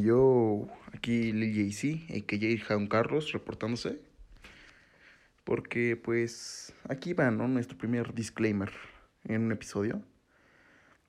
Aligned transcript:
Yo, 0.00 0.68
aquí 0.92 1.32
Lil 1.32 1.52
JC, 1.52 2.10
a.k.a. 2.10 2.66
Juan 2.66 2.86
Carlos, 2.86 3.32
reportándose. 3.32 4.00
Porque, 5.44 5.96
pues, 5.96 6.72
aquí 6.88 7.12
va, 7.12 7.30
¿no? 7.30 7.48
Nuestro 7.48 7.76
primer 7.76 8.14
disclaimer 8.14 8.70
en 9.24 9.42
un 9.42 9.52
episodio. 9.52 10.02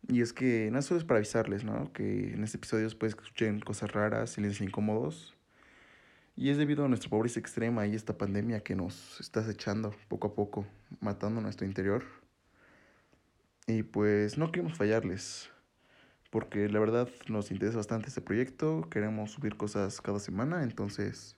Y 0.07 0.21
es 0.21 0.33
que, 0.33 0.69
no 0.71 0.81
solo 0.81 0.99
es 0.99 1.05
para 1.05 1.17
avisarles, 1.17 1.63
¿no? 1.63 1.91
Que 1.93 2.33
en 2.33 2.43
este 2.43 2.57
episodio 2.57 2.83
después 2.83 3.11
escuchen 3.11 3.59
cosas 3.59 3.91
raras, 3.91 4.31
silencios 4.31 4.67
incómodos. 4.67 5.35
Y 6.35 6.49
es 6.49 6.57
debido 6.57 6.83
a 6.83 6.89
nuestra 6.89 7.09
pobreza 7.09 7.39
extrema 7.39 7.87
y 7.87 7.95
esta 7.95 8.17
pandemia 8.17 8.61
que 8.61 8.75
nos 8.75 9.19
está 9.21 9.39
acechando 9.39 9.95
poco 10.09 10.27
a 10.27 10.35
poco, 10.35 10.67
matando 10.99 11.39
nuestro 11.39 11.65
interior. 11.65 12.03
Y 13.67 13.83
pues 13.83 14.37
no 14.37 14.51
queremos 14.51 14.77
fallarles 14.77 15.49
porque 16.35 16.67
la 16.67 16.81
verdad 16.81 17.07
nos 17.29 17.49
interesa 17.49 17.77
bastante 17.77 18.09
este 18.09 18.19
proyecto, 18.19 18.89
queremos 18.89 19.31
subir 19.31 19.55
cosas 19.55 20.01
cada 20.01 20.19
semana, 20.19 20.63
entonces 20.63 21.37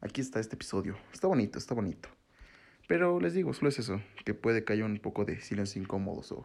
aquí 0.00 0.22
está 0.22 0.40
este 0.40 0.54
episodio. 0.54 0.96
Está 1.12 1.26
bonito, 1.26 1.58
está 1.58 1.74
bonito. 1.74 2.08
Pero 2.88 3.20
les 3.20 3.34
digo, 3.34 3.52
solo 3.52 3.68
es 3.68 3.78
eso, 3.78 4.00
que 4.24 4.32
puede 4.32 4.64
que 4.64 4.72
haya 4.72 4.86
un 4.86 4.98
poco 4.98 5.26
de 5.26 5.42
silencio 5.42 5.82
incómodos 5.82 6.32
o, 6.32 6.42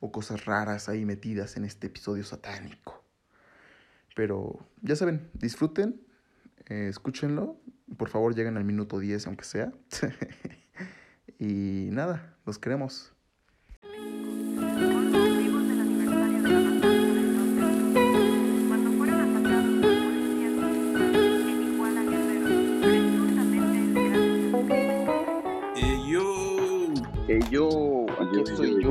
o 0.00 0.10
cosas 0.10 0.46
raras 0.46 0.88
ahí 0.88 1.04
metidas 1.04 1.56
en 1.56 1.64
este 1.64 1.86
episodio 1.86 2.24
satánico. 2.24 3.04
Pero 4.16 4.58
ya 4.82 4.96
saben, 4.96 5.30
disfruten, 5.34 6.04
eh, 6.66 6.88
escúchenlo, 6.88 7.56
por 7.96 8.08
favor 8.08 8.34
lleguen 8.34 8.56
al 8.56 8.64
minuto 8.64 8.98
10 8.98 9.28
aunque 9.28 9.44
sea. 9.44 9.72
y 11.38 11.90
nada, 11.92 12.36
los 12.44 12.58
queremos. 12.58 13.14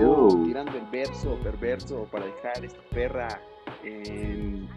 Yo, 0.01 0.29
tirando 0.45 0.77
el 0.77 0.85
verso 0.91 1.35
perverso 1.43 2.07
para 2.11 2.25
dejar 2.25 2.63
esta 2.63 2.81
perra 2.89 3.41
en 3.83 4.67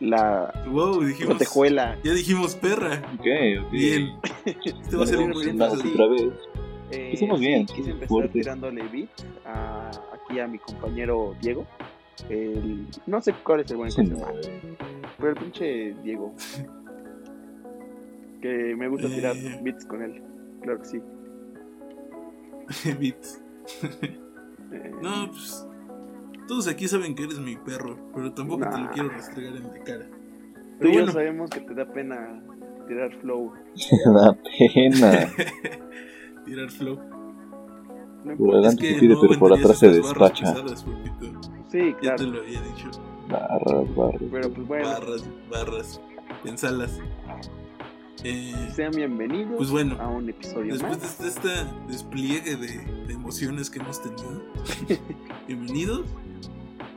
la 0.00 0.52
wow, 0.70 1.02
dijimos, 1.02 1.38
tejuela. 1.38 1.98
Ya 2.02 2.14
dijimos 2.14 2.54
perra. 2.56 3.02
Ok, 3.14 3.26
ok. 3.66 3.70
Bien. 3.70 4.18
Este 4.44 4.96
va 4.96 5.04
a 5.04 5.06
ser 5.06 5.18
un 5.18 5.32
buen 5.32 5.60
otra 5.60 6.06
vez. 6.08 6.32
Eh, 6.90 7.10
Hicimos 7.12 7.40
bien. 7.40 7.66
Quise 7.66 7.90
empezar 7.90 8.28
tirándole 8.28 8.82
beat 8.88 9.10
a, 9.44 9.90
aquí 10.14 10.40
a 10.40 10.46
mi 10.48 10.58
compañero 10.58 11.36
Diego. 11.40 11.66
El, 12.28 12.86
no 13.06 13.20
sé 13.20 13.34
cuál 13.44 13.60
es 13.60 13.70
el 13.70 13.78
buen 13.78 13.90
sí, 13.90 14.02
pero 15.18 15.30
el 15.30 15.36
pinche 15.36 15.94
Diego. 16.02 16.34
Que 18.40 18.74
me 18.76 18.88
gusta 18.88 19.08
tirar 19.08 19.36
eh. 19.36 19.60
beats 19.62 19.84
con 19.84 20.02
él. 20.02 20.22
Claro 20.62 20.80
que 20.80 20.84
sí. 20.86 21.00
No, 25.02 25.30
pues. 25.30 25.66
Todos 26.46 26.66
aquí 26.66 26.88
saben 26.88 27.14
que 27.14 27.24
eres 27.24 27.38
mi 27.38 27.56
perro, 27.56 27.96
pero 28.12 28.32
tampoco 28.32 28.68
te 28.68 28.78
lo 28.78 28.90
quiero 28.90 29.08
restregar 29.08 29.56
en 29.56 29.62
la 29.62 29.84
cara. 29.84 30.06
Tú 30.80 30.88
y 30.88 30.94
yo 30.94 31.06
sabemos 31.06 31.50
que 31.50 31.60
te 31.60 31.74
da 31.74 31.84
pena 31.84 32.42
tirar 32.88 33.12
flow. 33.20 33.52
Te 33.74 34.10
da 34.10 34.36
pena. 34.58 35.28
tirar 36.44 36.70
flow. 36.70 36.98
No 38.24 38.36
por 38.36 38.54
adelante 38.54 38.94
se 38.94 39.00
pide, 39.00 39.16
pero 39.20 39.38
por 39.38 39.52
atrás 39.52 39.78
se 39.78 39.88
despacha. 39.90 40.54
sí, 41.68 41.94
claro. 42.00 42.00
Ya 42.02 42.16
te 42.16 42.24
lo 42.24 42.40
había 42.40 42.60
dicho. 42.62 42.90
Barras, 43.28 43.94
barras. 43.94 44.22
Pero 44.32 44.50
pues 44.52 44.66
bueno. 44.66 44.88
Barras, 44.88 45.30
barras. 45.50 46.00
Pensalas. 46.42 47.00
Eh, 48.22 48.52
Sean 48.74 48.92
bienvenidos 48.92 49.56
pues 49.56 49.70
bueno, 49.70 49.96
a 49.98 50.06
un 50.08 50.28
episodio 50.28 50.74
después 50.74 51.18
de 51.18 51.28
este 51.28 51.48
despliegue 51.88 52.54
de, 52.56 53.10
emociones 53.10 53.70
que 53.70 53.78
hemos 53.78 54.02
tenido, 54.02 54.42
bienvenidos 55.46 56.06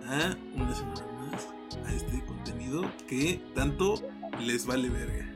a 0.05 0.35
una 0.55 0.75
semana 0.75 1.05
más 1.31 1.47
a 1.85 1.93
este 1.93 2.21
contenido 2.25 2.83
que 3.07 3.39
tanto 3.55 3.95
les 4.41 4.65
vale 4.65 4.89
verga. 4.89 5.33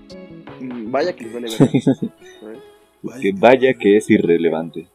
Mm, 0.60 0.92
vaya 0.92 1.16
que 1.16 1.24
les 1.24 1.34
vale 1.34 1.48
verga. 1.58 1.72
vaya 3.02 3.22
que 3.22 3.32
vaya 3.32 3.74
que 3.74 3.96
es 3.96 4.10
irrelevante. 4.10 4.90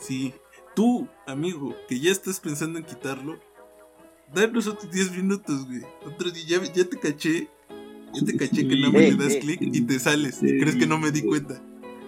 Sí, 0.00 0.34
tú, 0.74 1.06
amigo, 1.26 1.76
que 1.88 2.00
ya 2.00 2.10
estás 2.10 2.40
pensando 2.40 2.80
en 2.80 2.84
quitarlo, 2.84 3.38
danos 4.34 4.66
otros 4.66 4.90
10 4.90 5.16
minutos, 5.16 5.64
güey. 5.66 5.82
Otro 6.04 6.32
día, 6.32 6.58
ya, 6.60 6.72
ya 6.72 6.84
te 6.84 6.98
caché 6.98 7.48
yo 8.14 8.24
te 8.24 8.36
caché 8.36 8.66
que 8.66 8.76
no 8.76 8.92
me 8.92 9.00
le 9.10 9.16
das 9.16 9.36
clic 9.36 9.60
y 9.60 9.80
te 9.82 9.98
sales. 9.98 10.42
¿Y 10.42 10.58
crees 10.58 10.76
que 10.76 10.86
no 10.86 10.98
me 10.98 11.10
di 11.10 11.22
cuenta? 11.22 11.60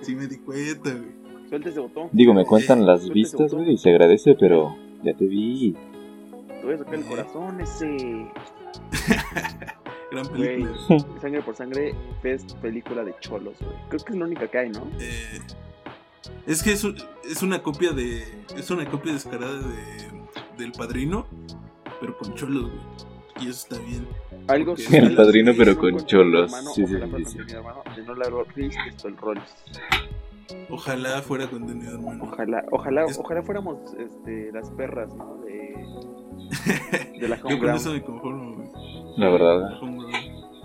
Sí 0.03 0.15
me 0.15 0.27
di 0.27 0.39
cuenta, 0.39 0.93
güey. 0.95 1.17
Suelta 1.49 1.69
ese 1.69 1.81
botón. 1.81 2.09
Digo, 2.13 2.35
me 2.35 2.45
cuentan 2.45 2.85
las 2.87 3.09
vistas, 3.09 3.53
güey, 3.53 3.73
y 3.73 3.79
se 3.79 3.91
agradece, 3.91 4.35
pero 4.39 4.77
ya 5.03 5.17
te 5.17 5.27
vi. 5.27 5.77
Te 6.49 6.65
voy 6.65 6.75
a 6.75 6.79
sacar 6.79 6.95
el 6.95 7.05
corazón 7.05 7.61
ese. 7.61 7.87
Gran 10.11 10.27
película. 10.29 10.77
sangre 11.21 11.43
por 11.43 11.57
sangre 11.57 11.95
es 12.23 12.45
película 12.55 13.05
de 13.05 13.15
cholos, 13.21 13.57
güey. 13.61 13.77
Creo 13.89 14.05
que 14.05 14.13
es 14.13 14.19
la 14.19 14.25
única 14.25 14.49
que 14.49 14.59
hay, 14.59 14.71
¿no? 14.71 14.89
Eh, 15.01 15.41
es 16.47 16.63
que 16.63 16.73
es, 16.73 16.85
es 17.29 17.43
una 17.43 17.63
copia 17.63 17.93
de. 17.93 18.25
Es 18.57 18.71
una 18.71 18.89
copia 18.89 19.13
descarada 19.13 19.59
de, 19.59 20.59
del 20.59 20.73
padrino, 20.73 21.27
pero 22.01 22.17
con 22.19 22.35
cholos, 22.35 22.71
güey. 22.71 23.47
Y 23.47 23.51
eso 23.51 23.69
está 23.69 23.79
bien. 23.85 24.07
Algo 24.49 24.75
El 24.93 25.15
padrino, 25.15 25.53
pero 25.57 25.77
con 25.77 25.97
cholos. 26.07 26.53
sí, 26.75 26.87
sí, 26.87 26.95
sí, 27.25 27.39
no 28.07 28.15
la 28.15 28.27
esto 28.89 29.09
el 29.09 29.17
rol. 29.17 29.41
Ojalá 30.71 31.23
fuera 31.23 31.49
contenido, 31.49 31.95
hermano. 31.95 32.25
Ojalá, 32.25 32.65
ojalá, 32.71 33.07
ojalá 33.19 33.43
fuéramos 33.43 33.79
este, 33.99 34.53
las 34.53 34.71
perras, 34.71 35.15
¿no? 35.15 35.37
De, 35.39 35.75
de 37.21 37.29
la 37.29 37.37
Yo 37.37 37.59
con 37.59 37.71
eso 37.71 37.93
me 37.93 38.03
conformo, 38.03 38.73
La 39.17 39.29
verdad. 39.31 39.81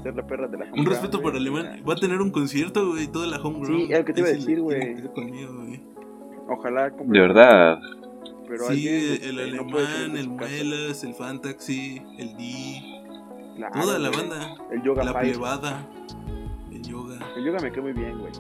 Ser 0.03 0.15
la 0.15 0.25
perra 0.25 0.47
de 0.47 0.57
la 0.57 0.65
Un 0.73 0.85
respeto 0.85 1.21
para 1.21 1.37
Alemán. 1.37 1.83
Va 1.87 1.93
a 1.93 1.97
tener 1.97 2.21
un 2.21 2.31
concierto, 2.31 2.89
güey, 2.89 3.07
toda 3.07 3.27
la 3.27 3.37
homegrown. 3.41 3.87
Sí, 3.87 3.93
es 3.93 3.99
lo 3.99 4.05
que 4.05 4.13
te 4.13 4.19
iba 4.21 4.29
a 4.29 4.33
decir, 4.33 4.59
güey. 4.61 4.95
Ojalá. 6.47 6.89
De 6.89 7.19
verdad 7.19 7.79
sí, 8.59 9.19
el, 9.23 9.39
alemán, 9.39 10.17
el 10.17 10.29
Muelas, 10.29 11.03
el 11.03 11.13
Fantaxi, 11.13 12.01
el 12.17 12.35
D, 12.37 13.00
toda 13.73 13.99
la 13.99 14.09
banda, 14.09 14.55
el 14.71 14.81
yoga 14.81 15.03
la 15.03 15.19
plebada, 15.19 15.87
el 16.71 16.81
yoga. 16.83 17.19
El 17.35 17.45
yoga 17.45 17.59
me 17.59 17.71
queda 17.71 17.81
muy 17.81 17.93
bien, 17.93 18.19
güey. 18.19 18.31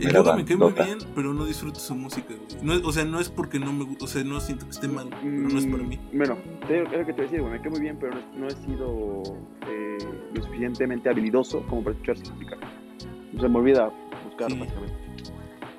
El 0.00 0.12
yoga 0.12 0.36
me 0.36 0.44
queda 0.44 0.58
muy 0.58 0.72
bien, 0.72 0.98
pero 1.14 1.34
no 1.34 1.44
disfruto 1.44 1.78
su 1.78 1.94
música, 1.94 2.34
güey. 2.34 2.62
No, 2.62 2.88
o 2.88 2.92
sea, 2.92 3.04
no 3.04 3.20
es 3.20 3.28
porque 3.28 3.58
no 3.58 3.72
me 3.72 3.84
gusta, 3.84 4.04
o 4.04 4.08
sea, 4.08 4.24
no 4.24 4.40
siento 4.40 4.64
que 4.64 4.72
esté 4.72 4.88
mal, 4.88 5.10
no 5.22 5.58
es 5.58 5.66
para 5.66 5.82
mí. 5.82 5.98
Mm, 6.12 6.16
bueno, 6.16 6.36
es 6.68 6.92
lo 6.92 7.06
que 7.06 7.12
te 7.12 7.22
decía, 7.22 7.40
güey, 7.40 7.52
me 7.52 7.60
queda 7.60 7.70
muy 7.70 7.80
bien, 7.80 7.98
pero 8.00 8.18
no, 8.36 8.46
he 8.46 8.50
sido 8.50 9.22
eh, 9.68 9.98
lo 10.34 10.42
suficientemente 10.42 11.08
habilidoso 11.10 11.62
como 11.66 11.84
para 11.84 11.94
escuchar 11.94 12.16
su 12.18 12.32
música. 12.32 12.56
O 13.36 13.40
sea, 13.40 13.48
me 13.48 13.58
olvida 13.58 13.90
buscar, 14.24 14.50
básicamente. 14.58 14.94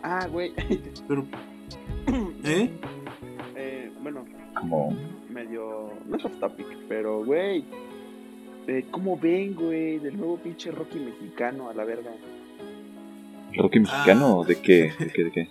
Ah, 0.03 0.27
güey. 0.27 0.53
Pero... 1.07 1.25
¿Eh? 2.43 2.69
bueno, 4.03 4.25
como 4.59 4.95
medio, 5.29 5.91
no 6.05 6.17
es 6.17 6.25
off 6.25 6.37
topic, 6.39 6.67
pero 6.89 7.23
güey, 7.23 7.65
eh, 8.67 8.85
¿cómo 8.91 9.17
ven, 9.17 9.55
güey, 9.55 9.99
del 9.99 10.17
nuevo 10.17 10.37
pinche 10.37 10.71
Rocky 10.71 10.99
mexicano 10.99 11.69
a 11.69 11.73
la 11.73 11.83
verga? 11.83 12.11
¿Rocky 13.55 13.79
mexicano? 13.79 14.41
Ah. 14.43 14.47
¿De 14.47 14.61
qué? 14.61 14.93
¿De 14.97 15.11
qué? 15.11 15.23
¿De 15.23 15.31
qué? 15.31 15.49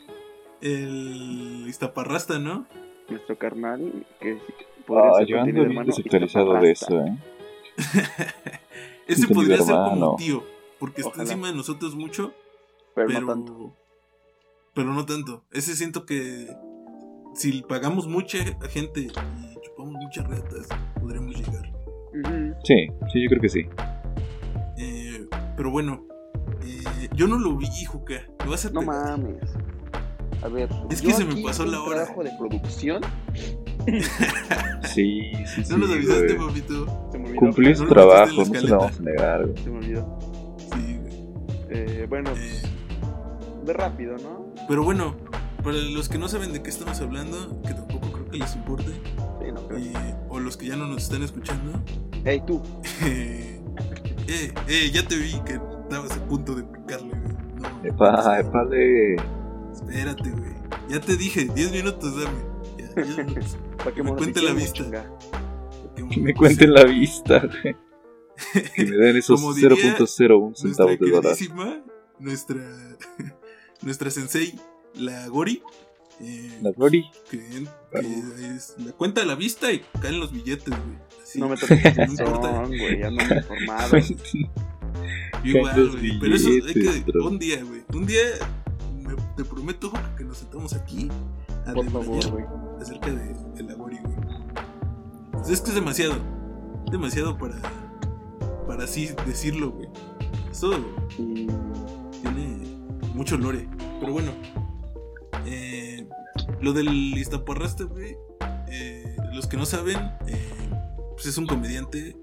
El 0.61 1.65
Iztaparrasta, 1.69 2.39
¿no? 2.39 2.67
Nuestro 3.09 3.37
carnal, 3.37 4.07
que 4.21 4.39
ah, 4.89 5.23
yo 5.27 5.41
ando 5.41 5.65
bien 5.65 5.85
desactualizado 5.85 6.55
de 6.61 6.71
eso, 6.71 7.01
¿eh? 7.05 7.19
Ese 9.07 9.27
podría 9.29 9.59
ser 9.59 9.75
como 9.75 10.13
un 10.13 10.17
tío, 10.17 10.45
porque 10.79 11.03
está 11.03 11.23
encima 11.23 11.49
de 11.49 11.55
nosotros 11.55 11.95
mucho, 11.95 12.33
pero, 12.95 13.09
pero 13.09 13.21
no 13.21 13.27
tanto. 13.27 13.77
Pero 14.75 14.95
no 14.95 15.05
tanto. 15.05 15.45
Ese 15.51 15.75
siento 15.75 16.07
que 16.07 16.47
si 17.35 17.63
pagamos 17.63 18.07
mucha 18.07 18.39
gente 18.71 19.01
y 19.01 19.09
chupamos 19.61 19.95
muchas 19.95 20.27
retas, 20.29 20.69
podremos 21.01 21.35
llegar. 21.37 21.82
Sí, 22.65 22.87
sí, 23.13 23.23
yo 23.23 23.29
creo 23.29 23.41
que 23.41 23.49
sí. 23.49 23.67
Eh, 24.79 25.27
pero 25.57 25.71
bueno, 25.71 26.07
eh, 26.65 27.09
yo 27.15 27.27
no 27.27 27.39
lo 27.39 27.57
vi, 27.57 27.85
Juca. 27.85 28.23
¿Me 28.45 28.51
vas 28.51 28.67
a 28.67 28.71
No 28.71 28.83
mames. 28.83 29.55
A 30.43 30.49
ver, 30.49 30.69
es 30.91 31.01
que 31.01 31.13
se 31.13 31.25
me 31.25 31.41
pasó 31.43 31.65
la 31.65 31.81
hora. 31.81 32.05
trabajo 32.05 32.25
de 32.25 32.31
producción? 32.37 33.01
sí, 34.83 35.33
sí, 35.47 35.65
sí. 35.65 35.65
No 35.71 35.79
nos 35.79 35.91
avisaste, 35.91 36.35
papito. 36.35 36.87
Cumplí 37.37 37.75
su 37.77 37.87
trabajo, 37.87 38.45
no 38.45 38.45
se 38.45 38.67
lo 38.67 38.79
vamos 38.79 38.99
a 38.99 39.03
negar, 39.03 39.49
Se 39.63 39.71
me 39.71 39.79
olvidó. 39.79 40.19
Sí, 40.59 40.99
güey. 41.01 41.13
Eh, 41.71 42.07
bueno, 42.09 42.31
eh, 42.37 42.63
de 43.65 43.73
rápido, 43.73 44.17
¿no? 44.19 44.53
Pero 44.67 44.83
bueno, 44.83 45.17
para 45.63 45.77
los 45.77 46.09
que 46.09 46.19
no 46.19 46.27
saben 46.27 46.53
de 46.53 46.63
qué 46.63 46.71
estamos 46.71 47.01
hablando, 47.01 47.63
que 47.63 47.75
tampoco 47.75 48.11
creo 48.11 48.29
que 48.29 48.39
les 48.39 48.57
importe, 48.57 48.91
sí, 49.41 49.53
no 49.53 49.69
creo. 49.69 49.81
o 50.29 50.41
los 50.41 50.57
que 50.57 50.67
ya 50.67 50.77
no 50.77 50.87
nos 50.87 51.05
están 51.05 51.23
escuchando. 51.23 51.81
Hey, 52.25 52.43
tú. 52.47 52.63
Eh, 54.29 54.55
eh, 54.69 54.91
ya 54.93 55.07
te 55.07 55.17
vi 55.17 55.33
que 55.45 55.55
estabas 55.83 56.13
a 56.13 56.25
punto 56.27 56.55
de 56.55 56.63
picarle, 56.63 57.09
güey. 57.11 57.35
No, 57.61 57.85
Epa, 57.85 58.39
epale. 58.39 59.17
espérate, 59.75 60.31
güey. 60.31 60.53
Ya 60.89 61.01
te 61.01 61.17
dije, 61.17 61.47
10 61.55 61.73
minutos, 61.73 62.15
dame. 62.23 62.39
Ya, 62.79 63.03
10 63.03 63.17
minutos. 63.27 63.59
Para 63.79 63.93
que 63.93 64.03
Me 64.05 64.15
cuente 64.15 64.41
la 64.41 64.53
vista. 64.53 64.85
Que 65.97 66.21
me 66.21 66.33
cuenten 66.35 66.73
la 66.73 66.85
vista, 66.85 67.41
güey. 67.41 67.77
Que 68.77 68.85
me 68.87 68.97
den 68.97 69.17
esos 69.17 69.41
Como 69.41 69.53
diría 69.55 69.71
0.01 69.99 70.41
Nuestra 70.41 70.69
centavos 70.69 70.99
de 70.99 71.11
dólar. 71.11 71.37
nuestra, 72.21 72.61
nuestra 73.83 74.11
sensei, 74.11 74.59
la 74.95 75.27
Gori. 75.29 75.63
eh, 76.21 76.59
La 76.63 76.71
Glory. 76.71 77.05
que, 77.29 77.39
que 77.39 78.55
es 78.57 78.77
la 78.79 78.93
cuenta 78.93 79.23
a 79.23 79.25
la 79.27 79.35
vista 79.35 79.73
y 79.73 79.81
caen 80.01 80.21
los 80.21 80.33
billetes, 80.33 80.69
güey. 80.69 80.99
No 81.37 81.49
me 81.49 81.57
toques 81.57 81.97
No 81.97 82.05
importa. 82.05 82.51
son, 82.55 82.67
güey, 82.69 82.99
ya 83.01 83.11
no 83.11 83.17
me 83.17 83.23
he 83.25 83.37
informado. 83.39 83.99
Yo 85.45 85.51
igual, 85.59 85.91
güey. 85.91 86.19
Pero 86.21 86.35
eso 86.37 86.49
hay 86.49 86.75
que. 86.75 87.19
Un 87.19 87.39
día, 87.39 87.63
güey. 87.65 87.83
Un 87.95 88.07
día 88.07 88.21
me- 89.03 89.15
te 89.37 89.45
prometo 89.45 89.93
que 90.17 90.25
nos 90.25 90.39
sentamos 90.39 90.73
aquí 90.75 91.09
a 91.67 91.73
Por 91.73 91.91
favor, 91.91 92.31
güey. 92.31 92.45
acerca 92.81 93.11
de, 93.11 93.35
de 93.57 93.63
la 93.65 93.75
Gori, 93.75 93.99
güey. 94.03 94.17
Pues 95.33 95.49
es 95.51 95.61
que 95.61 95.71
es 95.71 95.75
demasiado. 95.75 96.15
Demasiado 96.91 97.37
para. 97.39 97.57
Para 98.67 98.85
así 98.85 99.11
decirlo, 99.27 99.71
güey. 99.73 99.89
Eso 100.51 100.73
tiene 102.23 102.59
mucho 103.15 103.37
lore. 103.39 103.69
Pero 104.01 104.13
bueno, 104.13 104.33
eh, 105.47 106.07
lo 106.61 106.73
del 106.73 106.89
Iztaparraste, 107.19 107.85
güey. 107.85 108.17
eh, 108.69 109.17
los 109.35 109.47
que 109.47 109.57
no 109.57 109.67
saben, 109.67 109.99
eh, 110.27 110.62
pues 111.23 111.35
es 111.35 111.39
un 111.39 111.47
comediante 111.47 112.17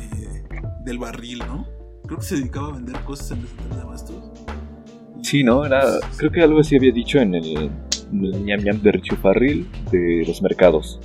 eh, 0.00 0.42
del 0.84 0.98
barril, 0.98 1.38
¿no? 1.40 1.66
Creo 2.06 2.18
que 2.20 2.24
se 2.24 2.36
dedicaba 2.36 2.68
a 2.68 2.72
vender 2.72 3.00
cosas 3.00 3.32
en 3.32 3.40
el 3.40 3.48
central 3.48 3.70
de 3.76 3.80
Abastos. 3.82 4.30
Sí, 5.22 5.42
¿no? 5.42 5.66
Era, 5.66 5.82
creo 6.16 6.30
que 6.30 6.40
algo 6.40 6.60
así 6.60 6.76
había 6.76 6.92
dicho 6.92 7.18
en 7.18 7.34
el, 7.34 7.56
en 7.56 8.24
el 8.24 8.44
ñam 8.44 8.60
ñam 8.60 8.80
de 8.80 8.92
Richufarril 8.92 9.68
de 9.90 10.22
los 10.24 10.40
mercados. 10.40 11.00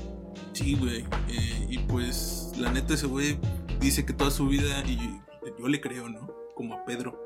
Sí, 0.53 0.75
güey. 0.75 0.99
eh, 1.29 1.65
y 1.69 1.79
pues, 1.79 2.53
la 2.59 2.71
neta, 2.71 2.93
ese 2.93 3.07
güey 3.07 3.39
dice 3.79 4.05
que 4.05 4.13
toda 4.13 4.29
su 4.29 4.47
vida, 4.47 4.83
y 4.85 4.99
yo 5.59 5.67
le 5.67 5.81
creo, 5.81 6.07
¿no? 6.07 6.29
Como 6.53 6.75
a 6.75 6.85
Pedro. 6.85 7.19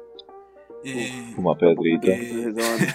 Eh, 0.85 1.33
Como 1.35 1.51
a 1.51 1.57
Pedrito. 1.57 2.07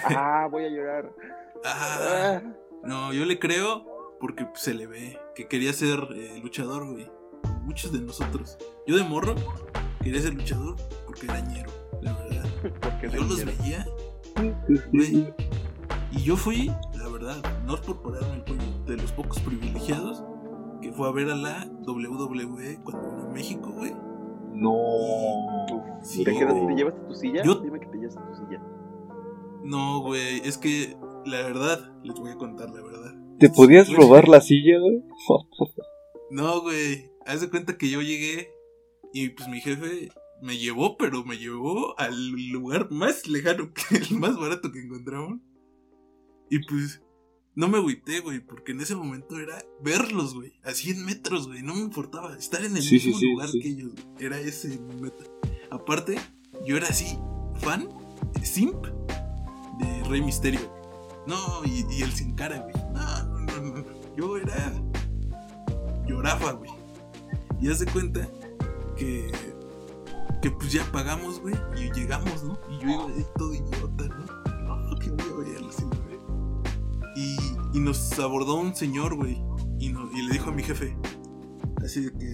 ah, 0.05 0.47
voy 0.49 0.63
a 0.65 0.69
llorar. 0.69 1.11
Ah, 1.63 2.41
No, 2.83 3.13
yo 3.13 3.23
le 3.23 3.37
creo 3.37 3.85
porque 4.21 4.47
se 4.53 4.73
le 4.73 4.87
ve 4.87 5.19
que 5.35 5.47
quería 5.47 5.73
ser 5.73 5.99
eh, 6.15 6.39
luchador, 6.41 6.87
güey. 6.89 7.09
Muchos 7.63 7.91
de 7.91 7.99
nosotros. 8.01 8.57
Yo 8.87 8.95
de 8.97 9.03
morro 9.03 9.35
quería 10.01 10.21
ser 10.21 10.33
luchador 10.35 10.75
porque 11.05 11.25
era 11.25 11.39
ñero, 11.41 11.71
la 12.01 12.13
verdad. 12.13 12.45
porque 12.81 13.09
Yo 13.09 13.23
los 13.23 13.35
quiero. 13.41 13.51
veía, 13.63 13.85
güey. 14.91 15.33
Y 16.11 16.23
yo 16.23 16.35
fui, 16.35 16.71
la 16.97 17.07
verdad, 17.09 17.41
no 17.65 17.75
es 17.75 17.81
por 17.81 18.01
pararme 18.01 18.35
el 18.35 18.43
cuello, 18.43 18.83
de 18.85 18.97
los 18.97 19.11
pocos 19.11 19.39
privilegiados 19.39 20.23
que 20.81 20.91
fue 20.91 21.07
a 21.07 21.11
ver 21.11 21.29
a 21.29 21.35
la 21.35 21.65
WWE 21.87 22.79
cuando 22.83 23.09
vino 23.11 23.23
a 23.29 23.33
México, 23.33 23.71
güey. 23.71 23.93
No. 24.53 24.73
Sí, 26.01 26.23
¿Te, 26.23 26.33
quedas, 26.33 26.53
güey. 26.53 26.67
¿Te 26.67 26.75
llevaste 26.75 27.01
tu 27.07 27.13
silla? 27.13 27.43
Yo- 27.43 27.55
Dime 27.55 27.79
que 27.79 27.85
te 27.87 27.97
llevaste 27.97 28.21
tu 28.21 28.35
silla. 28.35 28.61
No, 29.63 30.01
güey, 30.01 30.41
es 30.43 30.57
que 30.57 30.97
la 31.25 31.37
verdad, 31.43 31.79
les 32.03 32.15
voy 32.19 32.31
a 32.31 32.35
contar 32.35 32.69
la 32.71 32.81
verdad. 32.81 33.13
¿Te 33.41 33.49
podías 33.49 33.87
Güey, 33.87 33.97
robar 33.99 34.27
la 34.29 34.39
silla, 34.39 34.79
güey? 34.79 35.01
No, 36.31 36.61
güey. 36.61 37.11
Haz 37.25 37.41
de 37.41 37.49
cuenta 37.49 37.77
que 37.77 37.89
yo 37.89 38.01
llegué 38.01 38.49
y 39.13 39.29
pues 39.29 39.49
mi 39.49 39.59
jefe 39.59 40.09
me 40.41 40.57
llevó, 40.57 40.95
pero 40.97 41.25
me 41.25 41.37
llevó 41.37 41.99
al 41.99 42.29
lugar 42.51 42.89
más 42.89 43.27
lejano, 43.27 43.73
que 43.73 43.97
el 44.09 44.17
más 44.17 44.37
barato 44.37 44.71
que 44.71 44.79
encontramos. 44.79 45.39
Y 46.49 46.59
pues 46.65 47.01
no 47.53 47.67
me 47.67 47.77
agüité, 47.79 48.21
güey, 48.21 48.39
porque 48.39 48.71
en 48.71 48.79
ese 48.81 48.95
momento 48.95 49.37
era 49.39 49.61
verlos, 49.81 50.33
güey, 50.33 50.53
a 50.63 50.71
100 50.73 51.05
metros, 51.05 51.47
güey. 51.47 51.61
No 51.63 51.75
me 51.75 51.81
importaba 51.81 52.37
estar 52.37 52.63
en 52.63 52.77
el 52.77 52.81
Sí, 52.83 52.95
mismo 52.95 53.17
sí, 53.19 53.31
lugar 53.31 53.49
sí. 53.49 53.59
que 53.59 53.67
ellos, 53.69 53.91
güey. 53.93 54.25
Era 54.25 54.39
ese 54.39 54.69
mi 54.79 55.01
meta. 55.01 55.25
Aparte, 55.69 56.15
yo 56.65 56.77
era 56.77 56.87
así, 56.87 57.17
fan, 57.59 57.89
simp 58.41 58.85
de 59.79 60.03
Rey 60.09 60.21
Misterio. 60.21 60.61
No, 61.27 61.37
y, 61.65 61.85
y 61.93 62.01
el 62.01 62.11
sin 62.13 62.35
cara, 62.35 62.59
güey. 62.59 62.73
No. 62.93 63.30
Yo 64.21 64.37
era. 64.37 64.71
Lloraba, 66.07 66.51
güey. 66.51 66.69
Y 67.59 67.69
haz 67.69 67.79
de 67.79 67.87
cuenta 67.87 68.29
que. 68.95 69.31
Que 70.43 70.51
pues 70.51 70.71
ya 70.71 70.83
pagamos, 70.91 71.41
güey. 71.41 71.55
Y 71.75 71.91
llegamos, 71.91 72.43
¿no? 72.43 72.59
Y 72.69 72.83
yo 72.83 72.89
iba 72.89 73.05
ahí 73.07 73.25
todo 73.35 73.51
idiota, 73.53 74.07
¿no? 74.07 74.77
No, 74.77 74.95
que 74.99 75.09
voy 75.09 75.23
a 75.25 75.59
güey. 75.59 76.19
Y, 77.15 77.35
y 77.73 77.79
nos 77.79 78.19
abordó 78.19 78.55
un 78.59 78.75
señor, 78.75 79.15
güey. 79.15 79.41
Y, 79.79 79.89
no- 79.89 80.11
y 80.15 80.21
le 80.21 80.33
dijo 80.33 80.51
a 80.51 80.53
mi 80.53 80.61
jefe. 80.61 80.95
Así 81.83 82.01
de 82.01 82.11
que. 82.11 82.25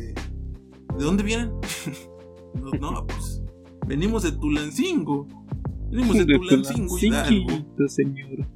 ¿De 0.98 1.04
dónde 1.04 1.24
vienen? 1.24 1.54
no, 2.56 2.92
no, 2.92 3.08
pues. 3.08 3.42
Venimos 3.88 4.24
de 4.24 4.34
Tulancingo. 4.34 5.26
Venimos 5.90 6.18
de, 6.18 6.26
Tulancingo, 6.38 7.00
Hidalgo. 7.00 7.50
Cinquito, 7.50 7.88
señor. 7.88 8.48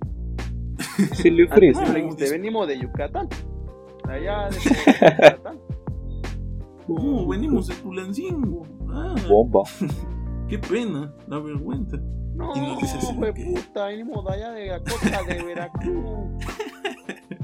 Se 1.13 1.29
le 1.31 1.43
Ah, 1.43 1.55
¿qué 1.55 1.71
ofrece. 1.71 1.93
le 1.93 2.01
dijiste? 2.01 2.29
Venimos 2.31 2.67
de 2.67 2.79
Yucatán. 2.79 3.27
Allá 4.07 4.49
de 4.49 4.57
Yucatán. 5.19 5.59
Oh, 6.87 7.27
venimos 7.27 7.67
de 7.67 7.75
Tulancingo. 7.75 8.63
Ah, 8.91 9.15
Bomba. 9.29 9.61
qué 10.49 10.57
pena, 10.59 11.13
la 11.27 11.39
vergüenza. 11.39 11.97
No, 12.33 12.53
fue 13.17 13.33
que- 13.33 13.45
puta, 13.45 13.85
venimos 13.87 14.25
de 14.25 14.33
allá 14.33 14.51
de 14.51 14.67
la 14.67 14.79
costa 14.79 15.23
de 15.27 15.43
Veracruz. 15.43 16.45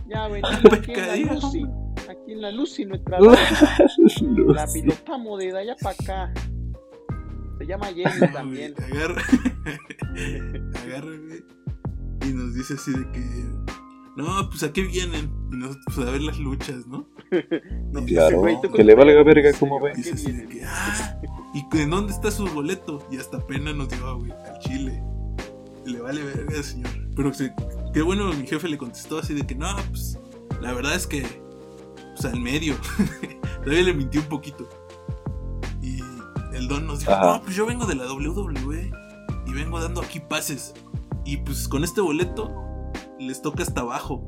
Ya 0.08 0.28
venimos 0.28 0.64
aquí 0.74 0.92
en 0.94 1.08
la. 1.08 1.34
Lucy. 1.34 1.66
Aquí 2.10 2.32
en 2.32 2.42
la 2.42 2.52
Lucy, 2.52 2.86
nuestra. 2.86 3.20
La 3.20 4.66
pilotamos 4.74 5.40
de 5.40 5.58
allá 5.58 5.76
para 5.82 5.96
acá. 6.00 6.34
Se 7.58 7.66
llama 7.66 7.88
Jenny 7.88 8.32
también. 8.34 8.74
Agarra. 8.78 9.22
agarra. 10.86 11.12
Y 12.28 12.34
nos 12.34 12.54
dice 12.54 12.74
así 12.76 12.92
de 12.92 13.10
que. 13.12 13.46
No, 14.16 14.50
pues 14.50 14.64
a 14.64 14.74
qué 14.74 14.82
vienen. 14.82 15.32
Y 15.52 15.56
nosotros 15.58 15.86
pues, 15.96 16.08
a 16.08 16.12
ver 16.12 16.22
las 16.22 16.40
luchas, 16.40 16.88
¿no? 16.88 17.08
No, 17.92 18.04
Claro, 18.06 18.40
güey, 18.40 18.58
¿tú 18.62 18.72
que 18.72 18.84
le 18.84 18.96
valga 18.96 19.24
verga 19.24 19.50
¿En 19.50 19.56
como 19.56 19.80
ve. 19.80 19.94
Dice 19.96 20.14
así 20.14 20.32
de 20.32 20.48
que. 20.48 20.64
Ah, 20.66 21.22
¿y 21.54 21.68
que- 21.70 21.86
dónde 21.86 22.14
está 22.14 22.32
su 22.32 22.46
boleto? 22.48 23.06
Y 23.12 23.18
hasta 23.18 23.40
pena 23.46 23.74
nos 23.74 23.90
dio, 23.90 24.18
güey, 24.18 24.32
al 24.32 24.60
Chile. 24.60 25.02
Le 25.86 26.00
vale 26.02 26.22
verga, 26.24 26.62
señor. 26.64 26.90
Pero 27.16 27.32
qué 27.94 28.02
bueno, 28.02 28.32
mi 28.34 28.46
jefe 28.46 28.68
le 28.68 28.78
contestó 28.78 29.20
así 29.20 29.34
de 29.34 29.46
que 29.48 29.56
no, 29.56 29.68
pues 29.90 30.20
la 30.62 30.74
verdad 30.74 30.96
es 30.96 31.08
que. 31.08 31.24
Pues 32.16 32.26
al 32.26 32.40
medio. 32.40 32.76
Todavía 33.64 33.84
le 33.84 33.94
mintió 33.94 34.22
un 34.22 34.28
poquito. 34.28 34.68
Y 35.82 36.00
el 36.54 36.68
don 36.68 36.88
nos 36.88 37.00
dijo, 37.00 37.12
Ajá. 37.12 37.26
no, 37.38 37.44
pues 37.44 37.56
yo 37.56 37.66
vengo 37.66 37.86
de 37.86 37.96
la 37.96 38.12
WWE 38.12 38.92
y 39.46 39.54
vengo 39.54 39.80
dando 39.80 40.02
aquí 40.02 40.20
pases. 40.20 40.74
Y 41.28 41.38
pues 41.38 41.68
con 41.68 41.84
este 41.84 42.00
boleto 42.02 42.50
les 43.20 43.42
toca 43.42 43.62
hasta 43.64 43.82
abajo. 43.82 44.28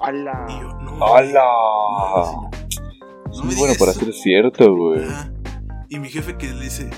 ¡Hala! 0.00 0.46
Y 0.48 0.60
yo, 0.60 0.68
no. 0.80 1.04
¡Hala! 1.04 1.42
no, 3.26 3.42
bueno 3.56 3.74
para 3.78 3.92
ser 3.92 4.12
cierto, 4.12 4.74
güey. 4.74 5.04
Y 5.88 5.98
mi 5.98 6.08
jefe 6.08 6.36
que 6.38 6.46
le 6.46 6.64
dice, 6.64 6.88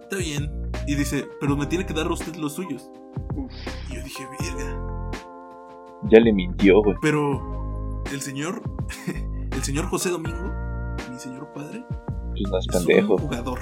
está 0.00 0.16
bien. 0.16 0.70
Y 0.86 0.96
dice, 0.96 1.28
pero 1.40 1.56
me 1.56 1.66
tiene 1.66 1.86
que 1.86 1.94
dar 1.94 2.10
usted 2.10 2.34
los 2.36 2.54
suyos. 2.54 2.90
Uf. 3.36 3.52
Y 3.88 3.94
yo 3.94 4.02
dije, 4.02 4.26
verga. 4.40 5.10
Ya 6.10 6.18
le 6.18 6.32
mintió, 6.32 6.82
güey. 6.82 6.96
Pero 7.00 8.02
el 8.10 8.20
señor, 8.20 8.62
el 9.52 9.62
señor 9.62 9.86
José 9.86 10.10
Domingo, 10.10 10.50
mi 11.10 11.18
señor 11.18 11.52
padre, 11.52 11.84
Pues 12.30 12.42
no 12.50 12.58
es 12.58 12.66
es 12.68 12.76
pendejo. 12.84 13.14
un 13.14 13.20
jugador. 13.20 13.60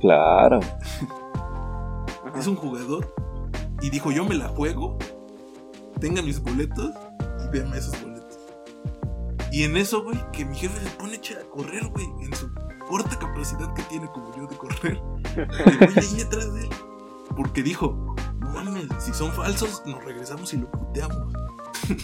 Claro. 0.00 0.60
Es 2.36 2.46
un 2.46 2.56
jugador. 2.56 3.14
Y 3.82 3.90
dijo, 3.90 4.10
yo 4.10 4.24
me 4.24 4.34
la 4.34 4.48
juego. 4.48 4.98
Tenga 6.00 6.22
mis 6.22 6.40
boletos 6.42 6.92
y 7.44 7.48
véame 7.52 7.78
esos 7.78 8.00
boletos. 8.02 8.38
Y 9.52 9.62
en 9.62 9.76
eso, 9.76 10.02
güey, 10.02 10.18
que 10.32 10.44
mi 10.44 10.54
jefe 10.56 10.78
se 10.84 10.90
pone 10.96 11.12
a 11.12 11.16
echar 11.16 11.38
a 11.38 11.44
correr, 11.44 11.86
güey, 11.88 12.06
en 12.22 12.34
su 12.34 12.50
corta 12.88 13.18
capacidad 13.18 13.72
que 13.74 13.82
tiene 13.84 14.06
como 14.08 14.34
yo 14.36 14.46
de 14.46 14.56
correr. 14.56 15.00
Y 15.34 15.76
voy 15.78 15.88
ahí 15.96 16.14
detrás 16.18 16.52
de 16.54 16.60
él. 16.62 16.68
Porque 17.36 17.62
dijo, 17.62 18.14
no 18.40 18.48
mames, 18.50 18.86
si 18.98 19.12
son 19.14 19.32
falsos, 19.32 19.82
nos 19.86 20.04
regresamos 20.04 20.52
y 20.54 20.58
lo 20.58 20.70
puteamos. 20.70 21.32
Tú 21.86 21.94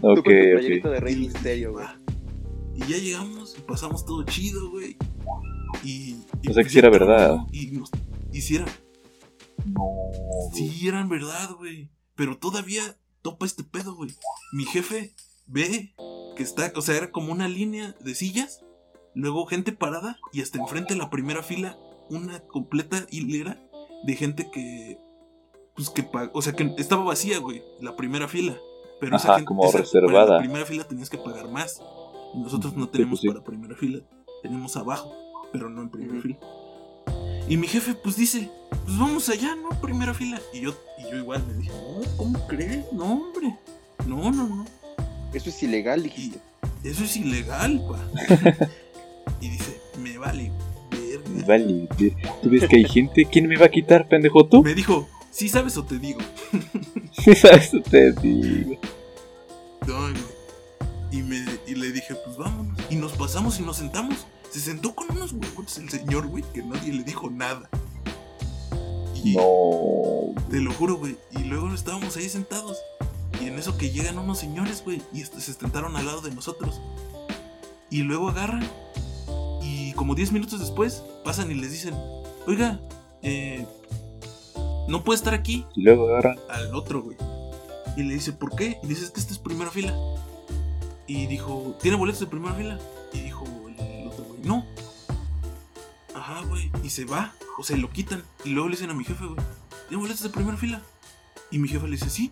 con 0.00 0.14
tu 0.14 0.20
Ok, 0.20 0.24
playerita 0.24 0.88
ok. 0.88 0.94
de 0.94 1.00
Rey 1.00 1.14
Y- 1.14 1.18
Misterio, 1.18 1.72
güey. 1.72 1.84
va. 1.84 1.96
Y 2.74 2.80
ya 2.80 2.96
llegamos 2.98 3.56
y 3.58 3.60
pasamos 3.62 4.04
todo 4.06 4.22
chido, 4.24 4.70
güey. 4.70 4.96
Y, 5.84 6.16
y 6.42 6.50
O 6.50 6.52
sea 6.54 6.62
que 6.62 6.62
pues 6.62 6.72
sí 6.72 6.78
era 6.78 6.90
verdad. 6.90 7.38
Y 7.52 7.72
nos 7.72 7.90
hiciera. 8.32 8.64
No. 9.70 10.50
Sí, 10.54 10.86
eran 10.88 11.08
verdad, 11.08 11.50
güey. 11.56 11.90
Pero 12.14 12.38
todavía 12.38 12.96
topa 13.22 13.46
este 13.46 13.64
pedo, 13.64 13.94
güey. 13.94 14.10
Mi 14.52 14.64
jefe 14.64 15.14
ve 15.46 15.94
que 16.36 16.42
está, 16.42 16.72
o 16.76 16.80
sea, 16.82 16.96
era 16.96 17.10
como 17.10 17.32
una 17.32 17.48
línea 17.48 17.94
de 18.00 18.14
sillas. 18.14 18.64
luego 19.14 19.46
gente 19.46 19.72
parada 19.72 20.18
y 20.32 20.42
hasta 20.42 20.58
enfrente 20.58 20.94
de 20.94 21.00
la 21.00 21.10
primera 21.10 21.42
fila 21.42 21.76
una 22.08 22.40
completa 22.40 23.04
hilera 23.10 23.60
de 24.04 24.14
gente 24.14 24.48
que 24.50 24.98
pues 25.74 25.90
que 25.90 26.08
o 26.32 26.42
sea 26.42 26.52
que 26.52 26.72
estaba 26.78 27.02
vacía, 27.04 27.38
güey, 27.38 27.62
la 27.80 27.96
primera 27.96 28.28
fila. 28.28 28.56
Pero 29.00 29.16
esa 29.16 29.28
Ajá, 29.28 29.34
gente 29.36 29.46
como 29.46 29.64
esa- 29.64 29.78
reservada. 29.78 30.26
Para 30.26 30.32
la 30.36 30.38
primera 30.40 30.66
fila 30.66 30.84
tenías 30.84 31.10
que 31.10 31.18
pagar 31.18 31.48
más. 31.50 31.80
Nosotros 32.34 32.74
no 32.76 32.84
Sí, 32.86 32.90
tenemos 32.92 33.20
pues 33.20 33.20
sí. 33.22 33.28
para 33.28 33.42
primera 33.44 33.74
fila, 33.76 34.00
tenemos 34.42 34.76
abajo, 34.76 35.12
pero 35.52 35.68
no 35.70 35.82
en 35.82 35.90
primera 35.90 36.20
fila. 36.20 36.38
Y 37.48 37.56
mi 37.56 37.66
jefe 37.66 37.94
pues 37.94 38.16
dice, 38.16 38.50
pues 38.84 38.98
vamos 38.98 39.28
allá, 39.28 39.56
¿no? 39.56 39.70
Primera 39.80 40.12
fila. 40.12 40.40
Y 40.52 40.60
yo, 40.60 40.74
y 40.98 41.10
yo 41.10 41.16
igual 41.16 41.44
me 41.46 41.54
dije, 41.54 41.70
no, 41.70 42.16
¿cómo 42.16 42.46
crees? 42.46 42.84
No, 42.92 43.04
hombre. 43.14 43.56
No, 44.06 44.30
no, 44.30 44.46
no. 44.46 44.66
Eso 45.32 45.48
es 45.48 45.62
ilegal, 45.62 46.00
Y 46.00 46.02
dijiste. 46.04 46.38
eso 46.84 47.04
es 47.04 47.16
ilegal, 47.16 47.82
pa. 47.88 48.68
y 49.40 49.48
dice, 49.48 49.80
me 50.02 50.18
vale, 50.18 50.50
verga. 50.90 51.46
Vale, 51.46 51.88
ver, 51.98 52.14
¿tú 52.42 52.50
ves 52.50 52.66
que 52.68 52.76
hay 52.76 52.84
gente? 52.84 53.24
¿Quién 53.24 53.48
me 53.48 53.56
va 53.56 53.66
a 53.66 53.70
quitar, 53.70 54.08
pendejo 54.08 54.46
tú? 54.46 54.62
Me 54.62 54.74
dijo, 54.74 55.08
¿sí 55.30 55.48
sabes 55.48 55.76
o 55.78 55.84
te 55.84 55.98
digo? 55.98 56.20
¿Sabes? 57.40 57.72
Te 57.90 58.12
digo. 58.12 58.78
No, 59.86 60.08
y, 61.10 61.22
me, 61.22 61.44
y 61.68 61.74
le 61.74 61.92
dije, 61.92 62.14
pues 62.24 62.36
vámonos. 62.36 62.78
Y 62.90 62.96
nos 62.96 63.12
pasamos 63.12 63.58
y 63.60 63.62
nos 63.62 63.76
sentamos. 63.76 64.26
Se 64.50 64.60
sentó 64.60 64.94
con 64.94 65.10
unos 65.10 65.32
huevos 65.32 65.76
el 65.78 65.88
señor, 65.90 66.26
güey, 66.26 66.42
que 66.54 66.62
nadie 66.62 66.92
le 66.92 67.02
dijo 67.04 67.30
nada. 67.30 67.68
Y 69.22 69.36
No. 69.36 70.32
te 70.50 70.60
lo 70.60 70.72
juro, 70.72 70.96
güey. 70.96 71.16
Y 71.32 71.40
luego 71.44 71.72
estábamos 71.74 72.16
ahí 72.16 72.28
sentados. 72.28 72.78
Y 73.40 73.46
en 73.46 73.58
eso 73.58 73.76
que 73.76 73.90
llegan 73.90 74.18
unos 74.18 74.38
señores, 74.38 74.82
güey, 74.84 75.02
y 75.12 75.20
se 75.20 75.40
sentaron 75.52 75.96
al 75.96 76.06
lado 76.06 76.20
de 76.22 76.30
nosotros. 76.30 76.80
Y 77.90 78.02
luego 78.02 78.28
agarran. 78.30 78.68
Y 79.62 79.92
como 79.92 80.14
10 80.14 80.32
minutos 80.32 80.60
después, 80.60 81.02
pasan 81.24 81.50
y 81.50 81.54
les 81.54 81.70
dicen, 81.72 81.94
oiga, 82.46 82.80
eh, 83.22 83.66
no 84.88 85.04
puede 85.04 85.18
estar 85.18 85.34
aquí 85.34 85.66
Y 85.76 85.82
luego 85.82 86.08
agarran. 86.08 86.38
al 86.48 86.74
otro, 86.74 87.02
güey. 87.02 87.16
Y 87.96 88.02
le 88.04 88.14
dice, 88.14 88.32
¿por 88.32 88.54
qué? 88.56 88.78
Y 88.82 88.86
dice, 88.86 89.04
es 89.04 89.10
que 89.10 89.20
esta 89.20 89.32
es 89.32 89.38
primera 89.38 89.70
fila. 89.70 89.94
Y 91.08 91.26
dijo, 91.26 91.76
¿tiene 91.82 91.96
boletos 91.96 92.20
de 92.20 92.26
primera 92.26 92.54
fila? 92.54 92.78
Y 93.12 93.20
dijo 93.20 93.44
el 93.78 94.06
otro, 94.08 94.24
güey, 94.24 94.40
no. 94.44 94.64
Ajá, 96.14 96.42
güey. 96.44 96.70
Y 96.84 96.90
se 96.90 97.04
va, 97.04 97.32
o 97.58 97.62
se 97.64 97.76
lo 97.76 97.90
quitan. 97.90 98.22
Y 98.44 98.50
luego 98.50 98.68
le 98.68 98.76
dicen 98.76 98.90
a 98.90 98.94
mi 98.94 99.04
jefe, 99.04 99.24
güey, 99.24 99.38
¿tiene 99.88 100.00
boletos 100.02 100.22
de 100.22 100.28
primera 100.28 100.56
fila? 100.56 100.82
Y 101.50 101.58
mi 101.58 101.66
jefe 101.68 101.86
le 101.86 101.92
dice, 101.92 102.10
sí. 102.10 102.30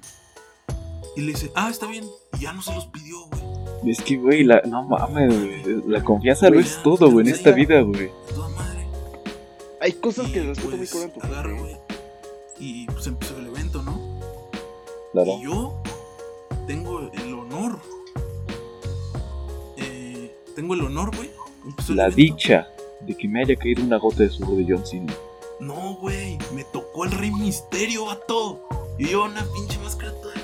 Y 1.16 1.22
le 1.22 1.28
dice, 1.28 1.50
ah, 1.54 1.70
está 1.70 1.86
bien. 1.86 2.04
Y 2.38 2.42
ya 2.42 2.52
no 2.52 2.60
se 2.62 2.74
los 2.74 2.86
pidió, 2.86 3.16
güey. 3.26 3.90
Es 3.90 4.02
que, 4.02 4.16
güey, 4.16 4.44
la, 4.44 4.60
no 4.68 4.82
mames, 4.84 5.34
güey. 5.34 5.82
La 5.86 6.04
confianza 6.04 6.50
lo 6.50 6.60
es 6.60 6.82
todo, 6.82 7.10
güey, 7.10 7.26
en 7.28 7.34
esta 7.34 7.52
vida, 7.52 7.80
güey. 7.80 8.00
De 8.08 8.12
toda 8.34 8.48
madre. 8.50 8.86
Hay 9.80 9.92
cosas 9.94 10.28
Y, 10.28 10.32
que 10.32 10.42
respeto 10.42 10.68
muy 10.76 10.86
pues, 10.86 10.90
porque- 11.14 11.26
agarra, 11.26 11.58
güey. 11.58 11.76
Y 12.58 12.86
pues 12.86 13.06
empezó 13.06 13.38
el 13.38 13.46
evento, 13.46 13.82
¿no? 13.82 14.20
Claro. 15.12 15.38
Y 15.38 15.44
yo 15.44 15.82
tengo 16.66 17.00
el 17.12 17.25
tengo 20.56 20.74
el 20.74 20.80
honor, 20.80 21.14
güey. 21.14 21.30
La 21.90 22.08
dicha 22.08 22.66
de 23.02 23.16
que 23.16 23.28
me 23.28 23.42
haya 23.42 23.54
caído 23.54 23.84
una 23.84 23.98
gota 23.98 24.22
de 24.24 24.30
sudor 24.30 24.56
de 24.56 24.66
John 24.68 24.84
Cena. 24.86 25.14
No, 25.60 25.94
güey. 26.00 26.38
Me 26.54 26.64
tocó 26.64 27.04
el 27.04 27.12
Rey 27.12 27.30
Misterio 27.30 28.04
todo. 28.26 28.60
Y 28.98 29.08
yo 29.08 29.24
una 29.24 29.44
pinche 29.54 29.78
máscara 29.78 30.12
toda 30.20 30.34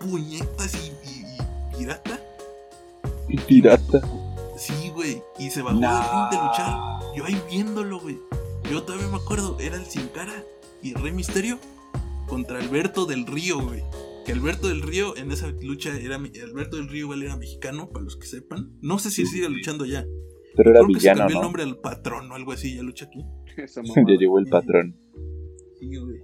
puñetas 0.00 0.74
y, 0.74 0.88
y- 1.08 1.24
y 1.74 1.76
pirata. 1.78 2.20
Y 3.28 3.36
pirata. 3.38 4.00
Sí, 4.58 4.90
güey. 4.94 5.22
Y 5.38 5.50
se 5.50 5.62
bajó 5.62 5.78
del 5.78 5.88
ring 5.90 6.30
de 6.30 6.36
luchar. 6.36 7.00
Yo 7.16 7.24
ahí 7.24 7.40
viéndolo, 7.50 8.00
güey. 8.00 8.18
Yo 8.70 8.82
todavía 8.82 9.08
me 9.08 9.16
acuerdo. 9.16 9.56
Era 9.60 9.76
el 9.76 9.86
Sin 9.86 10.08
Cara 10.08 10.34
y 10.82 10.90
el 10.94 11.02
Rey 11.02 11.12
Misterio 11.12 11.58
contra 12.28 12.58
Alberto 12.58 13.06
del 13.06 13.26
Río, 13.26 13.60
güey. 13.60 13.82
Que 14.24 14.32
Alberto 14.32 14.68
del 14.68 14.82
Río 14.82 15.16
en 15.16 15.30
esa 15.32 15.48
lucha 15.62 15.96
era. 15.98 16.16
Alberto 16.16 16.76
del 16.76 16.88
Río 16.88 17.00
igual 17.06 17.22
era 17.22 17.36
mexicano, 17.36 17.90
para 17.90 18.04
los 18.04 18.16
que 18.16 18.26
sepan. 18.26 18.76
No 18.80 18.98
sé 18.98 19.10
si 19.10 19.26
Sí, 19.26 19.32
sigue 19.32 19.48
luchando 19.48 19.84
ya. 19.84 20.04
Pero 20.56 20.70
era 20.70 20.80
Creo 20.80 20.94
que 20.94 21.00
se 21.00 21.06
cambió 21.08 21.26
el 21.28 21.34
¿no? 21.34 21.42
nombre 21.42 21.62
al 21.64 21.78
patrón 21.78 22.30
o 22.30 22.34
algo 22.34 22.52
así. 22.52 22.76
Ya 22.76 22.82
lucha 22.82 23.06
aquí. 23.06 23.20
Ya 24.06 24.14
llegó 24.18 24.38
el 24.38 24.46
patrón. 24.46 24.96
Sí, 25.80 25.86
güey. 25.96 26.20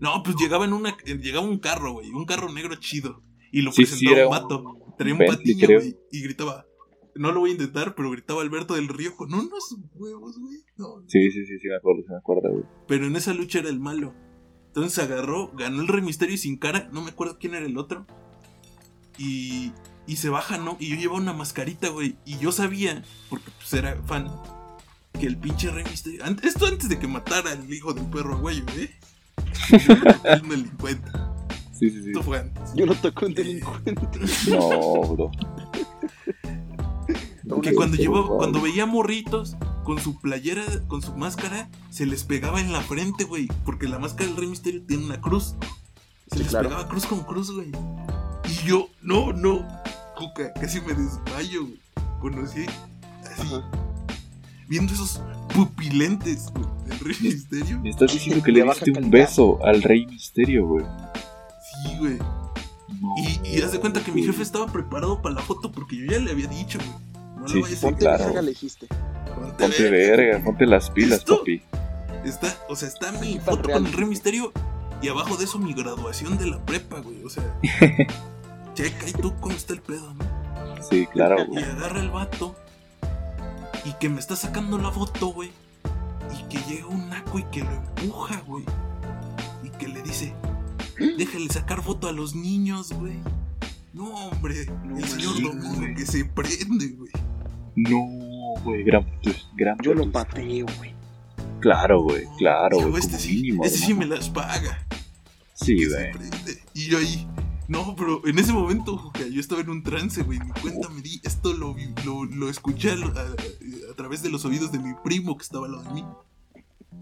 No, 0.00 0.22
pues 0.24 0.36
llegaba 0.36 0.64
en 0.64 0.72
una. 0.72 0.96
Llegaba 1.04 1.46
un 1.46 1.58
carro, 1.58 1.92
güey. 1.92 2.10
Un 2.10 2.24
carro 2.26 2.52
negro 2.52 2.74
chido. 2.76 3.22
Y 3.52 3.62
lo 3.62 3.70
Sí, 3.72 3.86
sí, 3.86 3.92
presentaba 4.06 4.16
era 4.16 4.26
un 4.26 4.30
vato. 4.30 4.94
Traía 4.98 5.14
un 5.14 5.20
patiño, 5.20 5.66
güey. 5.68 5.96
Y 6.10 6.22
gritaba. 6.22 6.66
No 7.14 7.32
lo 7.32 7.40
voy 7.40 7.50
a 7.50 7.52
intentar, 7.54 7.94
pero 7.94 8.10
gritaba 8.10 8.42
Alberto 8.42 8.74
del 8.74 8.88
Río 8.88 9.16
con 9.16 9.32
unos 9.32 9.74
huevos, 9.94 10.38
güey. 10.38 10.58
No, 10.76 11.02
Sí, 11.06 11.30
sí, 11.30 11.46
sí, 11.46 11.58
sí, 11.58 11.68
me 11.68 11.76
acuerdo, 11.76 12.02
sí 12.02 12.08
me 12.10 12.16
acuerdo, 12.18 12.50
güey. 12.50 12.64
Pero 12.88 13.06
en 13.06 13.16
esa 13.16 13.32
lucha 13.32 13.60
era 13.60 13.70
el 13.70 13.80
malo. 13.80 14.12
Entonces 14.76 15.02
agarró, 15.02 15.50
ganó 15.54 15.80
el 15.80 15.88
Rey 15.88 16.02
Misterio 16.02 16.34
y 16.34 16.38
sin 16.38 16.58
cara. 16.58 16.90
No 16.92 17.00
me 17.00 17.08
acuerdo 17.08 17.38
quién 17.40 17.54
era 17.54 17.64
el 17.64 17.78
otro. 17.78 18.06
Y, 19.16 19.72
y 20.06 20.16
se 20.16 20.28
baja, 20.28 20.58
¿no? 20.58 20.76
Y 20.78 20.90
yo 20.90 20.96
llevaba 20.96 21.18
una 21.18 21.32
mascarita, 21.32 21.88
güey. 21.88 22.16
Y 22.26 22.36
yo 22.36 22.52
sabía, 22.52 23.02
porque 23.30 23.50
pues 23.56 23.72
era 23.72 23.96
fan, 24.02 24.30
que 25.18 25.28
el 25.28 25.38
pinche 25.38 25.70
Rey 25.70 25.82
Misterio. 25.90 26.22
Esto 26.42 26.66
antes 26.66 26.90
de 26.90 26.98
que 26.98 27.08
matara 27.08 27.52
al 27.52 27.72
hijo 27.72 27.94
del 27.94 28.04
perro 28.04 28.34
aguayo, 28.34 28.64
¿eh? 28.76 28.94
Un 30.42 30.48
delincuente. 30.50 31.10
Sí, 31.72 31.88
sí, 31.88 32.02
sí. 32.02 32.10
Esto 32.10 32.22
fue 32.22 32.40
antes. 32.40 32.74
Yo 32.74 32.84
no 32.84 32.94
toco 32.96 33.24
un 33.24 33.32
delincuente. 33.32 34.20
No, 34.50 35.00
bro. 35.14 35.30
Que 37.62 37.72
cuando 37.74 37.96
llevaba, 37.96 38.28
cuando 38.28 38.60
veía 38.60 38.84
morritos 38.84 39.56
con 39.86 40.00
su 40.00 40.18
playera, 40.20 40.64
con 40.88 41.00
su 41.00 41.14
máscara, 41.16 41.70
se 41.90 42.06
les 42.06 42.24
pegaba 42.24 42.60
en 42.60 42.72
la 42.72 42.80
frente, 42.80 43.22
güey. 43.22 43.46
Porque 43.64 43.86
la 43.88 44.00
máscara 44.00 44.26
del 44.28 44.36
Rey 44.36 44.48
Misterio 44.48 44.82
tiene 44.84 45.04
una 45.04 45.20
cruz. 45.20 45.54
Se 46.28 46.38
Sí, 46.38 46.42
les 46.42 46.48
claro. 46.48 46.68
pegaba 46.70 46.88
cruz 46.88 47.06
con 47.06 47.20
cruz, 47.22 47.52
güey. 47.52 47.70
Y 48.50 48.66
yo, 48.66 48.88
no, 49.00 49.32
no. 49.32 49.64
Cuca, 50.18 50.52
casi 50.54 50.80
me 50.80 50.88
desmayo, 50.92 51.62
güey. 51.66 51.80
Conocí 52.20 52.66
así, 53.24 53.42
Ajá. 53.42 53.70
viendo 54.68 54.92
esos 54.92 55.20
pupilentes 55.54 56.50
güey, 56.52 56.64
del 56.88 56.98
Rey 56.98 57.16
Misterio. 57.20 57.80
Me 57.80 57.90
estás 57.90 58.12
diciendo 58.12 58.42
que 58.42 58.50
le 58.50 58.64
diste 58.64 58.90
un 58.90 59.08
beso 59.10 59.64
al 59.64 59.82
Rey 59.84 60.04
Misterio, 60.06 60.66
güey. 60.66 60.84
Sí, 61.84 61.96
güey. 62.00 62.18
No. 63.00 63.14
Y, 63.18 63.56
y 63.56 63.62
haz 63.62 63.70
de 63.70 63.78
cuenta 63.78 64.02
que 64.02 64.10
mi 64.10 64.24
jefe 64.24 64.42
estaba 64.42 64.66
preparado 64.66 65.22
para 65.22 65.36
la 65.36 65.42
foto 65.42 65.70
porque 65.70 65.96
yo 65.96 66.06
ya 66.06 66.18
le 66.18 66.32
había 66.32 66.48
dicho, 66.48 66.78
güey. 66.78 67.15
No 67.54 67.66
Sí, 67.66 67.74
a 67.76 67.80
Ponte 67.80 67.98
claro. 68.00 68.24
verga, 68.26 68.42
le 68.42 68.50
dijiste. 68.50 68.86
ponte 68.86 69.52
Ponte 69.64 69.90
verga. 69.90 70.16
verga, 70.16 70.44
ponte 70.44 70.66
las 70.66 70.90
pilas, 70.90 71.18
¿Esto? 71.20 71.38
papi. 71.38 71.62
Está, 72.24 72.48
o 72.68 72.74
sea, 72.76 72.88
está 72.88 73.12
mi 73.12 73.38
foto 73.38 73.62
real. 73.62 73.78
con 73.82 73.86
el 73.86 73.92
Rey 73.92 74.06
Misterio 74.06 74.52
y 75.02 75.08
abajo 75.08 75.36
de 75.36 75.44
eso 75.44 75.58
mi 75.58 75.72
graduación 75.74 76.38
de 76.38 76.46
la 76.46 76.58
prepa, 76.64 77.00
güey. 77.00 77.22
O 77.24 77.30
sea, 77.30 77.44
checa 78.74 79.08
y 79.08 79.12
tú 79.12 79.34
cómo 79.40 79.54
está 79.54 79.72
el 79.74 79.80
pedo, 79.82 80.12
¿no? 80.14 80.24
Sí, 80.90 81.06
claro, 81.06 81.36
Y 81.42 81.46
güey. 81.46 81.64
agarra 81.64 82.00
el 82.00 82.10
vato 82.10 82.56
y 83.84 83.92
que 83.94 84.08
me 84.08 84.18
está 84.20 84.34
sacando 84.36 84.78
la 84.78 84.90
foto, 84.90 85.28
güey. 85.28 85.50
Y 86.38 86.42
que 86.48 86.58
llega 86.68 86.86
un 86.88 87.08
naco 87.08 87.38
y 87.38 87.44
que 87.44 87.62
lo 87.62 87.70
empuja, 87.72 88.40
güey. 88.46 88.64
Y 89.62 89.68
que 89.70 89.86
le 89.88 90.02
dice, 90.02 90.34
déjale 91.16 91.48
sacar 91.52 91.82
foto 91.82 92.08
a 92.08 92.12
los 92.12 92.34
niños, 92.34 92.92
güey. 92.92 93.18
No, 93.92 94.12
hombre, 94.28 94.66
No 94.84 94.98
el 94.98 95.04
señor 95.08 95.56
güey. 95.76 95.94
que 95.94 96.04
se 96.06 96.24
prende, 96.24 96.88
güey. 96.88 97.10
No, 97.76 98.00
güey, 98.64 98.82
gran, 98.84 99.06
gran 99.54 99.76
Yo 99.82 99.94
lo 99.94 100.10
pateo, 100.10 100.66
güey. 100.78 100.94
Claro, 101.60 102.02
güey, 102.02 102.24
claro, 102.38 102.78
güey, 102.88 103.02
este 103.02 103.18
sí, 103.18 103.36
mínimo. 103.36 103.64
este 103.64 103.78
sí 103.78 103.92
¿no? 103.92 104.00
me 104.00 104.06
las 104.06 104.28
paga. 104.30 104.86
Sí, 105.54 105.78
se 105.84 106.12
güey. 106.12 106.30
Y 106.74 106.86
yo 106.88 106.98
ahí, 106.98 107.26
no, 107.68 107.94
pero 107.96 108.26
en 108.26 108.38
ese 108.38 108.52
momento, 108.52 108.96
Juca, 108.96 109.20
yo 109.26 109.40
estaba 109.40 109.60
en 109.62 109.70
un 109.70 109.82
trance, 109.82 110.22
güey. 110.22 110.38
Ni 110.38 110.50
cuenta 110.60 110.88
me 110.90 111.00
di. 111.02 111.20
Esto 111.24 111.52
lo, 111.54 111.74
vi- 111.74 111.92
lo, 112.04 112.24
lo 112.24 112.48
escuché 112.48 112.90
a, 112.90 112.94
a- 112.94 113.90
a 113.92 113.94
través 113.96 114.22
de 114.22 114.30
los 114.30 114.44
oídos 114.44 114.70
de 114.72 114.78
mi 114.78 114.94
primo 115.02 115.36
que 115.36 115.42
estaba 115.42 115.66
al 115.66 115.72
lado 115.72 115.84
de 115.84 115.90
mí. 115.94 116.04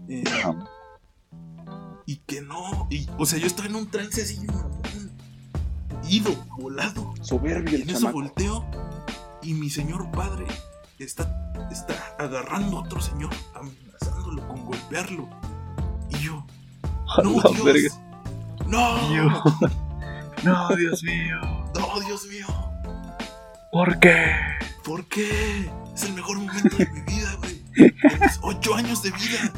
Eh, 0.09 0.23
y 2.05 2.17
que 2.17 2.41
no. 2.41 2.87
Y, 2.89 3.07
o 3.17 3.25
sea, 3.25 3.39
yo 3.39 3.47
estaba 3.47 3.67
en 3.67 3.75
un 3.75 3.87
trance 3.87 4.21
así, 4.21 4.39
ido, 6.09 6.31
volado. 6.57 7.13
Soberbio 7.21 7.71
Y 7.71 7.75
el 7.75 7.81
en 7.83 7.89
eso 7.89 7.99
chamaco. 7.99 8.19
volteo 8.21 8.65
y 9.45 9.53
mi 9.53 9.69
señor 9.69 10.09
padre 10.11 10.45
está, 10.97 11.53
está 11.71 11.93
agarrando 12.17 12.77
a 12.77 12.81
otro 12.81 12.99
señor, 12.99 13.31
amenazándolo 13.53 14.47
con 14.47 14.65
golpearlo. 14.65 15.29
Y 16.09 16.17
yo, 16.17 16.45
no, 17.23 17.31
Dios, 17.31 17.63
verga. 17.63 17.89
no. 18.67 19.43
No, 20.43 20.67
Dios 20.75 21.01
mío. 21.01 21.39
no, 21.73 21.99
Dios 22.01 22.27
mío. 22.27 22.45
¿Por 23.71 23.99
qué? 23.99 24.27
¿Por 24.83 25.07
qué? 25.07 25.71
Es 25.95 26.03
el 26.03 26.13
mejor 26.13 26.37
momento 26.37 26.75
de 26.77 26.85
mi 26.85 27.01
vida, 27.01 27.35
güey. 27.39 27.63
Ocho 28.41 28.75
años 28.75 29.01
de 29.01 29.09
vida. 29.09 29.51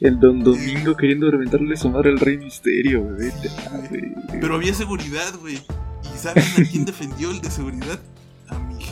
El 0.00 0.18
Don 0.18 0.42
Domingo 0.42 0.96
queriendo 0.96 1.30
reventarle 1.30 1.76
su 1.76 1.88
madre 1.88 2.10
al 2.10 2.18
Rey 2.18 2.36
Misterio, 2.36 3.04
güey. 3.04 3.30
Pero 4.40 4.56
había 4.56 4.74
seguridad, 4.74 5.34
güey. 5.38 5.62
¿Y 6.12 6.18
saben 6.18 6.42
a 6.58 6.68
quién 6.68 6.84
defendió 6.84 7.30
el 7.30 7.40
de 7.40 7.50
seguridad? 7.50 8.00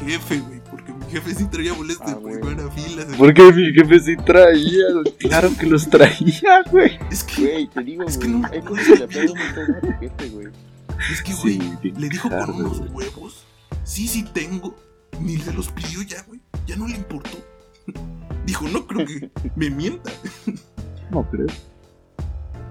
Jefe, 0.05 0.39
güey. 0.41 0.61
Porque 0.71 0.93
mi 0.93 1.05
jefe 1.07 1.35
sí 1.35 1.45
traía 1.47 1.73
boletos 1.75 2.03
Ah, 2.07 2.15
de 2.15 2.39
primera 2.39 2.71
fila. 2.71 3.05
güey. 3.05 3.19
¿Por 3.19 3.35
qué 3.35 3.53
mi 3.53 3.73
jefe 3.73 4.01
sí 4.01 4.17
traía? 4.17 4.85
güey? 4.95 5.17
Claro 5.19 5.51
que 5.59 5.67
los 5.67 5.89
traía, 5.91 6.63
güey. 6.71 6.99
Es 7.11 7.23
que, 7.25 7.43
Güey, 7.43 7.67
te 7.69 7.83
digo, 7.83 8.05
Es 8.05 8.19
que 8.19 8.29
güey. 8.29 8.41
no- 8.41 8.49
Hay 8.51 8.61
cosas 8.63 8.87
que 8.87 8.97
le 8.97 9.05
aplaudo 9.05 9.33
un 9.33 9.39
montón 9.39 9.75
a 9.77 9.81
tu 9.81 9.87
jefe, 10.01 10.29
güey. 10.31 10.47
es 11.13 11.23
que, 11.23 11.35
güey, 11.35 11.61
Sí, 11.83 11.91
le 11.99 12.09
dijo 12.09 12.29
por 12.29 12.39
tarde, 12.39 12.53
unos 12.55 12.79
güey. 12.79 12.91
huevos. 13.09 13.45
Sí, 13.85 14.09
sí 14.09 14.23
tengo. 14.33 14.77
Ni 15.21 15.37
se 15.39 15.53
los 15.53 15.69
pidió 15.71 16.03
ya, 16.03 16.23
güey. 16.23 16.41
Ya 16.67 16.77
no 16.77 16.87
le 16.89 16.97
importó. 16.97 17.39
Dijo, 18.47 18.67
no 18.69 18.87
creo 18.87 19.07
que 19.07 19.31
me 19.57 19.71
mienta. 19.71 20.11
No 21.11 21.29
creo. 21.31 21.47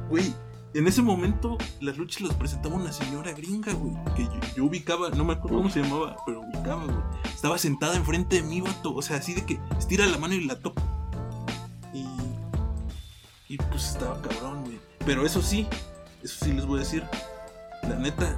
Güey, 0.10 0.34
en 0.74 0.88
ese 0.88 1.02
momento 1.02 1.58
las 1.82 1.98
luchas 1.98 2.22
las 2.22 2.36
presentaba 2.36 2.76
una 2.76 2.92
señora 2.94 3.34
gringa, 3.34 3.74
güey. 3.74 3.94
Que 4.16 4.24
yo, 4.24 4.40
yo 4.56 4.66
ubicaba, 4.66 5.10
no 5.10 5.26
me 5.26 5.34
acuerdo 5.34 5.58
cómo 5.58 5.70
se 5.70 5.82
llamaba, 5.82 6.16
pero 6.26 6.42
ubicaba, 6.42 6.86
güey. 6.86 6.98
Estaba 7.26 7.58
sentada 7.58 7.96
enfrente 7.96 8.38
de 8.38 8.44
mí, 8.44 8.62
vato. 8.62 8.94
O 8.94 9.02
sea, 9.02 9.18
así 9.18 9.34
de 9.34 9.46
que 9.46 9.60
estira 9.78 10.06
la 10.06 10.18
mano 10.18 10.34
y 10.34 10.46
la 10.46 10.58
toca. 10.60 10.82
Y. 11.94 12.06
Y 13.54 13.58
pues 13.58 13.90
estaba 13.90 14.22
cabrón, 14.22 14.64
güey. 14.64 14.80
Pero 15.06 15.26
eso 15.26 15.42
sí, 15.42 15.68
eso 16.24 16.46
sí 16.46 16.54
les 16.54 16.66
voy 16.66 16.78
a 16.78 16.84
decir. 16.84 17.04
La 17.84 17.96
neta, 17.96 18.38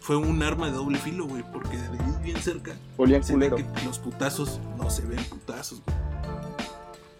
fue 0.00 0.16
un 0.16 0.42
arma 0.42 0.66
de 0.66 0.72
doble 0.72 0.98
filo, 0.98 1.26
güey. 1.26 1.44
Porque 1.52 1.76
de 1.76 1.88
bien 2.22 2.36
cerca 2.38 2.74
Olían 2.96 3.22
se 3.22 3.36
ve 3.36 3.48
que 3.54 3.64
los 3.84 3.98
putazos 3.98 4.58
no 4.76 4.90
se 4.90 5.02
ven 5.02 5.22
putazos, 5.24 5.82
güey. 5.84 5.96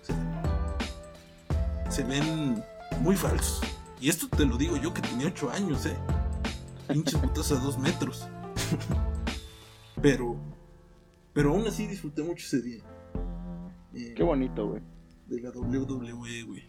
O 0.02 0.04
sea, 0.04 0.16
se 1.90 2.02
ven 2.02 2.64
muy 3.00 3.14
falsos. 3.14 3.60
Y 4.00 4.08
esto 4.08 4.28
te 4.28 4.46
lo 4.46 4.56
digo 4.56 4.76
yo 4.76 4.94
que 4.94 5.02
tenía 5.02 5.26
8 5.26 5.50
años, 5.50 5.86
eh. 5.86 5.96
Pinches 6.88 7.16
putazos 7.16 7.58
a 7.58 7.62
2 7.62 7.78
metros. 7.78 8.26
pero, 10.00 10.36
pero 11.32 11.50
aún 11.52 11.66
así 11.66 11.86
disfruté 11.86 12.22
mucho 12.22 12.44
ese 12.46 12.62
día. 12.62 12.82
Eh, 13.94 14.14
Qué 14.16 14.22
bonito, 14.22 14.68
güey. 14.68 14.82
de 15.26 15.40
la 15.40 15.50
WWE, 15.50 16.42
güey. 16.44 16.62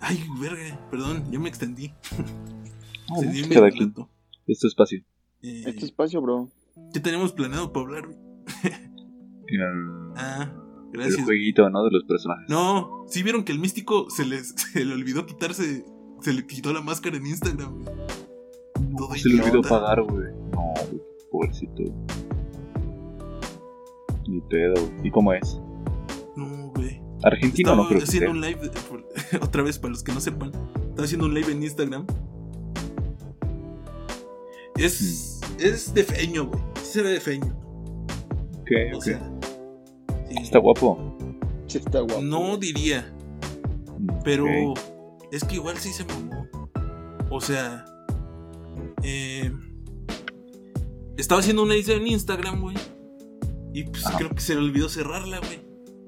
Ay, 0.00 0.24
verga, 0.40 0.78
perdón, 0.90 1.30
ya 1.30 1.38
me 1.38 1.48
extendí. 1.48 1.92
No, 3.08 3.20
Se 3.20 3.26
dio 3.30 3.46
mi 3.46 3.54
cada 3.54 3.70
quien. 3.70 3.94
relato. 3.94 4.10
Es 4.46 4.58
tu 4.58 4.66
espacio. 4.66 5.00
Eh, 5.42 5.62
Este 5.66 5.84
espacio, 5.86 6.20
bro. 6.20 6.50
¿Qué 6.92 7.00
tenemos 7.00 7.32
planeado 7.32 7.72
para 7.72 7.86
hablar, 7.86 8.06
güey? 8.06 8.18
El, 9.48 9.60
Ah, 10.16 10.52
el 10.86 10.90
gracias. 10.92 11.24
jueguito, 11.24 11.68
¿no? 11.70 11.84
De 11.84 11.90
los 11.92 12.04
personajes. 12.04 12.48
No, 12.48 13.04
sí 13.08 13.22
vieron 13.22 13.44
que 13.44 13.52
el 13.52 13.58
místico 13.60 14.10
se, 14.10 14.24
les, 14.26 14.48
se 14.72 14.84
le 14.84 14.92
olvidó 14.92 15.24
quitarse, 15.24 15.84
se 16.20 16.32
le 16.32 16.46
quitó 16.46 16.72
la 16.72 16.80
máscara 16.80 17.16
en 17.16 17.26
Instagram. 17.26 17.82
güey. 17.82 17.96
Todo 18.96 19.14
se 19.14 19.28
le 19.28 19.42
olvidó 19.42 19.62
pagar, 19.62 20.02
güey. 20.02 20.32
No, 20.52 20.72
güey. 20.90 21.02
Pobrecito. 21.30 21.82
Ni 24.28 24.40
pedo, 24.42 24.74
güey. 24.74 25.06
¿Y 25.08 25.10
cómo 25.10 25.32
es? 25.32 25.60
No, 26.36 26.72
güey. 26.74 27.00
Argentino 27.22 27.70
Estaba 27.70 27.82
no 27.82 27.88
creo 27.88 28.02
haciendo 28.02 28.30
un 28.30 28.40
live, 28.40 28.60
de- 28.60 28.80
por- 28.88 29.06
otra 29.42 29.62
vez 29.62 29.78
para 29.78 29.92
los 29.92 30.02
que 30.02 30.12
no 30.12 30.20
sepan. 30.20 30.52
Estaba 30.88 31.04
haciendo 31.04 31.26
un 31.26 31.34
live 31.34 31.52
en 31.52 31.62
Instagram. 31.62 32.06
Es, 34.76 35.40
Mm. 35.42 35.56
es 35.60 35.94
de 35.94 36.04
feño, 36.04 36.46
güey. 36.46 36.60
Sí 36.82 36.84
se 36.92 37.02
ve 37.02 37.10
de 37.10 37.20
feño. 37.20 37.56
Ok, 38.60 38.70
O 38.94 38.96
ok. 38.98 39.02
sea, 39.04 39.32
sí. 40.28 40.36
Está 40.42 40.58
guapo. 40.58 41.16
Sí, 41.66 41.78
está 41.78 42.00
guapo. 42.00 42.20
No 42.22 42.56
diría, 42.58 43.12
Mm, 43.98 44.08
pero. 44.24 44.44
Es 45.32 45.44
que 45.44 45.56
igual 45.56 45.76
sí 45.78 45.92
se 45.92 46.04
mamó. 46.04 46.46
O 47.30 47.40
sea, 47.40 47.84
eh, 49.02 49.52
estaba 51.16 51.40
haciendo 51.40 51.62
una 51.62 51.74
edición 51.74 52.00
en 52.02 52.08
Instagram, 52.08 52.60
güey. 52.60 52.76
Y 53.72 53.84
pues 53.84 54.06
Ajá. 54.06 54.18
creo 54.18 54.30
que 54.30 54.40
se 54.40 54.54
le 54.54 54.60
olvidó 54.60 54.88
cerrarla, 54.88 55.38
güey. 55.38 55.60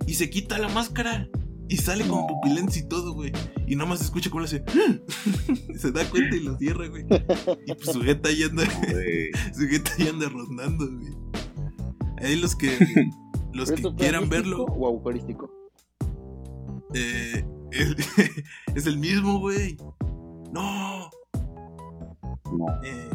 Y 0.07 0.15
se 0.15 0.31
quita 0.31 0.59
la 0.59 0.69
máscara. 0.69 1.29
Y 1.71 1.77
sale 1.77 2.07
con 2.07 2.21
No. 2.21 2.27
pupilencia 2.27 2.81
y 2.83 2.89
todo, 2.89 3.13
güey. 3.13 3.31
Y 3.67 3.77
nada 3.77 3.91
más 3.91 3.99
se 3.99 4.07
escucha 4.07 4.31
cómo 4.31 4.41
le 4.41 4.47
hace. 4.47 4.65
se 5.79 5.93
da 5.93 6.09
cuenta 6.09 6.35
y 6.35 6.41
lo 6.41 6.57
cierra, 6.57 6.87
güey. 6.89 7.05
Y 7.67 7.75
pues 7.75 7.93
su 7.93 8.01
jeta 8.03 8.31
anda. 8.31 8.65
Su 9.55 9.69
jeta 9.69 9.93
anda 10.09 10.29
rondando, 10.31 10.87
güey. 10.89 11.13
Ahí 12.23 12.37
los 12.37 12.57
que. 12.57 12.71
Los 13.53 13.71
¿Pero 13.73 13.91
que 13.91 13.97
quieran 13.97 14.29
verlo. 14.29 14.65
¿O 14.65 14.87
agujerístico? 14.87 15.51
Eh, 16.95 17.45
el- 17.73 17.97
es 18.75 18.87
el 18.87 18.99
mismo, 18.99 19.39
güey. 19.41 19.77
No. 20.53 21.11
No, 22.51 22.67
Eh, 22.85 23.09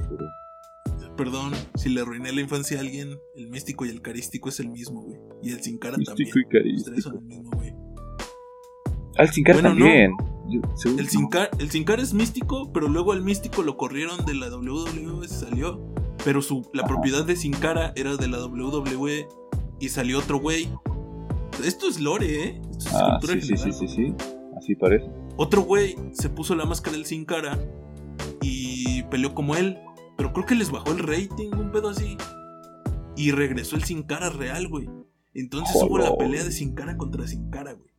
perdón, 1.17 1.51
si 1.75 1.89
le 1.89 2.01
arruiné 2.01 2.31
la 2.31 2.41
infancia 2.41 2.77
a 2.77 2.81
alguien, 2.81 3.17
el 3.35 3.49
místico 3.49 3.85
y 3.85 3.89
el 3.89 4.01
carístico 4.01 4.49
es 4.49 4.59
el 4.59 4.69
mismo, 4.69 5.01
güey. 5.01 5.17
Y 5.41 5.51
el 5.51 5.61
sin 5.61 5.77
cara 5.77 5.97
también. 5.97 6.15
Y 6.17 6.23
Los 6.31 6.43
tres 6.43 6.45
carístico. 6.49 7.01
son 7.01 7.15
el 7.17 7.23
mismo, 7.25 7.51
güey. 7.51 7.73
El 9.15 9.29
sin 9.29 9.43
cara 9.43 9.61
Bueno, 9.61 9.69
también. 9.69 10.11
Yo- 10.49 10.61
El 10.97 11.07
sin, 11.07 11.27
cara, 11.29 11.49
el 11.59 11.71
sin 11.71 11.83
cara 11.83 12.01
es 12.01 12.13
místico, 12.13 12.71
pero 12.73 12.87
luego 12.89 13.11
al 13.13 13.23
místico 13.23 13.63
lo 13.63 13.77
corrieron 13.77 14.25
de 14.25 14.33
la 14.35 14.49
WWE, 14.49 15.27
se 15.27 15.45
salió. 15.45 15.79
Pero 16.25 16.41
su, 16.41 16.69
la 16.73 16.83
Ajá. 16.83 16.89
propiedad 16.93 17.25
de 17.25 17.35
sin 17.35 17.53
cara 17.53 17.93
era 17.95 18.15
de 18.17 18.27
la 18.27 18.39
WWE 18.45 19.27
y 19.79 19.89
salió 19.89 20.19
otro 20.19 20.39
güey. 20.39 20.67
Esto 21.63 21.87
es 21.87 21.99
lore, 21.99 22.43
¿eh? 22.43 22.61
Esto 22.71 22.89
es 22.89 22.93
Ah, 22.95 23.17
cultura 23.19 23.41
sí, 23.41 23.57
sí, 23.57 23.71
sí, 23.71 23.87
sí. 23.87 24.15
Así 24.63 24.75
parece. 24.75 25.05
Otro 25.35 25.61
güey 25.63 25.97
se 26.13 26.29
puso 26.29 26.55
la 26.55 26.65
máscara 26.65 26.95
del 26.95 27.05
sin 27.05 27.25
cara 27.25 27.59
y 28.41 29.03
peleó 29.03 29.33
como 29.35 29.55
él. 29.55 29.77
Pero 30.15 30.31
creo 30.31 30.45
que 30.45 30.55
les 30.55 30.71
bajó 30.71 30.91
el 30.91 30.99
rating, 30.99 31.49
un 31.53 31.71
pedo 31.71 31.89
así. 31.89 32.15
Y 33.17 33.31
regresó 33.31 33.75
el 33.75 33.83
sin 33.83 34.03
cara 34.03 34.29
real, 34.29 34.69
güey. 34.69 34.89
Entonces 35.33 35.75
hubo 35.83 35.97
la 35.97 36.15
pelea 36.15 36.45
de 36.45 36.51
sin 36.51 36.75
cara 36.75 36.95
contra 36.95 37.27
sin 37.27 37.49
cara, 37.49 37.73
güey. 37.73 37.91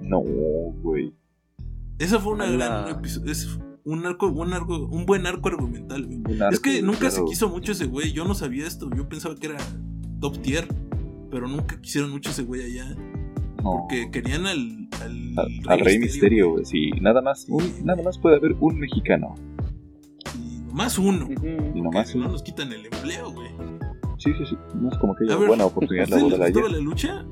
No, 0.00 0.20
güey. 0.20 1.12
Esa 1.98 2.18
fue 2.18 2.32
una 2.32 2.50
gran 2.50 2.88
episodio. 2.88 3.30
Es 3.30 3.58
un 3.84 4.06
arco, 4.06 4.28
un 4.28 4.54
arco, 4.54 4.86
un 4.86 5.04
buen 5.04 5.26
arco 5.26 5.48
argumental, 5.48 6.06
güey. 6.06 6.22
Es 6.50 6.60
que 6.60 6.80
nunca 6.80 7.10
se 7.10 7.22
quiso 7.24 7.50
mucho 7.50 7.72
ese 7.72 7.84
güey. 7.84 8.12
Yo 8.12 8.24
no 8.24 8.34
sabía 8.34 8.66
esto. 8.66 8.88
Yo 8.96 9.06
pensaba 9.06 9.34
que 9.34 9.48
era 9.48 9.58
top 10.18 10.40
tier. 10.40 10.66
Pero 11.30 11.46
nunca 11.46 11.78
quisieron 11.78 12.10
mucho 12.10 12.30
ese 12.30 12.42
güey 12.42 12.62
allá. 12.62 12.96
No. 13.62 13.80
Porque 13.88 14.10
querían 14.10 14.46
al. 14.46 14.88
Al, 15.02 15.34
Al, 15.38 15.60
al 15.68 15.80
Rey 15.80 15.98
Misterio, 15.98 16.50
güey. 16.52 16.64
Sí, 16.64 16.90
nada 17.00 17.20
más. 17.22 17.46
un- 17.48 17.84
nada 17.84 18.02
más 18.02 18.18
puede 18.18 18.36
haber 18.36 18.52
un 18.60 18.78
mexicano. 18.78 19.34
Y 20.38 20.60
nomás 20.68 20.98
uno. 20.98 21.26
Y 21.74 21.80
nomás 21.80 22.12
Porque 22.12 22.18
no 22.26 22.32
nos 22.32 22.42
quitan 22.42 22.72
el 22.72 22.84
empleo, 22.86 23.32
güey. 23.32 23.48
Sí, 24.18 24.32
sí, 24.38 24.46
sí. 24.48 24.56
No 24.74 24.88
es 24.90 24.98
como 24.98 25.14
que 25.14 25.24
haya 25.24 25.34
A 25.34 25.38
ver, 25.38 25.48
buena 25.48 25.66
oportunidad 25.66 26.04
¿a 26.12 26.16
ustedes 26.16 26.22
les 26.38 26.38
laboral 26.38 26.66
allá. 26.66 26.76
la 26.78 26.84
lucha? 26.84 27.24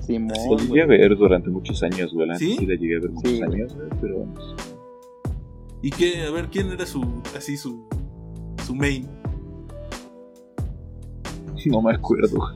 Sí, 0.00 0.18
la 0.18 0.34
güey. 0.46 0.66
llegué 0.66 0.82
a 0.82 0.86
ver 0.86 1.16
durante 1.16 1.48
muchos 1.50 1.82
años, 1.82 2.12
güey. 2.12 2.28
¿Sí? 2.36 2.56
¿Sí? 2.58 2.66
la 2.66 2.74
llegué 2.74 2.96
a 2.96 3.00
ver 3.00 3.10
muchos 3.10 3.30
Sí, 3.30 3.38
güey. 3.38 3.52
años, 3.60 3.74
güey, 3.74 3.88
pero 4.00 4.26
¿Y 5.82 5.90
qué? 5.90 6.22
A 6.26 6.30
ver, 6.30 6.48
¿quién 6.48 6.70
era 6.72 6.86
su. 6.86 7.02
Así 7.36 7.56
su. 7.56 7.88
Su 8.66 8.74
main? 8.74 9.08
no 11.66 11.80
me 11.82 11.94
acuerdo. 11.94 12.54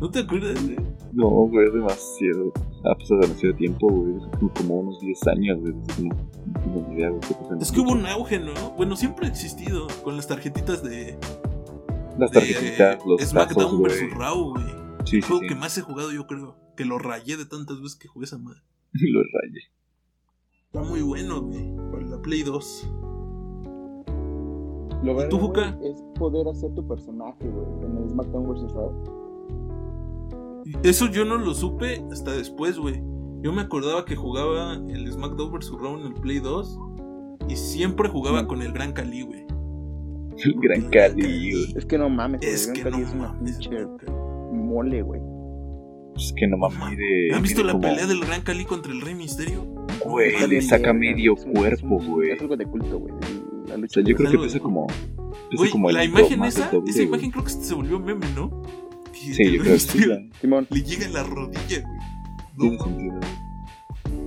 ¿No 0.00 0.10
te 0.10 0.18
acuerdas, 0.20 0.62
güey? 0.64 0.76
No, 1.12 1.28
güey, 1.28 1.66
es 1.66 1.72
demasiado. 1.72 2.52
Ha 2.84 2.94
pasado 2.94 3.20
demasiado 3.20 3.54
tiempo, 3.56 3.88
güey. 3.88 4.16
Es 4.16 4.26
como- 4.38 4.52
como 4.54 4.74
unos 4.80 5.00
10 5.00 5.26
años, 5.28 5.58
güey. 5.60 5.72
No, 5.72 6.14
tengo 6.60 6.86
ni 6.88 6.94
idea, 6.96 7.08
güey. 7.10 7.22
Es 7.60 7.72
que 7.72 7.80
hubo 7.80 7.92
un 7.92 8.04
auge, 8.06 8.38
¿no? 8.38 8.52
Bueno, 8.76 8.94
siempre 8.96 9.26
ha 9.26 9.30
existido. 9.30 9.86
Con 10.04 10.16
las 10.16 10.28
tarjetitas 10.28 10.82
de. 10.82 11.18
Las 12.18 12.30
de, 12.30 12.40
tarjetitas, 12.40 12.98
los 13.06 13.20
SmackDown 13.22 13.82
vs. 13.82 14.10
Raw, 14.14 14.50
güey. 14.50 14.64
Sí, 15.04 15.16
El 15.16 15.22
sí, 15.22 15.28
juego 15.28 15.42
sí. 15.42 15.48
que 15.48 15.54
más 15.54 15.78
he 15.78 15.82
jugado, 15.82 16.12
yo 16.12 16.26
creo. 16.26 16.56
Que 16.76 16.84
lo 16.84 16.98
rayé 16.98 17.36
de 17.36 17.46
tantas 17.46 17.80
veces 17.80 17.96
que 17.96 18.08
jugué 18.08 18.24
esa 18.26 18.38
madre. 18.38 18.60
los 18.92 19.24
rayé. 19.32 19.60
Está 20.66 20.82
muy 20.82 21.00
bueno, 21.00 21.40
güey. 21.40 21.74
Para 21.90 22.04
la 22.06 22.20
Play 22.20 22.42
2. 22.42 22.90
Lo 25.02 25.24
¿Y 25.24 25.28
tú, 25.28 25.38
Juca? 25.38 25.78
Es 25.82 26.02
poder 26.18 26.48
hacer 26.48 26.74
tu 26.74 26.86
personaje, 26.86 27.48
güey. 27.48 27.66
En 27.90 27.96
el 28.02 28.10
SmackDown 28.10 28.48
vs. 28.52 28.72
Raw. 28.72 29.25
Eso 30.82 31.06
yo 31.10 31.24
no 31.24 31.36
lo 31.38 31.54
supe 31.54 32.02
hasta 32.12 32.32
después, 32.32 32.78
güey. 32.78 33.00
Yo 33.42 33.52
me 33.52 33.62
acordaba 33.62 34.04
que 34.04 34.16
jugaba 34.16 34.74
el 34.88 35.10
SmackDown 35.12 35.52
vs. 35.52 35.70
Raw 35.80 35.98
en 36.00 36.06
el 36.06 36.14
Play 36.14 36.38
2. 36.40 36.78
Y 37.48 37.56
siempre 37.56 38.08
jugaba 38.08 38.46
con 38.46 38.62
el 38.62 38.72
Gran 38.72 38.92
Cali, 38.92 39.22
güey. 39.22 39.46
El 40.38 40.54
gran 40.60 40.90
Cali, 40.90 41.52
güey. 41.52 41.72
Es 41.76 41.86
que 41.86 41.96
no 41.98 42.08
mames, 42.08 42.40
güey. 42.40 42.52
Es 42.52 42.66
Gran 42.66 42.74
que 42.76 42.82
Cali 42.82 42.96
no 43.02 43.08
es 43.08 43.14
una 43.14 43.32
mames. 43.32 43.56
pinche 43.58 43.86
mole, 44.52 45.02
güey. 45.02 45.20
Es 46.16 46.32
que 46.34 46.46
no 46.48 46.56
mames, 46.56 46.78
mide. 46.90 47.34
¿Han 47.34 47.42
visto 47.42 47.62
la 47.62 47.72
como- 47.72 47.82
pelea 47.88 48.06
del 48.06 48.20
Gran 48.20 48.40
Cali 48.42 48.64
contra 48.64 48.90
el 48.92 49.00
Rey 49.02 49.14
Misterio? 49.14 49.64
Güey, 50.04 50.46
le 50.48 50.60
saca 50.62 50.92
medio 50.92 51.34
es 51.34 51.44
un- 51.44 51.52
cuerpo, 51.52 51.98
güey. 52.04 52.30
Es 52.30 52.40
algo 52.40 52.56
de 52.56 52.66
culto, 52.66 52.98
güey. 52.98 53.14
La 53.68 53.74
O 53.74 53.78
lucha. 53.78 53.94
sea, 53.94 54.02
yo 54.04 54.16
creo 54.16 54.30
que 54.30 54.36
de- 54.38 54.42
pesa 54.44 54.58
como. 54.60 54.86
Pesa 54.86 55.58
Güey, 55.58 55.70
como 55.70 55.90
la 55.90 56.04
imagen 56.04 56.42
esa, 56.44 56.70
esa 56.86 57.02
imagen 57.02 57.30
creo 57.30 57.44
que 57.44 57.50
se 57.50 57.74
volvió 57.74 58.00
meme, 58.00 58.26
¿no? 58.34 58.50
Que 59.24 59.34
Sí, 59.34 59.52
yo 59.52 59.62
creo 59.62 59.72
que 59.74 59.78
sí. 59.80 60.04
Simón, 60.40 60.66
Le 60.70 60.82
llega 60.82 61.06
en 61.06 61.12
la 61.12 61.22
rodilla, 61.22 61.82
güey. 61.82 62.70
No, 62.76 62.84
sentido. 62.84 63.20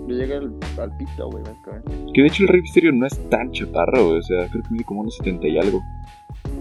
le 0.08 0.16
llega 0.16 0.38
al, 0.38 0.56
al 0.80 0.98
pito, 0.98 1.30
güey. 1.30 1.44
básicamente. 1.44 1.92
Que 2.14 2.22
de 2.22 2.28
hecho 2.28 2.44
el 2.44 2.50
Rey 2.50 2.62
Misterio 2.62 2.92
no 2.92 3.06
es 3.08 3.30
tan 3.30 3.52
chaparro, 3.52 4.08
güey. 4.08 4.20
O 4.20 4.24
sea, 4.24 4.48
creo 4.50 4.64
que 4.64 4.70
mide 4.72 4.84
como 4.84 5.02
unos 5.02 5.16
70 5.18 5.48
y 5.48 5.58
algo. 5.58 5.82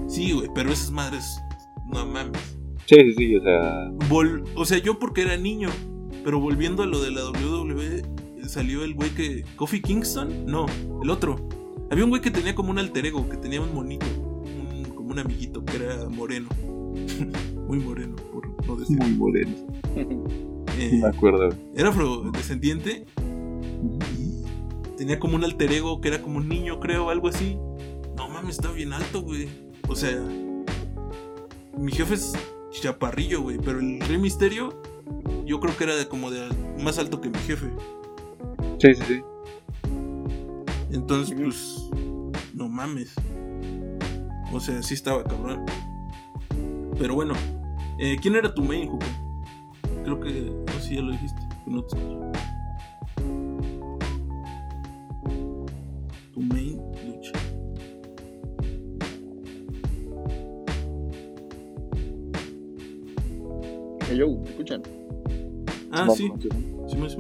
Sí, 0.06 0.32
güey, 0.32 0.48
pero 0.54 0.70
esas 0.70 0.90
madres, 0.90 1.42
no 1.86 2.06
mames. 2.06 2.56
Sí, 2.86 2.96
sí, 2.96 3.12
sí, 3.16 3.36
o 3.36 3.42
sea. 3.42 3.90
Vol- 4.08 4.44
o 4.54 4.64
sea, 4.64 4.78
yo 4.78 4.98
porque 4.98 5.22
era 5.22 5.36
niño, 5.36 5.68
pero 6.24 6.40
volviendo 6.40 6.82
a 6.82 6.86
lo 6.86 7.00
de 7.02 7.10
la 7.10 7.22
WWE, 7.30 8.02
salió 8.48 8.82
el 8.84 8.94
güey 8.94 9.10
que. 9.10 9.44
¿Kofi 9.56 9.80
Kingston? 9.82 10.46
No, 10.46 10.64
el 11.02 11.10
otro. 11.10 11.36
Había 11.90 12.04
un 12.04 12.10
güey 12.10 12.22
que 12.22 12.30
tenía 12.30 12.54
como 12.54 12.70
un 12.70 12.78
alter 12.78 13.04
ego, 13.06 13.28
que 13.28 13.36
tenía 13.36 13.60
un 13.60 13.74
monito, 13.74 14.06
un- 14.06 14.84
como 14.94 15.10
un 15.10 15.18
amiguito, 15.18 15.62
que 15.64 15.76
era 15.76 16.08
moreno. 16.08 16.48
Muy 17.66 17.78
moreno, 17.80 18.16
por 18.32 18.66
no 18.66 18.76
decir. 18.76 18.98
Muy 18.98 19.12
moderno. 19.12 19.56
Eh, 20.80 21.00
me 21.02 21.08
acuerdo. 21.08 21.48
era 21.74 21.88
afrodescendiente 21.88 23.04
y 24.16 24.96
tenía 24.96 25.18
como 25.18 25.34
un 25.34 25.42
alter 25.42 25.72
ego 25.72 26.00
que 26.00 26.06
era 26.06 26.22
como 26.22 26.36
un 26.36 26.48
niño, 26.48 26.78
creo, 26.78 27.10
algo 27.10 27.26
así. 27.26 27.56
No 28.16 28.28
mames, 28.28 28.56
está 28.56 28.70
bien 28.70 28.92
alto, 28.92 29.22
güey. 29.22 29.48
O 29.88 29.96
sea, 29.96 30.16
mi 31.76 31.90
jefe 31.90 32.14
es 32.14 32.32
chaparrillo, 32.70 33.42
güey, 33.42 33.58
pero 33.58 33.80
el 33.80 33.98
Rey 34.00 34.18
Misterio 34.18 34.80
yo 35.44 35.58
creo 35.60 35.76
que 35.76 35.84
era 35.84 35.96
de 35.96 36.06
como 36.06 36.30
de 36.30 36.48
más 36.82 36.98
alto 36.98 37.20
que 37.20 37.30
mi 37.30 37.38
jefe. 37.38 37.70
Sí, 38.78 38.94
sí, 38.94 39.02
sí. 39.08 39.22
Entonces, 40.92 41.36
pues, 41.36 41.90
no 42.54 42.68
mames. 42.68 43.14
O 44.52 44.60
sea, 44.60 44.82
sí 44.82 44.94
estaba 44.94 45.24
cabrón. 45.24 45.64
Pero 46.98 47.14
bueno, 47.14 47.34
eh, 47.98 48.16
¿quién 48.20 48.34
era 48.34 48.52
tu 48.52 48.62
main, 48.62 48.88
Juca? 48.88 49.06
Creo 50.02 50.18
que, 50.18 50.30
no 50.66 50.72
sé 50.74 50.80
si 50.80 50.94
ya 50.96 51.02
lo 51.02 51.12
dijiste. 51.12 51.40
no 51.66 51.84
te. 51.84 51.96
Tu 56.34 56.40
main 56.40 56.80
lucha. 57.06 57.32
Hey, 64.08 64.18
yo, 64.18 64.28
¿me 64.28 64.50
escuchan? 64.50 64.82
Ah, 65.92 66.00
Vamos, 66.00 66.16
sí. 66.16 66.32
Sí, 66.88 66.96
me 66.96 67.10
sí. 67.10 67.18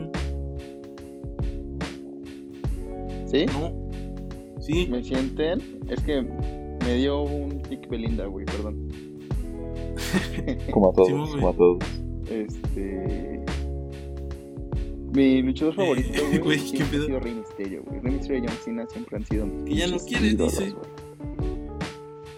¿Sí? 3.26 3.46
No. 3.46 3.90
Sí. 4.60 4.88
¿Me 4.90 5.04
sienten? 5.04 5.60
Es 5.88 6.00
que 6.02 6.22
me 6.22 6.94
dio 6.94 7.22
un 7.22 7.62
tic 7.62 7.88
Belinda, 7.88 8.26
güey, 8.26 8.44
perdón. 8.44 8.87
Como 10.72 10.90
a 10.90 10.92
todos, 10.92 11.08
Sí, 11.30 11.34
como 11.36 11.48
a 11.48 11.52
todos. 11.52 11.78
Este. 12.30 13.40
Mi 15.12 15.42
luchador 15.42 15.74
favorito, 15.76 16.08
Eh, 16.14 16.20
güey, 16.26 16.38
güey, 16.38 16.58
¿qué 16.58 16.66
siempre 16.76 16.86
pedo? 16.98 17.02
ha 17.02 17.06
sido 17.06 17.20
Rey 17.20 17.34
Mysterio, 17.34 17.82
güey. 17.86 18.00
Rey 18.00 18.12
Mysterio 18.12 18.44
y 18.44 18.46
John 18.46 18.56
Cena 18.64 18.86
siempre 18.88 19.16
han 19.16 19.26
sido 19.26 19.46
Que 19.64 19.74
ya 19.74 19.86
no 19.88 19.98
quiere, 19.98 20.26
ídolos, 20.28 20.58
dice. 20.58 20.70
güey. 20.72 21.68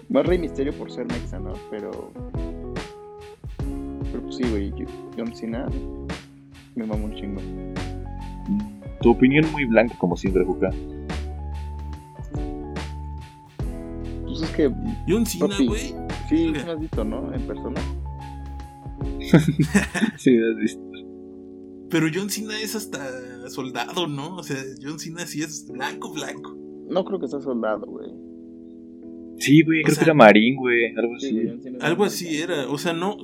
Más 0.09 0.27
Rey 0.27 0.39
Mysterio 0.39 0.73
por 0.75 0.91
ser 0.91 1.07
mexa, 1.07 1.39
¿no? 1.39 1.53
Pero... 1.71 2.11
Pero 4.13 4.23
pues 4.23 4.37
sí, 4.37 4.43
güey, 4.51 4.73
John 5.17 5.35
Cena 5.35 5.69
me 6.75 6.85
mama 6.87 7.05
un 7.05 7.15
chingo. 7.15 7.41
Tu 9.03 9.11
opinión 9.11 9.51
muy 9.53 9.65
blanca, 9.65 9.95
como 9.99 10.17
siempre, 10.17 10.45
Juca. 10.45 10.71
Pues 14.27 14.43
es 14.43 14.51
que 14.51 14.71
John 15.09 15.27
Cena, 15.27 15.49
Papi. 15.49 15.67
güey. 15.67 15.95
Sí, 16.31 16.47
sí 16.47 16.53
me 16.65 16.73
has 16.73 16.81
visto, 16.81 17.05
¿no? 17.05 17.35
En 17.35 17.43
persona. 17.47 17.81
Sí, 20.19 20.37
has 20.37 20.57
visto. 20.57 20.81
Pero 21.91 22.07
John 22.15 22.31
Cena 22.31 22.61
es 22.61 22.75
hasta 22.77 23.49
soldado, 23.51 24.07
¿no? 24.07 24.37
O 24.37 24.43
sea, 24.43 24.57
John 24.83 24.99
Cena 24.99 25.27
sí 25.27 25.43
es 25.43 25.67
blanco, 25.71 26.13
blanco. 26.13 26.57
No 26.89 27.05
creo 27.05 27.19
que 27.21 27.29
sea 27.29 27.41
soldado, 27.41 27.87
güey. 27.87 28.11
Sí, 29.39 29.63
güey, 29.63 29.83
creo 29.83 29.95
sea- 29.95 30.05
que 30.05 30.11
era 30.11 30.15
Marín, 30.15 30.57
güey. 30.57 30.95
Algo 30.97 31.19
Sí, 31.19 31.27
así. 31.29 31.49
John 31.49 31.63
Cena 31.63 31.79
Algo 31.87 32.05
así 32.05 32.37
era. 32.39 32.69
O 32.71 32.79
sea, 32.79 32.93
no. 32.93 33.17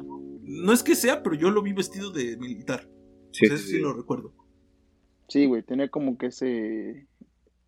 No 0.42 0.72
es 0.72 0.82
que 0.82 0.94
sea, 0.94 1.22
pero 1.22 1.34
yo 1.36 1.50
lo 1.50 1.62
vi 1.62 1.72
vestido 1.72 2.10
de 2.10 2.36
militar. 2.38 2.88
Sí, 3.32 3.46
o 3.46 3.48
sea, 3.48 3.56
sí, 3.56 3.62
eso 3.62 3.70
sí 3.70 3.76
sí. 3.76 3.82
lo 3.82 3.92
recuerdo. 3.92 4.32
Sí, 5.28 5.46
güey, 5.46 5.62
tenía 5.62 5.88
como 5.88 6.16
que 6.18 6.26
ese... 6.26 7.06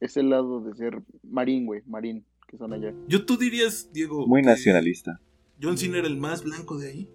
Ese 0.00 0.22
lado 0.22 0.60
de 0.60 0.76
ser 0.76 1.02
marín, 1.24 1.66
güey, 1.66 1.82
marín, 1.86 2.24
que 2.46 2.56
son 2.56 2.72
allá. 2.72 2.94
Yo 3.08 3.26
tú 3.26 3.36
dirías, 3.36 3.90
Diego. 3.92 4.28
Muy 4.28 4.42
que 4.42 4.46
nacionalista. 4.46 5.20
John 5.60 5.76
Cena 5.78 5.98
era 5.98 6.06
el 6.06 6.16
más 6.16 6.44
blanco 6.44 6.78
de 6.78 6.88
ahí. 6.90 7.08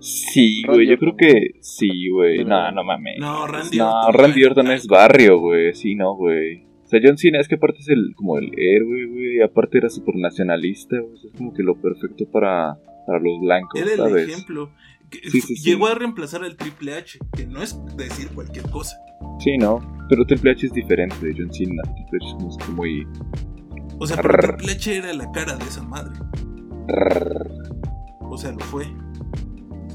Sí, 0.00 0.62
Randy 0.64 0.76
güey, 0.84 0.88
yo 0.90 0.98
creo 0.98 1.16
que 1.16 1.50
sí, 1.60 2.08
güey. 2.10 2.44
No, 2.44 2.70
no 2.72 2.84
mames. 2.84 3.18
No, 3.18 3.46
Randy 3.46 3.78
No, 3.78 3.90
Orton. 4.00 4.14
Randy 4.20 4.40
güey, 4.40 4.44
Orton 4.46 4.70
es 4.70 4.86
barrio, 4.86 5.38
güey. 5.38 5.74
Sí, 5.74 5.94
no, 5.94 6.14
güey. 6.14 6.64
O 6.84 6.88
sea, 6.88 7.00
John 7.02 7.16
Cena 7.18 7.40
es 7.40 7.48
que 7.48 7.54
aparte 7.56 7.78
es 7.80 7.88
el, 7.88 8.14
como 8.14 8.38
el 8.38 8.50
héroe, 8.58 9.06
güey. 9.06 9.36
y 9.38 9.40
Aparte 9.42 9.78
era 9.78 9.88
súper 9.88 10.16
nacionalista, 10.16 10.98
güey. 11.00 11.14
Es 11.24 11.32
como 11.36 11.52
que 11.54 11.62
lo 11.62 11.74
perfecto 11.80 12.26
para, 12.30 12.76
para 13.06 13.18
los 13.20 13.40
blancos, 13.40 13.80
Era 13.80 13.90
el 13.92 13.96
¿sabes? 13.96 14.28
ejemplo. 14.28 14.70
Sí, 15.10 15.40
sí, 15.40 15.56
sí. 15.56 15.70
Llegó 15.70 15.86
a 15.86 15.94
reemplazar 15.94 16.42
al 16.44 16.56
Triple 16.56 16.94
H, 16.94 17.18
que 17.36 17.46
no 17.46 17.62
es 17.62 17.78
decir 17.96 18.28
cualquier 18.34 18.68
cosa. 18.70 18.96
Sí, 19.38 19.56
no. 19.56 19.80
Pero 20.08 20.24
Triple 20.26 20.50
H 20.52 20.66
es 20.66 20.72
diferente 20.72 21.14
de 21.26 21.34
John 21.36 21.52
Cena. 21.52 21.82
Triple 21.82 22.18
H 22.20 22.26
es 22.26 22.34
como 22.66 22.76
muy. 22.76 23.06
O 23.98 24.06
sea. 24.06 24.16
Triple 24.16 24.72
H 24.72 24.96
era 24.96 25.12
la 25.12 25.30
cara 25.32 25.56
de 25.56 25.64
esa 25.64 25.82
madre. 25.82 26.12
O 28.20 28.36
sea, 28.36 28.52
lo 28.52 28.60
fue. 28.60 28.86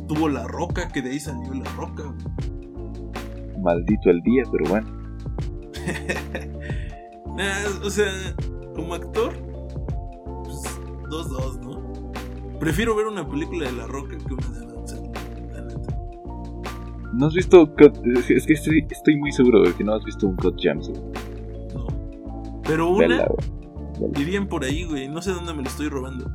Tuvo 0.07 0.29
la 0.29 0.47
roca, 0.47 0.87
que 0.87 1.01
de 1.01 1.11
ahí 1.11 1.19
salió 1.19 1.53
la 1.53 1.69
roca. 1.71 2.03
güey. 2.03 3.59
Maldito 3.61 4.09
el 4.09 4.21
día, 4.21 4.43
pero 4.51 4.69
bueno. 4.69 4.87
Nah, 7.35 7.85
o 7.85 7.89
sea, 7.89 8.11
como 8.75 8.95
actor, 8.95 9.31
pues 10.43 10.61
2-2, 11.09 11.59
¿no? 11.61 12.59
Prefiero 12.59 12.93
ver 12.95 13.07
una 13.07 13.25
película 13.29 13.65
de 13.67 13.77
La 13.77 13.87
Roca 13.87 14.17
que 14.17 14.33
una 14.33 14.49
de 14.49 14.65
Adam 14.65 14.85
Sandler. 14.85 15.21
¿No 17.13 17.27
has 17.27 17.33
visto 17.33 17.73
Cut? 17.75 17.97
Es 18.29 18.45
que 18.45 18.53
estoy, 18.53 18.85
estoy 18.89 19.17
muy 19.17 19.31
seguro 19.31 19.63
de 19.63 19.73
que 19.73 19.85
no 19.85 19.93
has 19.93 20.03
visto 20.03 20.27
un 20.27 20.35
Cut 20.35 20.55
güey. 20.55 20.77
No. 21.73 21.87
Pero 22.65 22.89
una. 22.89 23.25
Dirían 24.07 24.47
por 24.47 24.63
ahí, 24.63 24.83
güey, 24.85 25.07
no 25.07 25.21
sé 25.21 25.31
dónde 25.31 25.53
me 25.53 25.61
lo 25.63 25.67
estoy 25.69 25.89
robando. 25.89 26.31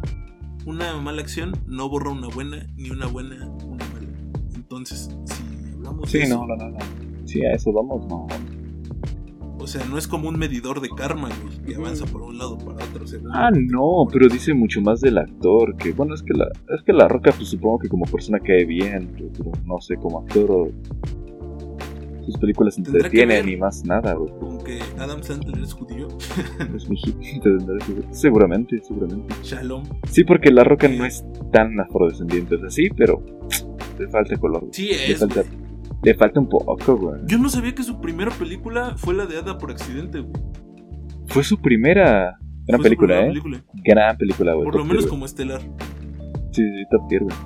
Una 0.66 0.96
mala 1.00 1.20
acción 1.22 1.53
no 1.66 1.88
borra 1.88 2.11
una 2.11 2.29
buena, 2.29 2.66
ni 2.77 2.90
una 2.90 3.07
buena 3.07 3.46
una 3.66 3.85
mala. 3.92 4.09
Entonces, 4.55 5.11
si 5.27 5.72
hablamos 5.72 6.11
Sí, 6.11 6.18
de 6.18 6.24
eso, 6.24 6.46
no, 6.46 6.46
no, 6.46 6.57
no, 6.57 6.70
no. 6.70 6.79
Sí, 7.27 7.44
a 7.44 7.53
eso 7.53 7.72
vamos, 7.72 8.07
no. 8.07 8.27
o 9.59 9.66
sea, 9.66 9.85
no 9.87 9.96
es 9.98 10.07
como 10.07 10.29
un 10.29 10.38
medidor 10.38 10.81
de 10.83 10.88
karma, 10.90 11.29
güey, 11.42 11.59
que 11.64 11.74
avanza 11.74 12.05
por 12.07 12.20
un 12.22 12.37
lado 12.38 12.59
para 12.59 12.85
otro. 12.85 13.07
según- 13.07 13.31
Ah, 13.33 13.50
no, 13.50 14.07
pero 14.12 14.29
dice 14.29 14.53
mucho 14.55 14.81
más 14.83 15.00
del 15.00 15.16
actor, 15.18 15.74
que 15.77 15.92
bueno, 15.92 16.14
es 16.14 16.22
que 16.22 16.35
la, 16.35 16.46
es 16.74 16.83
que 16.85 16.92
la 16.92 17.09
roca, 17.09 17.33
pues 17.33 17.48
supongo 17.48 17.79
que 17.79 17.88
como 17.88 18.05
persona 18.05 18.38
cae 18.40 18.64
bien, 18.66 19.11
pero 19.16 19.53
no 19.64 19.81
sé, 19.81 19.96
como 19.96 20.20
actor 20.20 20.50
o 20.50 20.68
sus 22.24 22.38
películas 22.38 22.78
entretienen 22.78 23.48
y 23.48 23.56
más 23.56 23.84
nada, 23.84 24.14
güey. 24.14 24.32
Con 24.38 24.58
que 24.64 24.80
Adam 24.98 25.22
Sandler 25.22 25.62
es 25.62 25.72
judío. 25.72 26.08
Es 26.74 26.88
mexicano, 26.88 27.58
seguramente, 28.10 28.80
seguramente. 28.82 29.34
Shalom. 29.42 29.84
Sí, 30.10 30.24
porque 30.24 30.50
la 30.50 30.64
roca 30.64 30.88
no 30.88 31.04
es 31.04 31.24
tan 31.52 31.78
afrodescendiente, 31.80 32.56
o 32.56 32.58
sea, 32.58 32.70
sí, 32.70 32.88
pero 32.96 33.22
le 33.98 34.08
falta 34.08 34.37
color. 34.37 34.68
Sí 34.72 34.88
le 34.88 35.12
es, 35.12 35.20
falta, 35.20 35.42
güey. 35.42 35.54
le 36.02 36.14
falta 36.14 36.40
un 36.40 36.48
poco, 36.48 36.96
güey. 36.96 37.20
Yo 37.26 37.38
no 37.38 37.48
sabía 37.48 37.74
que 37.74 37.82
su 37.82 38.00
primera 38.00 38.30
película 38.30 38.94
fue 38.96 39.14
la 39.14 39.26
de 39.26 39.38
Ada 39.38 39.58
por 39.58 39.70
accidente, 39.70 40.20
güey. 40.20 40.32
Fue 41.28 41.44
su 41.44 41.60
primera 41.60 42.37
gran 42.66 42.66
Fue 42.66 42.76
su 42.78 42.82
película, 42.82 43.06
primera 43.06 43.24
¿eh? 43.24 43.28
película. 43.28 43.64
Gran 43.84 44.16
película, 44.16 44.54
güey. 44.54 44.64
Por 44.64 44.76
lo 44.76 44.84
menos 44.84 45.02
tier, 45.02 45.10
como 45.10 45.24
estelar. 45.26 45.60
Sí, 46.50 46.62
sí, 46.62 46.84
top 46.90 47.08
tier, 47.08 47.22
güey. 47.24 47.37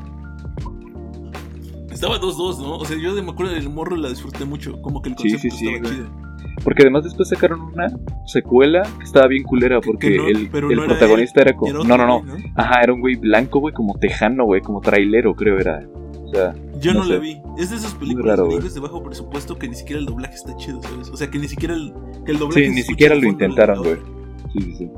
Estaba 1.98 2.20
2-2, 2.20 2.58
¿no? 2.60 2.76
O 2.76 2.84
sea, 2.84 2.96
yo 2.96 3.14
de 3.14 3.22
me 3.22 3.30
acuerdo 3.32 3.52
del 3.54 3.68
morro 3.70 3.96
la 3.96 4.08
disfruté 4.08 4.44
mucho. 4.44 4.80
Como 4.82 5.02
que 5.02 5.10
el 5.10 5.16
Sí, 5.18 5.30
concepto 5.32 5.56
sí, 5.56 5.58
sí, 5.58 5.66
estaba 5.74 5.88
güey. 5.88 5.94
chido. 6.08 6.28
Porque 6.62 6.82
además 6.82 7.04
después 7.04 7.28
sacaron 7.28 7.60
una 7.60 7.88
secuela 8.26 8.82
que 8.98 9.04
estaba 9.04 9.26
bien 9.26 9.42
culera 9.42 9.80
Que- 9.80 9.86
porque 9.86 10.16
no- 10.16 10.26
el, 10.28 10.36
el 10.36 10.50
no 10.52 10.84
era 10.84 10.86
protagonista 10.86 11.40
era 11.42 11.56
como... 11.56 11.70
era 11.70 11.78
No, 11.84 11.94
otro 11.94 12.06
no, 12.06 12.22
no. 12.22 12.36
Ajá, 12.56 12.82
era 12.82 12.92
un 12.92 13.00
güey 13.00 13.16
blanco, 13.16 13.58
güey, 13.60 13.74
como 13.74 13.94
tejano, 13.98 14.44
güey, 14.44 14.60
como 14.60 14.80
trailero, 14.80 15.34
creo 15.34 15.58
era. 15.58 15.80
O 16.24 16.28
sea, 16.30 16.54
Yo 16.80 16.92
no, 16.94 17.00
No 17.00 17.06
la 17.06 17.14
sé. 17.16 17.20
vi. 17.20 17.40
Es 17.58 17.70
de 17.70 17.76
esas 17.76 17.94
películas 17.94 18.38
raro, 18.38 18.48
de 18.58 18.80
bajo 18.80 19.02
presupuesto 19.02 19.58
que 19.58 19.66
ni 19.68 19.74
siquiera 19.74 19.98
el 19.98 20.06
doblaje 20.06 20.34
está 20.34 20.56
chido, 20.56 20.80
¿sabes? 20.82 21.08
O 21.10 21.16
sea, 21.16 21.28
que 21.30 21.38
ni 21.38 21.48
siquiera 21.48 21.74
el, 21.74 21.92
que 22.24 22.30
el 22.32 22.38
doblaje 22.38 22.66
sí, 22.68 22.74
ni 22.74 22.82
siquiera 22.82 23.14
lo 23.16 23.26
intentaron, 23.26 23.78
güey. 23.78 23.96
Sí, 24.52 24.60
sí, 24.60 24.74
sí. 24.78 24.90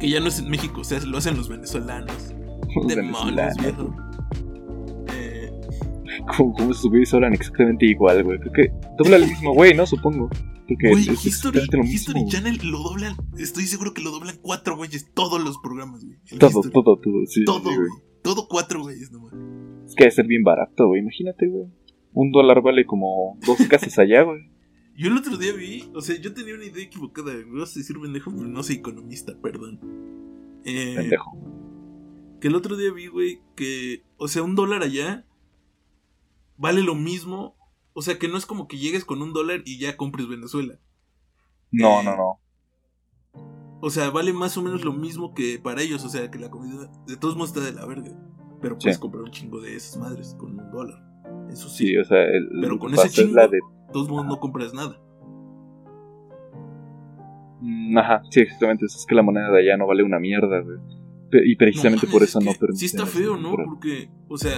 Que 0.00 0.10
ya 0.10 0.20
no 0.20 0.26
es 0.28 0.38
en 0.40 0.50
México, 0.50 0.80
o 0.82 0.84
sea, 0.84 0.98
lo 1.06 1.16
hacen 1.18 1.36
los 1.36 1.48
venezolanos. 1.48 2.34
Los 2.74 2.86
Demonios, 2.88 3.36
venezolanos, 3.36 3.56
viejo. 3.62 3.94
Como, 6.36 6.52
como 6.54 6.72
sus 6.74 6.90
güeyes 6.90 7.12
hablan 7.14 7.32
exactamente 7.34 7.86
igual, 7.86 8.22
güey. 8.24 8.38
Creo 8.38 8.52
que 8.52 8.72
dobla 8.98 9.16
el 9.16 9.26
mismo 9.26 9.54
güey, 9.54 9.74
¿no? 9.74 9.86
Supongo. 9.86 10.28
Porque 10.68 10.90
Güey, 10.90 11.08
es 11.08 11.26
History, 11.26 11.58
lo 11.70 11.84
History 11.84 12.20
mismo. 12.20 12.30
Channel 12.30 12.58
lo 12.64 12.78
doblan. 12.78 13.16
Estoy 13.36 13.64
seguro 13.64 13.92
que 13.92 14.02
lo 14.02 14.10
doblan 14.10 14.36
cuatro 14.40 14.76
güeyes. 14.76 15.12
Todos 15.12 15.42
los 15.42 15.58
programas, 15.58 16.04
güey. 16.04 16.16
Todo, 16.38 16.48
History. 16.50 16.70
todo, 16.72 16.96
todo. 16.98 17.26
Sí, 17.26 17.44
Todo, 17.44 17.70
sí, 17.70 17.76
güey. 17.76 17.88
Todo 18.22 18.46
cuatro 18.48 18.80
güeyes 18.82 19.10
nomás. 19.10 19.32
Es 19.86 19.94
que 19.94 20.04
debe 20.04 20.10
ser 20.12 20.26
bien 20.26 20.44
barato, 20.44 20.86
güey. 20.86 21.00
Imagínate, 21.00 21.48
güey. 21.48 21.66
Un 22.12 22.30
dólar 22.30 22.62
vale 22.62 22.86
como 22.86 23.38
dos 23.44 23.58
casas 23.68 23.98
allá, 23.98 24.22
güey. 24.22 24.50
Yo 24.96 25.08
el 25.08 25.16
otro 25.16 25.36
día 25.38 25.52
vi, 25.54 25.84
o 25.94 26.00
sea, 26.02 26.20
yo 26.20 26.32
tenía 26.34 26.54
una 26.54 26.64
idea 26.64 26.84
equivocada. 26.84 27.32
Me 27.32 27.60
vas 27.60 27.74
a 27.74 27.80
decir 27.80 27.98
pendejo, 28.00 28.30
pero 28.30 28.46
no 28.46 28.62
soy 28.62 28.76
economista, 28.76 29.34
perdón. 29.42 29.80
Eh, 30.64 30.94
Pendejo. 30.96 31.36
Que 32.40 32.48
el 32.48 32.54
otro 32.54 32.76
día 32.76 32.92
vi, 32.92 33.06
güey, 33.08 33.40
que, 33.56 34.04
o 34.16 34.28
sea, 34.28 34.42
un 34.42 34.54
dólar 34.54 34.82
allá 34.82 35.26
vale 36.62 36.82
lo 36.82 36.94
mismo. 36.94 37.56
O 37.92 38.00
sea, 38.00 38.18
que 38.18 38.28
no 38.28 38.38
es 38.38 38.46
como 38.46 38.68
que 38.68 38.78
llegues 38.78 39.04
con 39.04 39.20
un 39.20 39.34
dólar 39.34 39.60
y 39.66 39.78
ya 39.78 39.96
compres 39.98 40.26
Venezuela. 40.28 40.78
No, 41.70 42.00
Eh, 42.00 42.04
no, 42.04 42.16
no. 42.16 42.38
O 43.82 43.90
sea, 43.90 44.08
vale 44.10 44.32
más 44.32 44.56
o 44.56 44.62
menos 44.62 44.84
lo 44.84 44.92
mismo 44.92 45.34
que 45.34 45.58
para 45.62 45.82
ellos. 45.82 46.04
O 46.04 46.08
sea, 46.08 46.30
que 46.30 46.38
la 46.38 46.50
comida 46.50 46.90
de 47.06 47.16
todos 47.16 47.36
modos 47.36 47.50
está 47.50 47.60
de 47.64 47.72
la 47.72 47.84
verga. 47.84 48.12
Pero 48.62 48.78
puedes 48.78 48.96
Sí. 48.96 49.00
comprar 49.02 49.24
un 49.24 49.30
chingo 49.32 49.60
de 49.60 49.74
esas 49.76 49.98
madres 49.98 50.34
con 50.38 50.58
un 50.58 50.70
dólar. 50.70 51.02
Eso 51.50 51.68
sí. 51.68 51.88
Sí, 51.88 51.96
o 51.98 52.04
sea, 52.04 52.22
el, 52.22 52.48
Pero 52.60 52.78
con 52.78 52.94
ese 52.94 53.10
chingo- 53.10 53.34
la 53.34 53.48
de 53.48 53.58
todos 53.92 54.08
modos 54.08 54.26
no 54.26 54.38
compras 54.38 54.72
nada. 54.72 54.98
Mm, 57.60 57.98
Ajá, 57.98 58.22
sí, 58.30 58.40
exactamente. 58.40 58.86
Es 58.86 59.04
que 59.06 59.14
la 59.14 59.22
moneda 59.22 59.50
de 59.50 59.60
allá 59.60 59.76
no 59.76 59.86
vale 59.86 60.02
una 60.02 60.18
mierda, 60.18 60.60
güey. 60.60 60.78
Y 61.44 61.56
precisamente 61.56 62.06
No 62.06 62.12
por 62.12 62.22
eso 62.22 62.38
es 62.38 62.44
no 62.44 62.52
que 62.52 62.58
permiten. 62.58 62.78
Sí 62.78 62.86
está 62.86 63.06
feo, 63.06 63.36
¿no? 63.36 63.54
Porque, 63.56 64.10
o 64.28 64.36
sea, 64.36 64.54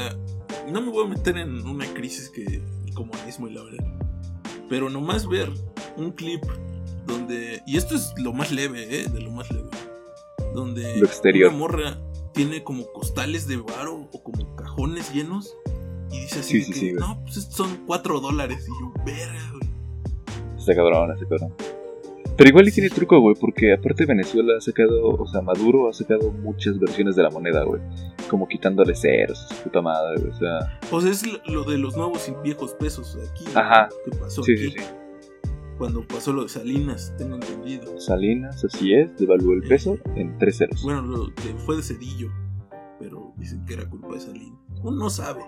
no 0.70 0.80
me 0.82 0.90
voy 0.90 1.06
a 1.06 1.08
meter 1.08 1.36
en 1.38 1.66
una 1.66 1.86
crisis 1.94 2.28
que 2.30 2.42
el 2.44 2.94
comunismo 2.94 3.48
y 3.48 3.54
la 3.54 3.62
verdad. 3.62 3.84
Pero 4.68 4.88
nomás 4.90 5.28
ver 5.28 5.50
un 5.96 6.12
clip 6.12 6.42
donde. 7.06 7.62
Y 7.66 7.76
esto 7.76 7.94
es 7.94 8.12
lo 8.18 8.32
más 8.32 8.50
leve, 8.52 9.00
¿eh? 9.00 9.08
De 9.08 9.20
lo 9.20 9.30
más 9.30 9.50
leve. 9.52 9.68
Donde 10.54 10.98
Lo 10.98 11.06
exterior. 11.06 11.48
una 11.50 11.58
morra 11.58 11.98
tiene 12.32 12.62
como 12.64 12.86
costales 12.92 13.46
de 13.46 13.56
varo 13.56 14.08
o 14.12 14.22
como 14.22 14.54
cajones 14.56 15.12
llenos. 15.12 15.54
Y 16.10 16.20
dice 16.20 16.40
así 16.40 16.50
Sí, 16.52 16.58
de 16.60 16.64
sí, 16.64 16.72
que, 16.72 16.78
sí, 16.78 16.92
no, 16.92 17.20
pues 17.24 17.36
estos 17.36 17.56
son 17.56 17.84
cuatro 17.86 18.20
dólares. 18.20 18.66
Y 18.68 18.80
yo, 18.80 18.92
verga, 19.04 19.50
güey. 19.52 19.70
Está 20.58 20.74
cabrón, 20.74 21.10
está 21.12 21.26
cabrón. 21.28 21.54
Pero 22.36 22.48
igual 22.50 22.66
y 22.68 22.72
tiene 22.72 22.90
truco, 22.90 23.20
güey, 23.20 23.36
porque 23.40 23.72
aparte 23.72 24.06
Venezuela 24.06 24.54
ha 24.58 24.60
sacado, 24.60 25.08
o 25.10 25.26
sea, 25.26 25.40
Maduro 25.40 25.88
ha 25.88 25.92
sacado 25.92 26.32
muchas 26.32 26.78
versiones 26.78 27.14
de 27.16 27.22
la 27.22 27.30
moneda, 27.30 27.62
güey. 27.64 27.80
Como 28.28 28.48
quitándole 28.48 28.94
ceros, 28.96 29.38
su 29.48 29.54
puta 29.62 29.80
madre, 29.80 30.20
güey, 30.20 30.30
o 30.32 30.34
sea. 30.34 30.80
O 30.90 31.00
sea, 31.00 31.10
es 31.12 31.22
lo- 31.46 31.62
de 31.64 31.78
los 31.78 31.96
nuevos 31.96 32.28
y 32.28 32.32
viejos 32.42 32.74
pesos 32.74 33.16
aquí. 33.30 33.44
Ajá. 33.54 33.88
Que 34.04 34.16
pasó 34.16 34.42
Sí, 34.42 34.52
aquí. 34.52 34.62
sí, 34.70 34.70
sí. 34.78 34.84
Cuando 35.78 36.06
pasó 36.06 36.32
lo 36.32 36.42
de 36.44 36.48
Salinas, 36.48 37.12
tengo 37.18 37.34
entendido. 37.36 37.98
Salinas, 38.00 38.64
así 38.64 38.94
es, 38.94 39.16
devaluó 39.16 39.54
el 39.54 39.62
peso 39.62 39.98
en 40.16 40.36
tres 40.38 40.58
ceros. 40.58 40.82
Bueno, 40.82 41.02
lo 41.02 41.26
que 41.34 41.54
fue 41.64 41.76
de 41.76 41.82
Cedillo, 41.82 42.28
pero 42.98 43.32
dicen 43.36 43.64
que 43.66 43.74
era 43.74 43.88
culpa 43.88 44.14
de 44.14 44.20
Salinas. 44.20 44.58
Uno 44.82 44.96
no 44.96 45.10
sabe. 45.10 45.42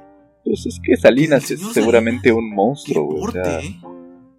Pues 0.44 0.64
es 0.66 0.78
que 0.82 0.96
Salinas 0.96 1.50
El 1.50 1.58
es 1.58 1.66
seguramente 1.72 2.32
un 2.32 2.48
monstruo, 2.54 3.04
güey, 3.06 3.22
o 3.24 3.30
sea. 3.32 3.60
¿eh? 3.60 3.76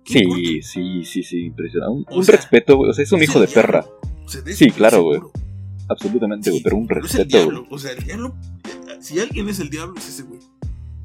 Sí, 0.07 0.61
sí, 0.61 1.03
sí, 1.03 1.23
sí, 1.23 1.45
impresionante. 1.47 1.93
Un, 1.93 2.05
O 2.09 2.19
un 2.19 2.23
sea, 2.23 2.37
respeto, 2.37 2.77
güey, 2.77 2.91
o 2.91 2.93
sea, 2.93 3.03
es 3.03 3.11
un 3.11 3.21
hijo 3.21 3.41
de 3.41 3.47
perra. 3.47 3.85
Sí, 4.25 4.71
claro, 4.71 5.03
güey. 5.03 5.19
Absolutamente, 5.89 6.49
güey, 6.49 6.59
Sí, 6.59 6.63
pero 6.63 6.77
un 6.77 6.87
respeto, 6.87 7.45
güey. 7.45 7.65
O 7.69 7.77
sea, 7.77 7.91
el 7.91 8.03
diablo. 8.03 8.33
Si 9.01 9.19
alguien 9.19 9.49
es 9.49 9.59
el 9.59 9.69
diablo, 9.69 9.95
es 9.97 10.07
ese 10.07 10.23
güey. 10.23 10.39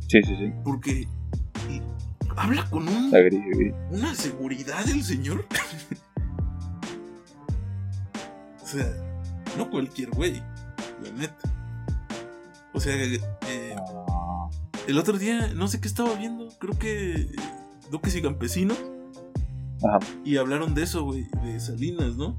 Sí, 0.08 0.22
sí, 0.22 0.36
sí. 0.36 0.52
Porque 0.64 1.08
habla 2.36 2.68
con 2.70 2.88
un, 2.88 3.12
una 3.90 4.14
seguridad 4.14 4.88
el 4.88 5.02
señor. 5.02 5.44
o 8.62 8.66
sea, 8.66 8.86
no 9.58 9.68
cualquier 9.70 10.10
güey, 10.10 10.34
la 11.02 11.10
neta. 11.16 11.36
O 12.72 12.80
sea, 12.80 12.94
eh, 12.96 13.76
el 14.86 14.98
otro 14.98 15.18
día, 15.18 15.52
no 15.54 15.68
sé 15.68 15.80
qué 15.80 15.88
estaba 15.88 16.14
viendo, 16.14 16.48
creo 16.58 16.78
que 16.78 17.12
eh, 17.12 17.26
Duques 17.90 18.14
y 18.16 18.22
Campesinos. 18.22 18.78
Ajá. 19.84 19.98
Y 20.24 20.36
hablaron 20.36 20.74
de 20.74 20.82
eso, 20.82 21.04
güey, 21.04 21.26
de 21.44 21.58
Salinas, 21.60 22.16
¿no? 22.16 22.38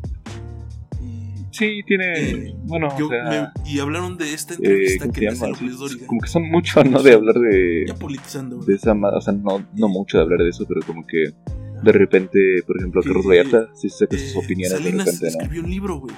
Y, 1.02 1.34
Sí, 1.52 1.82
tiene. 1.86 2.14
Eh, 2.16 2.56
bueno, 2.64 2.90
yo 2.98 3.08
o 3.08 3.10
sea. 3.10 3.54
me- 3.64 3.70
y 3.72 3.80
hablaron 3.80 4.18
de 4.18 4.34
esta 4.34 4.54
eh, 4.54 4.58
entrevista 4.58 5.06
¿Cómo 5.06 5.14
que 5.14 5.22
llama? 5.26 5.48
López 5.50 5.98
como 6.08 6.22
que 6.22 6.28
son 6.30 6.50
mucho, 6.50 6.84
¿no? 6.84 7.04
De 7.04 7.14
hablar 7.14 7.36
de. 7.36 7.86
Ya 7.88 7.96
politizando, 7.96 8.58
De 8.58 8.76
esa 8.76 8.94
O 8.94 9.22
sea, 9.22 9.34
no, 9.34 9.64
no 9.76 9.88
mucho 9.88 10.18
de 10.18 10.24
hablar 10.24 10.40
de 10.40 10.50
eso, 10.50 10.66
pero 10.68 10.82
como 10.86 11.06
que. 11.06 11.34
De 11.84 11.92
repente, 11.92 12.40
por 12.66 12.78
ejemplo, 12.78 13.02
Que, 13.02 13.10
Carlos 13.10 13.26
Vallarta 13.28 13.70
sí 13.76 13.90
saca 13.90 14.18
sus 14.18 14.36
Eh, 14.36 14.40
opiniones 14.40 14.72
de 14.78 14.84
Salinas 14.84 15.06
repente, 15.06 15.26
¿no? 15.26 15.30
escribió 15.44 15.64
un 15.64 15.70
libro, 15.70 16.00
güey. 16.00 16.16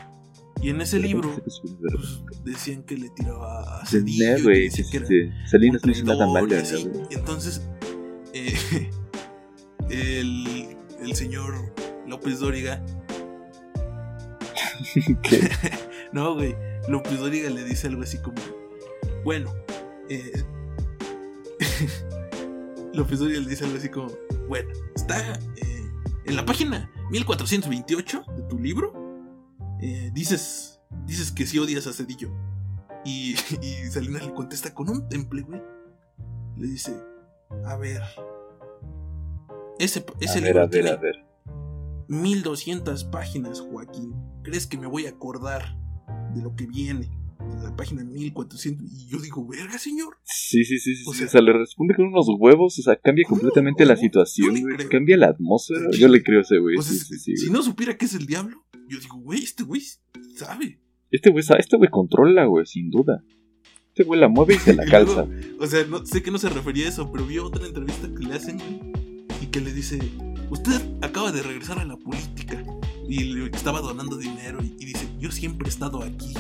Y 0.62 0.70
en 0.70 0.80
ese 0.82 1.00
De 1.00 1.08
repente 1.08 1.08
libro 1.08 1.30
de 1.30 1.90
repente. 1.92 2.24
pues, 2.24 2.44
decían 2.46 2.84
que 2.84 2.98
le 2.98 3.10
tiraba 3.10 3.82
a 3.82 3.86
Sí, 3.86 3.98
Cedillo. 3.98 4.38
no, 4.38 4.44
güey, 4.44 4.70
sí, 4.72 4.84
sí, 4.84 5.00
sí. 5.06 5.30
Salinas 5.48 5.84
no 5.86 5.92
hizo 5.92 6.06
nada 6.06 6.28
mal, 6.28 6.48
güey. 6.48 6.62
Entonces, 7.10 7.62
eh, 8.34 8.54
el, 9.90 10.55
el 11.06 11.16
señor 11.16 11.74
López 12.08 12.40
Dóriga, 12.40 12.84
¿Qué? 15.24 15.50
no, 16.12 16.34
güey, 16.34 16.56
López 16.88 17.20
Dóriga 17.20 17.50
le 17.50 17.64
dice 17.64 17.88
algo 17.88 18.04
así 18.04 18.18
como, 18.18 18.42
bueno, 19.24 19.54
eh, 20.10 20.44
López 22.94 23.20
Dóriga 23.20 23.40
le 23.40 23.50
dice 23.50 23.66
algo 23.66 23.78
así 23.78 23.90
como, 23.90 24.12
bueno, 24.48 24.70
está 24.96 25.34
eh, 25.34 25.92
en 26.26 26.36
la 26.36 26.46
página 26.46 26.92
1428 27.12 28.26
de 28.36 28.42
tu 28.44 28.60
libro, 28.60 28.94
eh, 29.82 30.12
dices, 30.14 30.80
dices 31.06 31.32
que 31.32 31.46
sí 31.46 31.60
odias 31.60 31.88
a 31.88 31.94
Cedillo. 31.94 32.32
Y, 33.04 33.36
y 33.62 33.90
Salinas 33.92 34.26
le 34.26 34.34
contesta 34.34 34.74
con 34.74 34.90
un 34.90 35.08
temple, 35.08 35.44
güey. 35.44 35.62
Le 36.58 36.68
dice, 36.68 36.96
a 37.66 37.76
ver, 37.76 38.02
ese, 39.86 40.06
ese 40.20 40.40
A 40.40 40.42
ver, 40.42 40.44
libro 40.44 40.62
a 40.62 40.66
ver, 40.68 40.72
tiene 40.72 40.90
a 40.90 40.96
ver. 40.98 41.16
1200 42.08 43.04
páginas, 43.06 43.62
Joaquín. 43.62 44.14
¿Crees 44.44 44.68
que 44.68 44.78
me 44.78 44.88
voy 44.88 45.06
a 45.06 45.10
acordar 45.10 45.78
de 46.36 46.42
lo 46.42 46.56
que 46.56 46.68
viene? 46.68 47.10
En 47.40 47.64
la 47.64 47.76
página 47.76 48.04
1400. 48.04 48.86
Y 48.92 49.08
yo 49.08 49.20
digo, 49.20 49.46
verga, 49.48 49.78
señor. 49.78 50.18
Sí, 50.24 50.64
sí, 50.66 50.80
sí, 50.80 50.96
sí. 50.96 51.04
O 51.08 51.14
sea- 51.14 51.28
O 51.28 51.30
sea, 51.30 51.42
le 51.42 51.54
responde 51.54 51.96
con 51.96 52.06
unos 52.06 52.28
huevos. 52.40 52.78
O 52.80 52.82
sea, 52.82 52.96
cambia 52.96 53.24
¿Cómo? 53.28 53.40
completamente 53.42 53.86
la 53.86 53.96
situación, 53.98 54.60
güey. 54.62 54.78
Cambia 54.90 55.18
la 55.18 55.28
atmósfera. 55.28 55.90
Yo 55.98 56.08
le 56.08 56.24
creo 56.24 56.40
a 56.40 56.42
ese 56.44 56.58
güey. 56.60 56.78
O 56.78 56.82
sea, 56.82 56.94
Sí, 56.94 57.00
sí, 57.00 57.20
sí. 57.20 57.38
si 57.38 57.46
güey. 57.48 57.58
no 57.58 57.64
supiera 57.64 57.98
que 57.98 58.06
es 58.06 58.14
el 58.16 58.26
diablo, 58.26 58.66
yo 58.88 59.00
digo, 59.00 59.18
güey, 59.18 59.44
este 59.44 59.64
güey 59.64 59.82
sabe. 60.36 60.80
Este 61.12 61.30
güey, 61.32 61.44
este 61.58 61.78
güey 61.78 61.90
controla, 61.90 62.46
güey, 62.46 62.66
sin 62.66 62.90
duda. 62.90 63.24
Este 63.90 64.04
güey 64.04 64.20
la 64.20 64.28
mueve 64.28 64.56
y 64.56 64.60
se 64.60 64.74
la 64.74 64.86
calza. 64.86 65.28
O 65.60 65.68
sea, 65.68 65.86
no, 65.86 66.06
sé 66.06 66.22
que 66.24 66.32
no 66.32 66.38
se 66.38 66.50
refería 66.50 66.86
a 66.86 66.90
eso, 66.90 67.12
pero 67.12 67.26
vi 67.26 67.38
otra 67.38 67.66
entrevista 67.66 68.08
que 68.14 68.26
le 68.26 68.34
hacen 68.34 68.58
güey, 68.58 69.05
que 69.56 69.62
le 69.62 69.72
dice, 69.72 69.98
usted 70.50 70.82
acaba 71.02 71.32
de 71.32 71.42
regresar 71.42 71.80
a 71.80 71.86
la 71.86 71.96
política 71.96 72.62
y 73.08 73.24
le 73.24 73.46
estaba 73.46 73.80
donando 73.80 74.18
dinero 74.18 74.60
y, 74.62 74.76
y 74.84 74.88
dice, 74.88 75.08
yo 75.18 75.32
siempre 75.32 75.68
he 75.68 75.70
estado 75.70 76.04
aquí. 76.04 76.34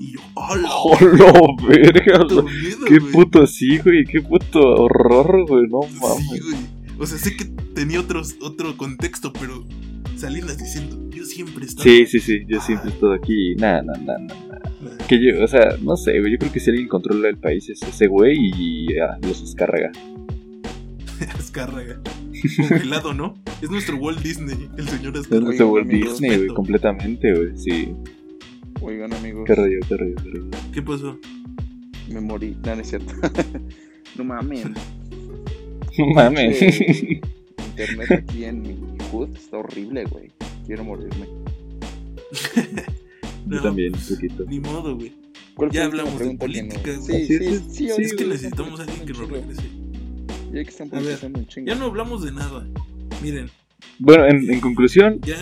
Y 0.00 0.14
yo, 0.14 0.20
¡hola! 0.34 0.68
¡Hola, 0.84 1.32
verga! 1.68 2.24
o 2.24 2.28
sea, 2.28 2.42
miedo, 2.42 2.84
¡Qué 2.88 2.98
güey". 2.98 3.12
puto 3.12 3.46
sí, 3.46 3.78
güey! 3.78 4.04
¡Qué 4.04 4.20
puto 4.20 4.58
horror, 4.58 5.46
güey! 5.46 5.68
No 5.68 5.82
mames. 6.00 6.28
Sí, 6.28 6.40
güey. 6.40 6.56
O 6.98 7.06
sea, 7.06 7.18
sé 7.18 7.36
que 7.36 7.44
tenía 7.44 8.00
otros, 8.00 8.34
otro 8.40 8.76
contexto, 8.76 9.32
pero 9.32 9.64
Salinas 10.16 10.58
diciendo, 10.58 11.08
yo 11.10 11.24
siempre 11.24 11.62
he 11.62 11.68
estado 11.68 11.84
Sí, 11.84 12.04
sí, 12.06 12.18
sí. 12.18 12.40
Yo 12.48 12.60
siempre 12.60 12.90
he 12.90 12.94
estado 12.94 13.12
aquí. 13.12 13.54
Nada, 13.60 13.82
nada, 13.82 14.00
nada. 14.00 14.18
Nah, 14.80 15.06
Que 15.06 15.24
yo, 15.24 15.44
o 15.44 15.46
sea, 15.46 15.76
no 15.82 15.96
sé. 15.96 16.16
Yo 16.16 16.36
creo 16.36 16.50
que 16.50 16.58
si 16.58 16.70
alguien 16.70 16.88
controla 16.88 17.28
el 17.28 17.38
país 17.38 17.68
es 17.68 17.80
ese 17.84 18.08
güey 18.08 18.36
y 18.36 18.98
ah, 18.98 19.18
los 19.22 19.40
descarga. 19.40 19.92
Azcárraga. 21.38 22.00
Congelado, 22.68 23.14
¿no? 23.14 23.34
Es 23.62 23.70
nuestro 23.70 23.96
Walt 23.96 24.20
Disney, 24.20 24.68
el 24.76 24.88
señor 24.88 25.14
Es 25.14 25.20
Azcárraga. 25.22 25.44
nuestro 25.46 25.68
Walt 25.68 25.86
amigos, 25.90 26.12
Disney, 26.20 26.36
güey, 26.38 26.48
completamente, 26.48 27.32
güey. 27.34 27.56
Sí. 27.58 27.92
Oigan, 28.80 29.12
amigos. 29.14 29.44
Qué 29.46 29.54
rollo, 29.54 29.78
qué 29.88 29.96
rollo, 29.96 30.14
qué 30.22 30.30
rollo. 30.30 30.50
¿Qué 30.72 30.82
pasó? 30.82 31.18
Me 32.08 32.20
morí. 32.20 32.56
No, 32.64 32.74
no 32.76 32.82
es 32.82 32.88
cierto. 32.88 33.12
no 34.16 34.24
mames. 34.24 34.66
No 35.98 36.06
mames. 36.14 36.60
Internet 37.68 38.10
aquí 38.12 38.44
en 38.44 38.62
mi 38.62 38.76
hood 39.10 39.34
está 39.36 39.58
horrible, 39.58 40.04
güey. 40.04 40.30
Quiero 40.66 40.84
morirme. 40.84 41.26
Yo 43.46 43.56
No, 43.56 43.62
también, 43.62 43.92
un 43.94 44.00
pues, 44.00 44.12
poquito. 44.14 44.44
Ni 44.48 44.60
modo, 44.60 44.96
güey. 44.96 45.12
¿Cuál 45.54 45.70
Ya 45.70 45.84
hablamos 45.86 46.18
de 46.18 46.26
que 46.26 46.32
no- 46.32 46.38
política, 46.38 46.92
Sí, 47.00 47.12
güey. 47.12 47.26
sí, 47.26 47.38
Sí, 47.38 47.48
sí. 47.70 47.88
sí, 47.96 48.02
Es 48.02 48.14
que 48.14 48.24
necesitamos 48.26 48.80
a 48.80 48.82
alguien 48.82 49.06
que 49.06 49.12
nos 49.12 49.28
regrese. 49.30 49.62
Ya 50.52 50.62
que 50.64 50.70
están 50.70 50.88
ver, 50.90 51.18
chingo. 51.48 51.66
Ya 51.66 51.74
no 51.74 51.86
hablamos 51.86 52.24
de 52.24 52.32
nada. 52.32 52.66
Miren, 53.22 53.50
Bueno, 53.98 54.26
en, 54.26 54.50
en 54.50 54.60
conclusión, 54.60 55.20
ya. 55.22 55.36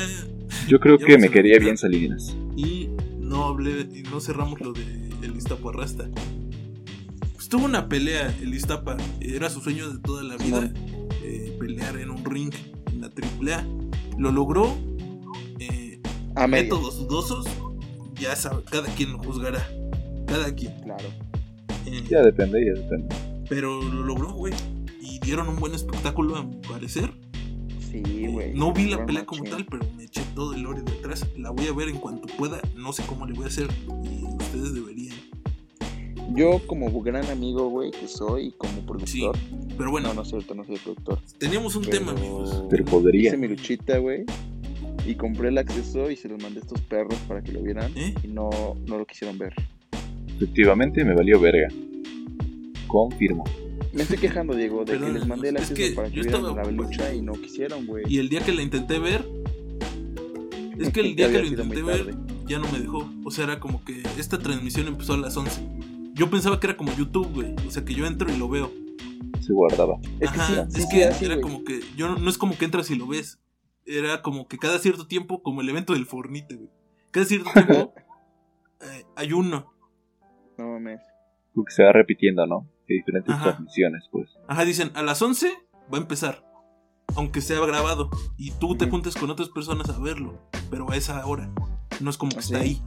yo 0.68 0.80
creo 0.80 0.98
Ya 0.98 1.06
que 1.06 1.18
me 1.18 1.26
a 1.26 1.30
quedaría 1.30 1.52
platicar. 1.58 1.62
bien 1.64 1.76
Salinas. 1.78 2.36
Y 2.56 2.88
no 3.20 3.44
hablé. 3.44 3.80
Y 3.92 4.02
no 4.04 4.20
cerramos 4.20 4.60
lo 4.60 4.72
de 4.72 4.82
el 5.22 5.36
Iztapa 5.36 5.72
Rasta. 5.72 6.08
Pues 7.34 7.48
tuvo 7.48 7.64
una 7.64 7.88
pelea 7.88 8.34
el 8.42 8.54
Iztapa. 8.54 8.96
Era 9.20 9.50
su 9.50 9.60
sueño 9.60 9.90
de 9.90 9.98
toda 10.00 10.22
la 10.22 10.36
vida. 10.36 10.72
eh, 11.22 11.56
pelear 11.58 11.96
en 11.98 12.10
un 12.10 12.24
ring 12.24 12.52
en 12.92 13.00
la 13.00 13.08
AAA. 13.08 13.64
Lo 14.18 14.30
logró. 14.32 14.76
eh, 15.60 16.00
A 16.36 16.46
métodos 16.46 16.98
dudosos. 16.98 17.46
Ya 18.20 18.34
sabe, 18.36 18.62
cada 18.70 18.86
quien 18.94 19.12
lo 19.12 19.18
juzgará. 19.18 19.66
Cada 20.26 20.54
quien. 20.54 20.72
Claro. 20.82 21.08
Eh, 21.86 22.02
Ya 22.08 22.22
depende, 22.22 22.64
ya 22.64 22.72
depende. 22.80 23.14
Pero 23.48 23.82
lo 23.82 24.02
logró, 24.04 24.32
güey. 24.32 24.54
Dieron 25.24 25.48
un 25.48 25.56
buen 25.56 25.74
espectáculo, 25.74 26.36
a 26.36 26.42
mi 26.44 26.56
parecer. 26.56 27.12
Sí, 27.90 28.02
güey. 28.26 28.54
No 28.54 28.72
vi 28.72 28.88
la 28.88 29.06
pelea 29.06 29.24
como 29.24 29.44
tal, 29.44 29.64
pero 29.66 29.86
me 29.96 30.04
eché 30.04 30.22
todo 30.34 30.54
el 30.54 30.62
lore 30.62 30.82
detrás. 30.82 31.26
La 31.38 31.50
voy 31.50 31.66
a 31.66 31.72
ver 31.72 31.88
en 31.88 31.96
cuanto 31.98 32.26
pueda. 32.36 32.60
No 32.76 32.92
sé 32.92 33.04
cómo 33.06 33.24
le 33.26 33.32
voy 33.34 33.44
a 33.44 33.48
hacer. 33.48 33.68
Y 34.04 34.24
ustedes 34.24 34.74
deberían. 34.74 35.14
Yo 36.34 36.60
como 36.66 36.90
gran 37.02 37.26
amigo, 37.30 37.68
güey, 37.68 37.90
que 37.90 38.08
soy, 38.08 38.52
como 38.58 38.84
productor. 38.84 39.36
Pero 39.78 39.90
bueno, 39.90 40.08
No, 40.08 40.14
no 40.14 40.22
es 40.22 40.28
cierto, 40.28 40.54
no 40.54 40.64
soy 40.64 40.76
productor. 40.76 41.20
teníamos 41.38 41.76
un 41.76 41.84
Pero 41.84 41.98
tema, 41.98 42.12
amigos. 42.12 42.64
Pero 42.68 42.84
podría. 42.84 43.28
Hice 43.28 43.36
mi 43.36 43.48
luchita, 43.48 43.98
güey. 43.98 44.24
Y 45.06 45.14
compré 45.14 45.48
el 45.48 45.58
acceso 45.58 46.10
y 46.10 46.16
se 46.16 46.28
los 46.28 46.42
mandé 46.42 46.60
a 46.60 46.62
estos 46.62 46.80
perros 46.82 47.18
para 47.28 47.42
que 47.42 47.52
lo 47.52 47.62
vieran. 47.62 47.92
¿Eh? 47.94 48.14
Y 48.24 48.28
no, 48.28 48.50
no 48.86 48.98
lo 48.98 49.04
quisieron 49.06 49.38
ver. 49.38 49.54
Efectivamente 50.36 51.04
me 51.04 51.14
valió 51.14 51.38
verga. 51.38 51.68
Confirmo. 52.88 53.44
Me 53.94 54.02
estoy 54.02 54.18
quejando, 54.18 54.54
Diego, 54.56 54.84
de 54.84 54.92
Perdón, 54.92 55.12
que 55.12 55.18
les 55.20 55.28
mandé 55.28 55.48
el 55.50 55.56
es 55.56 55.70
acceso 55.70 55.90
que 55.90 55.94
para 55.94 56.08
que 56.08 56.16
yo 56.16 56.22
vieran 56.22 56.40
estaba 56.40 56.64
la 56.64 56.70
lucha 56.72 57.14
y 57.14 57.22
no 57.22 57.32
quisieron, 57.34 57.86
güey. 57.86 58.04
Y 58.08 58.18
el 58.18 58.28
día 58.28 58.40
que 58.40 58.52
la 58.52 58.62
intenté 58.62 58.98
ver, 58.98 59.24
es 60.78 60.92
que 60.92 61.00
el 61.00 61.14
día 61.16 61.30
que 61.30 61.38
lo 61.38 61.46
intenté 61.46 61.82
ver, 61.82 62.12
ya 62.46 62.58
no 62.58 62.70
me 62.72 62.80
dejó. 62.80 63.08
O 63.24 63.30
sea, 63.30 63.44
era 63.44 63.60
como 63.60 63.84
que 63.84 64.02
esta 64.18 64.38
transmisión 64.38 64.88
empezó 64.88 65.14
a 65.14 65.18
las 65.18 65.36
11. 65.36 65.62
Yo 66.12 66.28
pensaba 66.28 66.58
que 66.58 66.66
era 66.66 66.76
como 66.76 66.92
YouTube, 66.96 67.32
güey. 67.32 67.54
O 67.66 67.70
sea, 67.70 67.84
que 67.84 67.94
yo 67.94 68.04
entro 68.04 68.32
y 68.32 68.36
lo 68.36 68.48
veo. 68.48 68.72
Se 69.40 69.52
guardaba. 69.52 69.98
Es 70.18 70.30
que 70.32 70.40
Ajá, 70.40 70.66
sí 70.70 70.80
es 70.80 70.86
que 70.86 71.24
era 71.24 71.40
como 71.40 71.62
que. 71.62 71.80
Yo 71.96 72.08
no, 72.08 72.18
no 72.18 72.30
es 72.30 72.36
como 72.36 72.58
que 72.58 72.64
entras 72.64 72.90
y 72.90 72.96
lo 72.96 73.06
ves. 73.06 73.38
Era 73.86 74.22
como 74.22 74.48
que 74.48 74.58
cada 74.58 74.80
cierto 74.80 75.06
tiempo, 75.06 75.40
como 75.42 75.60
el 75.60 75.68
evento 75.68 75.92
del 75.92 76.06
Fornite, 76.06 76.56
güey. 76.56 76.70
Cada 77.12 77.26
cierto 77.26 77.50
tiempo 77.54 77.94
eh, 78.80 79.04
hay 79.14 79.32
uno. 79.32 79.72
No 80.58 80.68
mames. 80.68 81.00
Porque 81.54 81.72
se 81.72 81.84
va 81.84 81.92
repitiendo, 81.92 82.44
¿no? 82.46 82.68
Hay 82.88 82.96
diferentes 82.96 83.34
Ajá. 83.34 83.44
transmisiones, 83.44 84.04
pues. 84.10 84.30
Ajá, 84.48 84.64
dicen, 84.64 84.90
a 84.94 85.02
las 85.02 85.20
11 85.22 85.52
va 85.92 85.98
a 85.98 86.00
empezar. 86.00 86.44
Aunque 87.16 87.40
sea 87.40 87.60
grabado. 87.64 88.10
Y 88.36 88.50
tú 88.52 88.76
te 88.76 88.88
juntes 88.88 89.14
con 89.14 89.30
otras 89.30 89.48
personas 89.48 89.88
a 89.90 89.98
verlo. 89.98 90.38
Pero 90.70 90.90
a 90.90 90.96
esa 90.96 91.24
hora. 91.26 91.50
No 92.00 92.10
es 92.10 92.16
como 92.18 92.30
que 92.32 92.38
¿Ah, 92.38 92.40
está 92.40 92.58
sí? 92.58 92.64
ahí. 92.64 92.82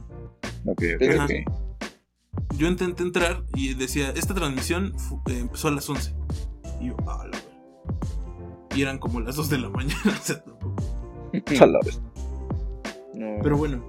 Ok, 0.66 0.82
ok, 0.96 1.02
Ajá. 1.14 1.24
ok. 1.24 2.54
Yo 2.56 2.66
intenté 2.66 3.02
entrar 3.04 3.42
y 3.54 3.74
decía, 3.74 4.10
esta 4.10 4.34
transmisión 4.34 4.94
eh, 5.28 5.38
empezó 5.38 5.68
a 5.68 5.70
las 5.70 5.88
11. 5.88 6.14
Y 6.80 6.88
yo, 6.88 6.96
ah, 7.06 7.24
la 7.24 7.38
verga". 7.38 7.38
Y 8.76 8.82
eran 8.82 8.98
como 8.98 9.20
las 9.20 9.36
2 9.36 9.48
de 9.50 9.58
la 9.58 9.68
mañana. 9.70 10.00
o 10.06 10.22
sea, 10.24 10.42
tampoco. 10.42 10.76
No. 13.14 13.38
Pero 13.42 13.56
bueno, 13.56 13.84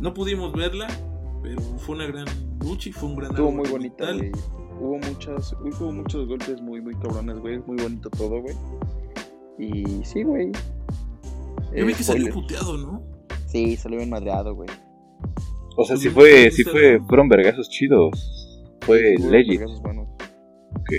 no 0.00 0.14
pudimos 0.14 0.52
verla, 0.52 0.86
pero 1.42 1.60
fue 1.78 1.96
una 1.96 2.06
gran 2.06 2.26
lucha 2.60 2.88
y 2.88 2.92
fue 2.92 3.08
un 3.08 3.16
gran 3.16 3.30
Estuvo 3.32 3.50
muy 3.52 3.68
bonita, 3.68 4.04
brutal. 4.12 4.32
Hubo 4.78 4.98
muchas, 4.98 5.52
hubo 5.54 5.92
muchos 5.92 6.26
golpes 6.28 6.60
muy, 6.60 6.80
muy 6.80 6.94
cabrones, 6.96 7.38
güey. 7.38 7.58
Muy 7.66 7.76
bonito 7.82 8.10
todo, 8.10 8.42
güey. 8.42 8.54
Y 9.58 10.04
sí, 10.04 10.22
güey. 10.22 10.52
Yo 11.74 11.86
vi 11.86 11.94
que 11.94 12.02
salió 12.02 12.26
spoiler. 12.30 12.34
puteado, 12.34 12.78
¿no? 12.78 13.02
Sí, 13.46 13.76
salió 13.76 13.98
bien 13.98 14.10
madreado, 14.10 14.54
güey. 14.54 14.68
O 15.76 15.84
sea, 15.84 15.96
sí 15.96 16.08
fue, 16.08 16.50
sí 16.50 16.62
fue, 16.64 17.00
fueron 17.06 17.28
vergazos 17.28 17.68
chidos. 17.68 18.64
Fue 18.82 19.16
Hubo 19.18 19.30
legit. 19.30 19.60
buenos. 19.82 20.08
Ok. 20.72 20.92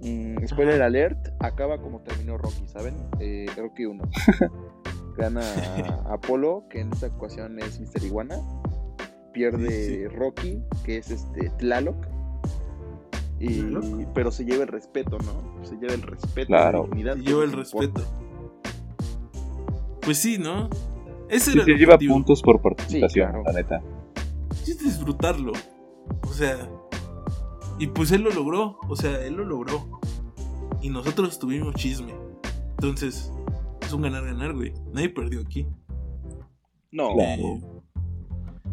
Mm, 0.00 0.46
spoiler 0.46 0.82
alert, 0.82 1.28
acaba 1.40 1.80
como 1.80 2.00
terminó 2.00 2.36
Rocky, 2.38 2.66
¿saben? 2.66 2.94
Eh, 3.20 3.46
Rocky 3.56 3.84
1. 3.86 4.02
Gana 5.16 5.42
Apolo, 6.06 6.64
que 6.70 6.80
en 6.80 6.92
esta 6.92 7.06
ocasión 7.08 7.58
es 7.58 7.80
Mr. 7.80 8.04
Iguana. 8.04 8.36
Pierde 9.32 10.08
Rocky, 10.14 10.62
que 10.84 10.98
es 10.98 11.10
este 11.10 11.50
Tlaloc. 11.58 11.96
Y, 13.44 14.06
pero 14.14 14.30
se 14.30 14.44
lleva 14.44 14.62
el 14.62 14.68
respeto, 14.68 15.18
¿no? 15.18 15.64
Se 15.64 15.76
lleva 15.76 15.94
el 15.94 16.02
respeto. 16.02 16.46
Claro. 16.48 16.82
la 16.82 16.84
dignidad, 16.96 17.16
Y 17.16 17.20
que 17.24 17.28
lleva 17.30 17.44
es 17.44 17.52
el 17.52 17.58
importa. 17.58 17.88
respeto. 17.88 18.08
Pues 20.02 20.18
sí, 20.18 20.38
¿no? 20.38 20.68
Ese 21.28 21.50
Sí 21.52 21.56
era 21.58 21.64
te 21.64 21.72
el 21.72 21.78
lleva 21.78 21.94
objetivo. 21.94 22.14
puntos 22.14 22.42
por 22.42 22.60
participación, 22.60 23.30
claro. 23.30 23.44
la 23.46 23.52
neta. 23.52 23.82
Sí, 24.62 24.74
disfrutarlo. 24.74 25.52
O 26.28 26.32
sea, 26.32 26.68
y 27.78 27.86
pues 27.88 28.12
él 28.12 28.22
lo 28.22 28.30
logró. 28.30 28.78
O 28.88 28.96
sea, 28.96 29.24
él 29.24 29.34
lo 29.34 29.44
logró. 29.44 30.00
Y 30.80 30.90
nosotros 30.90 31.38
tuvimos 31.38 31.74
chisme. 31.74 32.12
Entonces, 32.72 33.32
es 33.80 33.92
un 33.92 34.02
ganar-ganar, 34.02 34.54
güey. 34.54 34.72
Nadie 34.92 35.08
perdió 35.08 35.40
aquí. 35.40 35.66
No, 36.90 37.14
Claro. 37.14 37.42
Eh, 37.42 37.62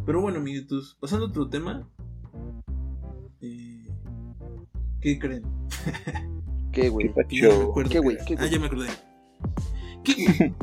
pero 0.05 0.21
bueno, 0.21 0.39
amiguitos, 0.39 0.97
pasando 0.99 1.25
a 1.27 1.29
otro 1.29 1.47
tema. 1.49 1.87
¿Qué 5.01 5.17
creen? 5.19 5.43
¿qué, 6.71 6.89
güey? 6.89 7.07
No 7.09 7.69
acuerdo 7.69 7.89
¿Qué, 7.89 7.99
güey? 7.99 8.15
era. 8.17 8.25
¿Qué, 8.25 8.33
ah, 8.33 8.37
güey? 8.37 8.49
ya 8.51 8.59
me 8.59 8.65
acordé. 8.67 8.89
¿Qué? 10.03 10.53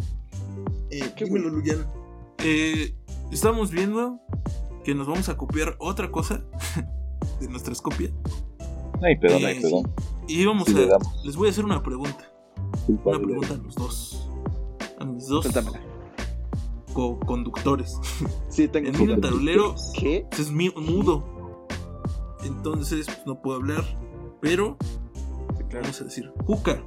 eh, 0.90 1.12
¿Qué, 1.16 1.25
dímelo, 1.25 1.51
Luyan. 1.51 1.87
Eh, 2.38 2.94
estamos 3.33 3.70
viendo 3.70 4.20
que 4.85 4.94
nos 4.94 5.07
vamos 5.07 5.29
a 5.29 5.37
copiar 5.37 5.77
otra 5.79 6.11
cosa 6.11 6.42
de 7.40 7.49
nuestras 7.49 7.81
copias. 7.81 8.12
No 9.01 9.07
hay 9.07 9.16
pedo, 9.18 9.38
no 9.40 9.46
hay 9.46 9.59
Eh, 9.59 9.61
pedo. 9.62 9.83
Y 10.29 10.44
vamos 10.44 10.66
Sí, 10.68 10.75
a. 10.75 10.99
Les 11.25 11.37
voy 11.37 11.49
a 11.49 11.51
hacer 11.51 11.64
una 11.64 11.83
pregunta. 11.83 12.31
Una 12.88 13.18
pregunta 13.18 13.55
a 13.55 13.57
los 13.59 13.75
dos. 13.75 14.29
A 14.99 15.05
mis 15.05 15.27
dos 15.29 15.44
Cuéntamela. 15.46 15.81
co-conductores. 16.92 17.96
Sí, 18.49 18.68
tengo 18.68 18.88
En 18.88 18.94
que 18.94 19.03
un 19.03 19.20
tablero 19.20 19.75
¿Qué? 19.99 20.27
es 20.38 20.51
mi- 20.51 20.70
mudo. 20.70 21.66
Entonces 22.44 23.05
pues, 23.07 23.27
no 23.27 23.40
puedo 23.42 23.57
hablar. 23.59 23.85
Pero 24.40 24.77
Sí, 25.57 25.64
claro. 25.68 25.83
vamos 25.83 26.01
a 26.01 26.05
decir: 26.05 26.33
Juca, 26.46 26.83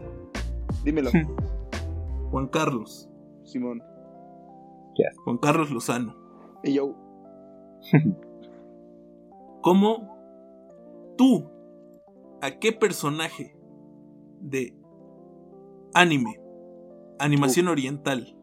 Dímelo, 0.83 1.09
Juan 2.31 2.47
Carlos. 2.47 3.09
Simón. 3.43 3.81
Juan 5.23 5.37
Carlos 5.37 5.71
Lozano. 5.71 6.15
Y 6.63 6.73
yo, 6.73 6.93
¿Cómo 9.61 10.17
tú, 11.17 11.49
a 12.41 12.59
qué 12.59 12.71
personaje 12.73 13.57
de 14.41 14.77
anime, 15.93 16.39
animación 17.17 17.67
oriental, 17.69 18.35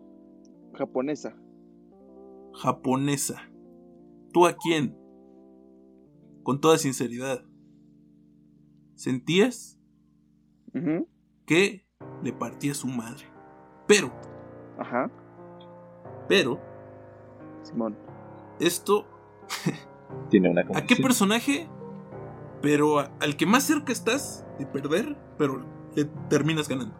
japonesa. 0.74 1.36
japonesa, 2.54 3.50
tú 4.32 4.46
a 4.46 4.54
quién, 4.56 4.96
con 6.42 6.60
toda 6.60 6.78
sinceridad, 6.78 7.44
sentías 8.96 9.78
que 11.46 11.86
le 12.22 12.32
partía 12.32 12.74
su 12.74 12.88
madre? 12.88 13.24
Pero, 13.86 14.12
Ajá, 14.78 15.10
pero, 16.28 16.60
Simón. 17.62 17.96
esto, 18.60 19.06
Tiene 20.30 20.50
una 20.50 20.62
¿a 20.74 20.82
qué 20.86 20.96
personaje? 20.96 21.68
Pero 22.62 22.98
a- 23.00 23.10
al 23.20 23.36
que 23.36 23.46
más 23.46 23.62
cerca 23.64 23.92
estás 23.92 24.44
de 24.58 24.66
perder, 24.66 25.16
pero 25.38 25.64
le 25.94 26.04
terminas 26.28 26.68
ganando. 26.68 26.94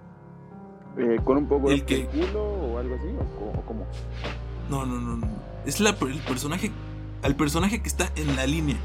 Eh, 0.96 1.18
¿Con 1.24 1.38
un 1.38 1.48
poco 1.48 1.70
El 1.70 1.80
de 1.80 1.86
que- 1.86 2.06
culo 2.06 2.42
o 2.44 2.78
algo 2.78 2.94
así? 2.94 3.08
¿O, 3.40 3.60
cómo? 3.66 3.86
No, 4.70 4.86
no, 4.86 4.98
no, 5.00 5.16
no. 5.16 5.26
Es 5.66 5.80
la, 5.80 5.90
el 5.90 6.18
personaje. 6.26 6.70
Al 7.22 7.34
personaje 7.36 7.80
que 7.82 7.88
está 7.88 8.10
en 8.16 8.34
la 8.36 8.46
línea. 8.46 8.76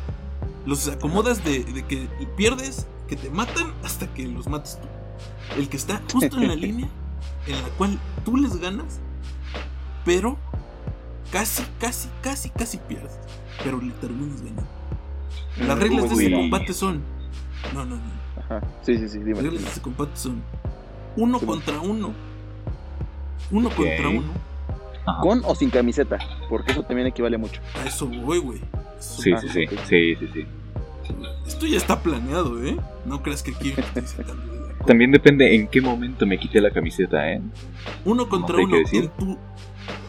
Los 0.66 0.88
acomodas 0.88 1.44
de, 1.44 1.64
de 1.64 1.84
que 1.86 2.08
pierdes, 2.36 2.88
que 3.12 3.18
te 3.18 3.30
matan, 3.30 3.74
hasta 3.84 4.08
que 4.14 4.26
los 4.26 4.48
mates 4.48 4.80
tú. 4.82 4.88
El 5.60 5.68
que 5.68 5.76
está 5.76 6.02
justo 6.12 6.38
en 6.38 6.48
la 6.48 6.56
línea 6.66 6.88
en 7.46 7.62
la 7.62 7.68
cual 7.78 8.00
tú 8.24 8.38
les 8.38 8.56
ganas, 8.56 9.02
pero 10.06 10.38
casi, 11.30 11.62
casi, 11.78 12.08
casi, 12.22 12.50
casi 12.52 12.78
pierdes. 12.78 13.20
Pero 13.64 13.82
le 13.82 13.92
terminas 13.96 14.42
ganando. 14.42 14.64
Las 15.58 15.78
Mm, 15.78 15.82
reglas 15.82 16.10
de 16.10 16.16
ese 16.16 16.32
combate 16.32 16.74
son. 16.74 17.02
No, 17.74 17.84
no, 17.84 17.98
no. 17.98 18.02
Ajá, 18.46 18.62
sí, 18.82 18.98
sí, 18.98 19.10
sí, 19.10 19.18
dime. 19.20 19.34
Las 19.34 19.44
reglas 19.44 19.64
de 19.64 19.70
ese 19.72 19.82
combate 19.82 20.16
son. 20.16 20.42
Uno 21.18 21.38
Sí, 21.40 21.46
contra 21.46 21.82
uno. 21.82 22.14
Uno 23.52 23.70
contra 23.72 24.08
uno. 24.08 24.32
Ajá. 25.06 25.20
¿Con 25.20 25.42
o 25.44 25.54
sin 25.54 25.70
camiseta? 25.70 26.18
Porque 26.48 26.72
eso 26.72 26.84
también 26.84 27.08
equivale 27.08 27.38
mucho. 27.38 27.60
A 27.84 27.88
eso 27.88 28.08
voy, 28.08 28.38
güey. 28.40 28.62
Eso 28.98 29.22
Sí, 29.22 29.32
sí, 29.42 29.50
sí, 29.50 29.66
sí, 29.90 30.16
sí, 30.16 30.28
sí. 30.34 30.48
Esto 31.46 31.66
ya 31.66 31.78
está 31.78 32.02
planeado, 32.02 32.64
¿eh? 32.64 32.78
No 33.06 33.22
creas 33.22 33.44
que 33.44 33.52
aquí. 33.52 33.74
También 34.86 35.12
depende 35.12 35.56
en 35.56 35.68
qué 35.68 35.82
momento 35.82 36.26
me 36.26 36.40
quité 36.40 36.60
la 36.62 36.72
camiseta, 36.72 37.32
¿eh? 37.32 37.42
Uno 38.06 38.28
contra 38.28 38.58
que 38.58 38.64
uno. 38.64 38.78
En 38.78 39.10
tu... 39.10 39.38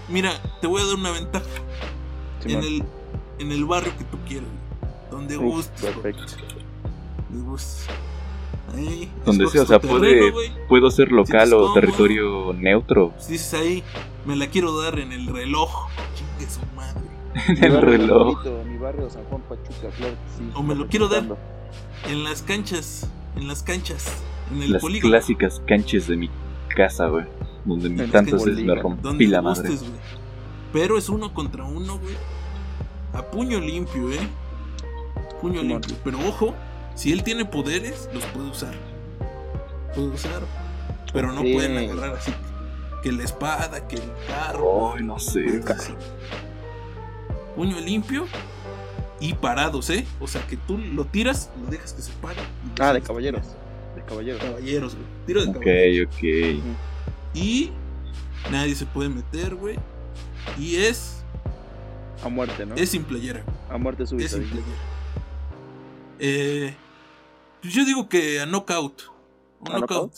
Mira, 0.09 0.33
te 0.61 0.67
voy 0.67 0.83
a 0.83 0.87
dar 0.87 0.95
una 0.95 1.11
ventaja. 1.11 1.47
En 2.45 2.63
el, 2.63 2.83
en 3.39 3.53
el 3.53 3.65
barrio 3.65 3.93
que 3.97 4.05
tú 4.05 4.19
quieras. 4.27 4.49
Donde 5.11 5.37
Uf, 5.37 5.45
gustes. 5.45 5.81
perfecto. 5.81 6.25
Donde 7.29 7.51
gustes. 7.51 7.87
Ahí. 8.75 9.11
Donde 9.25 9.47
sea, 9.49 9.63
o 9.63 9.67
sea, 9.67 9.79
terreno, 9.79 10.33
puede-. 10.33 10.67
Puedo 10.69 10.91
ser 10.91 11.13
local 11.13 11.53
o 11.53 11.75
territorio 11.75 12.55
neutro 12.55 13.13
Dices 13.29 13.53
ahí, 13.55 13.83
me 14.25 14.35
la 14.35 14.47
quiero 14.47 14.81
dar 14.81 14.99
en 14.99 15.13
el 15.13 15.27
reloj. 15.27 15.89
Chingue 16.15 16.51
su 16.51 16.61
madre. 16.75 17.02
en 17.49 17.65
el 17.65 17.81
reloj. 17.81 18.37
favorito, 18.43 18.65
mi 18.69 18.79
barrio 18.79 19.11
San 19.11 19.25
Juan 19.25 19.43
Pachuca, 19.43 19.89
claro 19.97 20.15
que 20.15 20.39
sí. 20.39 20.51
O 20.55 20.63
me 20.63 20.75
lo 20.75 20.87
quiero 20.89 21.09
dar. 21.09 21.25
En 22.09 22.25
las 22.25 22.43
canchas. 22.43 23.09
En 23.37 23.49
las 23.49 23.63
canchas. 23.63 24.23
En 24.53 24.63
el 24.63 24.73
Las 24.73 24.83
polígono. 24.83 25.11
clásicas 25.13 25.63
canchas 25.67 26.07
de 26.09 26.17
mi 26.17 26.31
casa, 26.77 27.07
güey. 27.07 27.25
Donde 27.65 27.89
En 27.89 28.11
tantas 28.11 28.45
veces 28.45 28.63
me 28.65 28.75
rompí 28.75 29.03
Donde 29.03 29.27
la 29.29 29.41
madre. 29.41 29.69
gustes. 29.69 29.89
Pero 30.73 30.99
es 30.99 31.09
uno 31.09 31.33
contra 31.33 31.65
uno, 31.65 31.99
güey. 31.99 32.15
A 33.15 33.23
puño 33.23 33.61
limpio, 33.61 34.11
¿eh? 34.11 34.19
Puño 35.41 35.63
limpio. 35.63 35.97
Pero 36.05 36.19
ojo, 36.29 36.55
si 36.95 37.13
él 37.13 37.23
tiene 37.23 37.45
poderes, 37.45 38.09
los 38.13 38.25
puede 38.27 38.51
usar. 38.51 38.75
Puede 39.95 40.09
usar. 40.09 40.43
Pero 41.13 41.33
no 41.33 41.43
pueden 41.43 41.77
agarrar 41.79 42.17
así. 42.17 42.33
Que 43.03 43.13
la 43.13 43.25
espada, 43.25 43.87
que 43.87 43.97
el 43.97 44.13
carro. 44.27 44.95
Ay, 44.95 45.05
no 45.05 45.19
sé. 45.19 45.63
así. 45.69 45.93
Puño 47.57 47.79
limpio 47.81 48.27
y 49.21 49.35
parados, 49.35 49.91
¿eh? 49.91 50.05
O 50.21 50.27
sea, 50.27 50.47
que 50.47 50.57
tú 50.57 50.79
lo 50.79 51.05
tiras, 51.05 51.51
lo 51.63 51.71
dejas 51.71 51.93
que 51.93 52.03
se 52.03 52.13
pare. 52.15 52.41
Ah, 52.81 52.93
de 52.93 53.01
caballeros. 53.03 53.47
De 53.95 54.03
caballeros. 54.05 54.43
Caballeros, 54.43 54.95
güey. 54.95 55.07
Tiro 55.27 55.43
de 55.45 55.49
Ok, 55.51 55.55
caballeros. 55.59 56.15
ok. 56.17 57.35
Y 57.35 57.71
nadie 58.51 58.75
se 58.75 58.87
puede 58.87 59.09
meter, 59.11 59.55
güey. 59.55 59.79
Y 60.59 60.77
es, 60.77 61.25
A 62.25 62.29
muerte, 62.29 62.67
¿no? 62.67 62.75
es 62.75 62.89
sin 62.91 63.05
playera. 63.05 63.45
A 63.71 63.79
muerte 63.79 64.05
Es 64.05 64.11
súbita. 64.11 64.29
sin 64.31 64.41
dice. 64.41 64.53
playera. 64.55 64.79
Eh, 66.19 66.75
pues 67.61 67.75
yo 67.75 67.85
digo 67.85 68.09
que 68.09 68.41
a 68.41 68.47
knockout. 68.47 69.03
Un 69.61 69.73
¿A 69.73 69.79
knockout. 69.79 70.13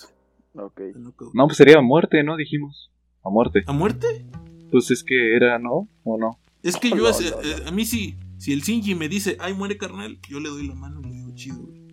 Ok. 0.55 0.81
A 0.95 0.99
knockout. 0.99 1.35
No, 1.35 1.47
pues 1.47 1.57
sería 1.59 1.79
a 1.79 1.83
muerte, 1.83 2.23
¿no? 2.23 2.37
Dijimos. 2.37 2.91
A 3.25 3.31
muerte. 3.31 3.65
¿A 3.67 3.73
muerte? 3.73 4.25
Pues 4.71 4.91
es 4.91 5.03
que 5.05 5.35
era, 5.37 5.59
¿no? 5.59 5.89
¿O 6.05 6.19
no? 6.19 6.39
Es 6.65 6.77
que 6.77 6.91
yo, 6.91 6.97
No, 6.97 7.07
hace- 7.09 7.31
no, 7.31 7.37
no. 7.37 7.43
eh, 7.43 7.63
a 7.67 7.71
mí 7.71 7.85
sí, 7.85 8.17
si 8.39 8.53
el 8.53 8.63
Shinji 8.63 8.95
me 8.97 9.09
dice, 9.09 9.37
ay, 9.39 9.55
muere 9.55 9.77
carnal, 9.79 10.19
yo 10.29 10.41
le 10.41 10.49
doy 10.49 10.67
la 10.67 10.75
mano 10.75 11.01
y 11.01 11.05
le 11.05 11.11
digo, 11.13 11.31
chido, 11.35 11.59
güey. 11.63 11.85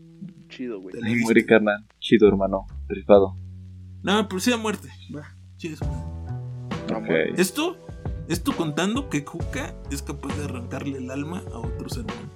Chido, 0.49 0.81
güey. 0.81 0.95
Ay, 1.03 1.15
muere 1.17 1.45
carnal. 1.45 1.85
Chido, 1.99 2.27
hermano. 2.27 2.65
Rifado. 2.89 3.35
No, 4.03 4.27
pero 4.27 4.39
sí 4.39 4.51
a 4.51 4.57
muerte. 4.57 4.89
Va, 5.15 5.23
chido. 5.57 5.77
A 5.85 6.97
Ok. 6.97 7.05
muerte. 7.05 7.41
Esto, 7.41 7.77
esto 8.27 8.51
contando 8.55 9.09
que 9.09 9.23
Kuka 9.23 9.75
es 9.91 10.01
capaz 10.01 10.35
de 10.37 10.45
arrancarle 10.45 10.97
el 10.97 11.11
alma 11.11 11.43
a 11.53 11.59
otro 11.59 11.87
ser 11.87 12.03
humano. 12.05 12.29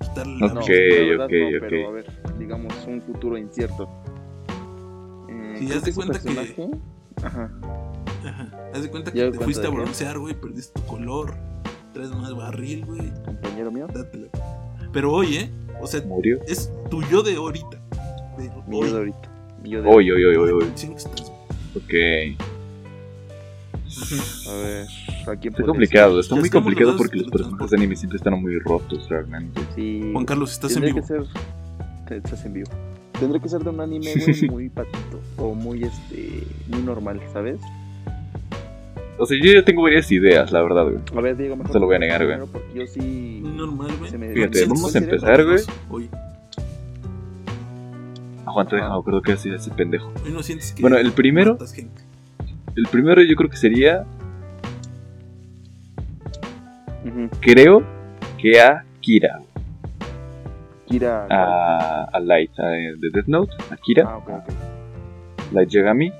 Quitarle 0.00 0.38
la 0.40 0.54
No, 0.54 0.60
Ok, 0.60 0.68
la 0.68 1.04
verdad 1.10 1.26
ok, 1.26 1.32
no, 1.32 1.46
ok. 1.48 1.54
pero 1.60 1.88
a 1.88 1.92
ver, 1.92 2.38
digamos, 2.38 2.74
un 2.86 3.02
futuro 3.02 3.38
incierto. 3.38 3.88
Eh, 5.28 5.54
Sí, 5.58 5.66
creo 5.66 5.78
haz 5.78 5.84
de 5.84 5.94
cuenta 5.94 6.20
que- 6.20 6.70
Ajá. 7.22 7.50
Ajá. 8.24 8.70
Haz 8.74 8.82
de 8.82 8.90
cuenta 8.90 9.12
que 9.12 9.18
te 9.20 9.26
cuenta 9.28 9.44
fuiste 9.44 9.66
a 9.66 9.70
broncear, 9.70 10.18
güey, 10.18 10.34
perdiste 10.34 10.80
tu 10.80 10.86
color, 10.86 11.34
traes 11.94 12.10
más 12.10 12.34
barril, 12.34 12.84
güey, 12.84 13.10
Compañero 13.24 13.70
mío. 13.70 13.86
dátela. 13.92 14.26
Pero 14.92 15.12
oye, 15.12 15.50
o 15.80 15.86
sea, 15.86 16.02
Murió. 16.02 16.38
es 16.46 16.70
tu 16.90 17.02
yo 17.04 17.22
de 17.22 17.36
ahorita. 17.36 17.80
De 18.36 18.50
Mi 18.68 18.76
hoy. 18.82 18.88
yo 18.88 18.92
de 18.92 18.98
ahorita. 18.98 19.30
Mi 19.62 19.70
yo 19.70 19.82
de 19.82 19.88
Hoy, 19.88 20.10
hoy, 20.10 20.24
hoy, 20.24 20.36
hoy, 20.36 20.50
hoy. 20.50 20.64
Ok. 21.76 22.38
A 24.48 24.52
ver, 24.54 24.86
¿a 25.28 25.36
quién 25.36 25.52
Está 25.54 25.64
complicado, 25.66 26.18
está 26.20 26.34
Ya 26.34 26.40
muy 26.40 26.50
complicado 26.50 26.96
porque 26.96 27.16
los 27.18 27.28
personajes 27.30 27.70
de 27.70 27.76
anime 27.76 27.96
siempre 27.96 28.16
están 28.16 28.40
muy 28.40 28.58
rotos 28.58 29.08
realmente. 29.08 29.60
Sí. 29.74 30.10
Juan 30.12 30.24
Carlos, 30.24 30.52
estás 30.52 30.74
en 30.76 30.82
vivo. 30.82 30.96
que 31.00 31.02
ser. 31.06 31.24
te- 32.08 32.16
Estás 32.16 32.44
en 32.44 32.52
vivo. 32.54 32.70
Tendría 33.18 33.40
que 33.40 33.48
ser 33.48 33.62
de 33.62 33.70
un 33.70 33.80
anime, 33.80 34.12
güey, 34.14 34.48
muy 34.50 34.68
patito. 34.68 35.20
O 35.38 35.54
muy, 35.54 35.84
este. 35.84 36.42
Muy 36.68 36.82
normal, 36.82 37.20
¿sabes? 37.32 37.60
O 39.18 39.26
sea, 39.26 39.38
yo 39.40 39.52
ya 39.52 39.64
tengo 39.64 39.82
varias 39.82 40.10
ideas, 40.10 40.50
la 40.50 40.60
verdad, 40.62 40.84
güey. 40.84 40.96
A 41.16 41.20
ver, 41.20 41.36
Diego, 41.36 41.56
mejor. 41.56 41.72
te 41.72 41.78
lo 41.78 41.86
voy 41.86 41.96
a 41.96 41.98
negar, 42.00 42.24
güey. 42.26 42.38
Porque 42.50 42.68
yo 42.74 42.86
sí. 42.86 43.40
Normal, 43.44 43.90
güey. 43.98 44.10
se 44.10 44.18
me- 44.18 44.32
Fíjate, 44.32 44.58
se 44.58 44.66
me- 44.66 44.74
vamos 44.74 44.88
a 44.88 44.98
se 44.98 44.98
empezar, 45.04 45.44
güey. 45.44 45.58
Hoy, 45.90 46.10
Aguanta, 48.46 48.76
Ah. 48.76 48.80
déjame 48.80 48.98
acuerdo 49.00 49.22
que 49.22 49.32
hacía 49.32 49.54
ese 49.56 49.70
pendejo. 49.70 50.12
hoy 50.24 50.32
no 50.32 50.42
sientes 50.42 50.72
que. 50.72 50.82
Bueno, 50.82 50.96
el 50.98 51.12
primero-. 51.12 51.56
El 52.76 52.86
primero 52.90 53.22
yo 53.22 53.36
creo 53.36 53.48
que 53.48 53.56
sería, 53.56 54.04
creo 57.40 57.82
que 58.38 58.60
a 58.60 58.84
Kira, 59.00 59.40
Kira. 60.86 61.26
a, 61.30 62.04
a 62.12 62.20
Light, 62.20 62.50
a- 62.58 62.66
de 62.68 63.10
Death 63.12 63.26
Note, 63.28 63.52
a 63.70 63.76
Kira, 63.76 64.04
Ah, 64.08 64.16
ok, 64.18 64.28
ok. 64.28 65.52
Light 65.52 65.68
Yagami. 65.70 66.12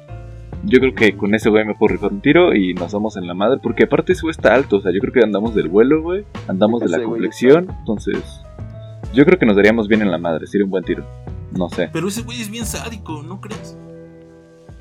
Yo 0.66 0.78
creo 0.80 0.94
que 0.94 1.16
con 1.16 1.34
ese 1.34 1.50
güey 1.50 1.64
me 1.64 1.74
puedo 1.74 1.92
rifar 1.92 2.12
un 2.12 2.20
tiro 2.20 2.54
y 2.54 2.72
nos 2.74 2.92
vamos 2.92 3.16
en 3.16 3.26
la 3.26 3.34
madre. 3.34 3.58
Porque 3.62 3.84
aparte 3.84 4.12
ese 4.12 4.22
güey 4.22 4.30
está 4.32 4.54
alto. 4.54 4.76
O 4.76 4.80
sea, 4.80 4.92
yo 4.92 4.98
creo 5.00 5.12
que 5.12 5.20
andamos 5.20 5.54
del 5.54 5.68
vuelo, 5.68 6.02
güey. 6.02 6.24
Andamos 6.48 6.80
de 6.80 6.88
la 6.88 7.02
complexión. 7.04 7.66
Entonces, 7.80 8.42
yo 9.12 9.24
creo 9.24 9.38
que 9.38 9.46
nos 9.46 9.56
daríamos 9.56 9.88
bien 9.88 10.02
en 10.02 10.10
la 10.10 10.18
madre. 10.18 10.46
Sería 10.46 10.64
un 10.64 10.70
buen 10.70 10.84
tiro. 10.84 11.04
No 11.56 11.68
sé. 11.68 11.90
Pero 11.92 12.08
ese 12.08 12.22
güey 12.22 12.40
es 12.40 12.50
bien 12.50 12.64
sádico, 12.66 13.22
¿no 13.22 13.40
crees? 13.40 13.76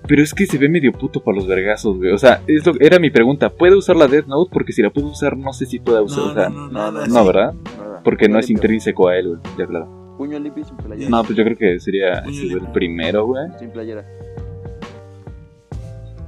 Pero 0.08 0.22
es 0.22 0.34
que 0.34 0.46
se 0.46 0.58
ve 0.58 0.68
medio 0.70 0.92
puto 0.92 1.22
para 1.24 1.36
los 1.38 1.48
vergazos, 1.48 1.98
güey. 1.98 2.12
O 2.12 2.18
sea, 2.18 2.42
es 2.48 2.66
lo- 2.66 2.74
era 2.80 3.00
mi 3.00 3.10
pregunta. 3.10 3.50
¿Puede 3.50 3.76
usar 3.78 3.96
la 3.96 4.08
Death 4.08 4.26
Note? 4.28 4.50
Porque 4.54 4.74
si 4.74 4.82
la 4.82 4.90
puedo 4.90 5.08
usar, 5.08 5.38
no 5.38 5.54
sé 5.54 5.66
si 5.66 5.80
pueda 5.80 6.02
usar. 6.02 6.18
No, 6.26 6.32
o 6.32 6.34
sea, 6.34 6.50
no, 6.50 6.56
no, 6.56 6.68
no, 6.68 6.92
nada. 6.92 7.08
no, 7.08 7.18
así. 7.20 7.28
¿verdad? 7.28 7.54
Nada. 7.78 8.02
Porque 8.04 8.28
no 8.28 8.38
es 8.40 8.48
limpio. 8.50 8.64
intrínseco 8.66 9.08
a 9.08 9.18
él, 9.18 9.28
güey. 9.30 9.40
Ya, 9.58 9.66
claro. 9.66 10.16
Puño 10.18 10.40
limpio 10.40 10.64
sin 10.66 10.76
playera. 10.78 11.10
No, 11.10 11.24
pues 11.24 11.38
yo 11.38 11.44
creo 11.46 11.58
que 11.58 11.80
sería 11.80 12.20
el 12.20 12.68
primero, 12.74 13.26
güey. 13.28 13.46
Sin 13.60 13.70
playera. 13.72 14.06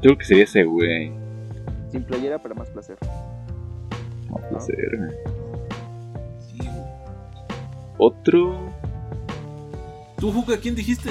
Yo 0.05 0.09
creo 0.09 0.17
que 0.19 0.25
sería 0.25 0.43
ese, 0.43 0.63
güey. 0.63 1.11
Sin 1.91 2.03
playera 2.03 2.37
para 2.37 2.53
más 2.53 2.69
placer. 2.69 2.95
No 4.29 4.35
puede 4.35 4.61
ser, 4.61 4.97
güey. 4.99 5.11
Sí, 6.37 6.57
güey. 6.59 6.83
Otro. 7.97 8.55
¿Tú, 10.19 10.31
Juca, 10.31 10.59
quién 10.59 10.75
dijiste? 10.75 11.09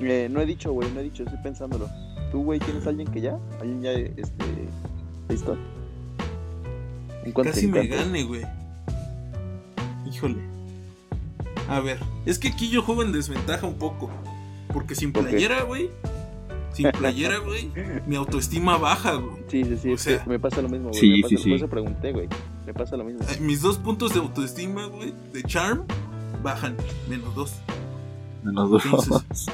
Eh, 0.00 0.28
no 0.30 0.40
he 0.40 0.46
dicho, 0.46 0.72
güey, 0.72 0.90
no 0.92 1.00
he 1.00 1.02
dicho, 1.02 1.24
estoy 1.24 1.38
pensándolo. 1.42 1.90
¿Tú, 2.32 2.42
güey, 2.42 2.58
tienes 2.58 2.86
a 2.86 2.88
alguien 2.88 3.06
que 3.06 3.20
ya? 3.20 3.38
¿Alguien 3.60 3.82
ya, 3.82 3.92
este, 3.92 4.46
listo? 5.28 5.58
Casi 7.44 7.66
me 7.66 7.86
gane, 7.86 8.24
güey. 8.24 8.46
Híjole. 10.10 10.38
A 11.68 11.80
ver, 11.80 11.98
es 12.24 12.38
que 12.38 12.48
aquí 12.48 12.70
yo 12.70 12.80
juego 12.80 13.02
en 13.02 13.12
desventaja 13.12 13.66
un 13.66 13.76
poco. 13.76 14.08
Porque 14.72 14.94
sin 14.94 15.12
playera, 15.12 15.64
güey. 15.64 15.90
Sin 16.72 16.90
playera, 16.92 17.38
güey. 17.38 17.70
Mi 18.06 18.16
autoestima 18.16 18.76
baja, 18.78 19.14
güey. 19.14 19.42
Sí, 19.48 19.64
sí, 19.64 19.76
sí, 19.76 19.92
O 19.92 19.98
sea- 19.98 20.24
me 20.26 20.38
pasa 20.38 20.62
lo 20.62 20.68
mismo, 20.68 20.88
güey. 20.90 21.00
Sí, 21.00 21.10
me 21.16 21.22
pasa, 21.22 21.28
sí, 21.30 21.36
sí. 21.42 21.48
Por 21.50 21.56
eso 21.58 21.68
pregunté, 21.68 22.12
güey. 22.12 22.28
Me 22.66 22.74
pasa 22.74 22.96
lo 22.96 23.04
mismo. 23.04 23.20
Eh, 23.28 23.38
Mis 23.40 23.60
dos 23.62 23.78
puntos 23.78 24.12
de 24.14 24.20
autoestima, 24.20 24.86
güey, 24.86 25.12
de 25.32 25.42
charm, 25.42 25.82
bajan. 26.42 26.76
Menos 27.08 27.34
dos. 27.34 27.54
Menos 28.44 28.70
dos. 28.70 28.84
Entonces- 28.84 29.46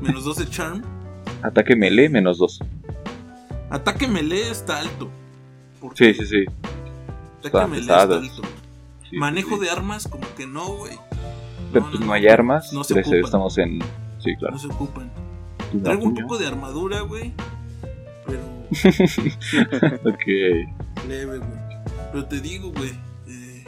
Menos 0.00 0.24
dos 0.24 0.36
de 0.36 0.48
charm. 0.48 0.82
Ataque 1.42 1.74
melee, 1.74 2.08
menos 2.08 2.38
dos. 2.38 2.60
Ataque 3.70 4.06
melee 4.08 4.50
está 4.50 4.78
alto. 4.80 5.08
Porque 5.80 6.12
Sí, 6.14 6.20
sí, 6.20 6.26
sí. 6.26 6.44
Ataque 6.46 7.46
Está 7.46 7.66
melee 7.66 7.82
pesado. 7.86 8.20
está 8.22 8.36
alto. 8.36 8.48
Sí, 9.10 9.16
Manejo 9.16 9.56
sí. 9.56 9.62
de 9.64 9.70
armas, 9.70 10.06
como 10.08 10.24
que 10.36 10.46
no, 10.46 10.66
güey. 10.76 10.96
Pero 11.72 11.86
pues 11.90 12.00
no 12.00 12.12
hay 12.12 12.26
armas. 12.28 12.72
No 12.72 12.84
se 12.84 12.98
ocupan. 13.00 13.20
estamos 13.24 13.58
en. 13.58 13.80
Sí, 14.18 14.34
claro. 14.36 14.54
No 14.54 14.60
se 14.60 14.66
ocupan. 14.68 15.10
Traigo 15.82 16.04
un 16.04 16.14
poco 16.14 16.38
de 16.38 16.46
armadura, 16.46 17.00
güey. 17.02 17.32
Pero 18.26 18.40
Ok. 20.10 20.26
leve, 21.08 21.38
güey. 21.38 21.60
Pero 22.12 22.26
te 22.26 22.40
digo, 22.40 22.72
güey. 22.72 22.90
eh, 23.28 23.64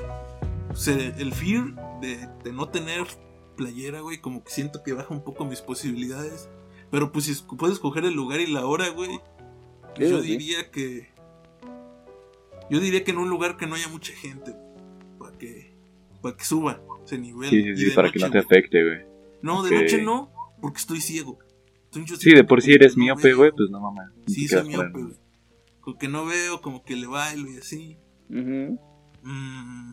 o 0.70 0.76
sea, 0.76 0.96
el 0.96 1.32
fear 1.32 2.00
de, 2.00 2.28
de 2.44 2.53
no 2.53 2.68
tener 2.68 3.05
playera, 3.57 4.00
güey, 4.00 4.18
como 4.18 4.42
que 4.42 4.50
siento 4.50 4.82
que 4.82 4.92
baja 4.92 5.12
un 5.14 5.22
poco 5.22 5.44
mis 5.44 5.61
posibilidades. 5.61 6.48
Pero 6.90 7.12
pues 7.12 7.26
si 7.26 7.34
puedes 7.57 7.74
escoger 7.76 8.05
el 8.05 8.14
lugar 8.14 8.40
y 8.40 8.46
la 8.48 8.66
hora, 8.66 8.88
güey. 8.90 9.20
pues 9.94 10.11
yo 10.11 10.20
diría 10.20 10.70
que. 10.70 11.11
Yo 12.70 12.80
diría 12.80 13.05
que 13.05 13.11
en 13.11 13.18
un 13.18 13.28
lugar 13.28 13.57
que 13.57 13.66
no 13.66 13.74
haya 13.74 13.88
mucha 13.88 14.12
gente. 14.14 14.55
Para 15.18 15.36
que. 15.38 15.72
Para 16.20 16.36
que 16.36 16.44
suba 16.44 16.80
ese 17.05 17.18
nivel. 17.18 17.50
Sí, 17.50 17.57
Y 17.57 17.76
sí, 17.76 17.90
para 17.90 18.11
que 18.11 18.18
noche, 18.18 18.26
no 18.26 18.32
te 18.32 18.38
afecte, 18.38 18.82
güey. 18.84 18.98
No, 19.42 19.62
de 19.62 19.70
noche 19.82 20.03
no, 20.03 20.30
porque 20.61 20.78
estoy 20.78 21.00
ciego. 21.00 21.38
Sí, 21.93 22.30
de 22.30 22.45
por 22.45 22.62
sí 22.62 22.72
eres 22.72 22.97
no 22.97 23.05
miope, 23.05 23.34
güey, 23.34 23.53
pues 23.53 23.70
no 23.70 23.80
mames. 23.80 24.11
Sí, 24.26 24.49
soy 24.49 24.66
miope, 24.68 25.03
güey. 25.03 25.14
Como 25.80 25.99
que 25.99 26.09
no 26.09 26.24
veo, 26.24 26.61
como 26.61 26.84
que 26.84 26.97
le 26.97 27.07
bailo 27.07 27.51
y 27.51 27.59
así. 27.59 27.99
Mm, 28.28 29.93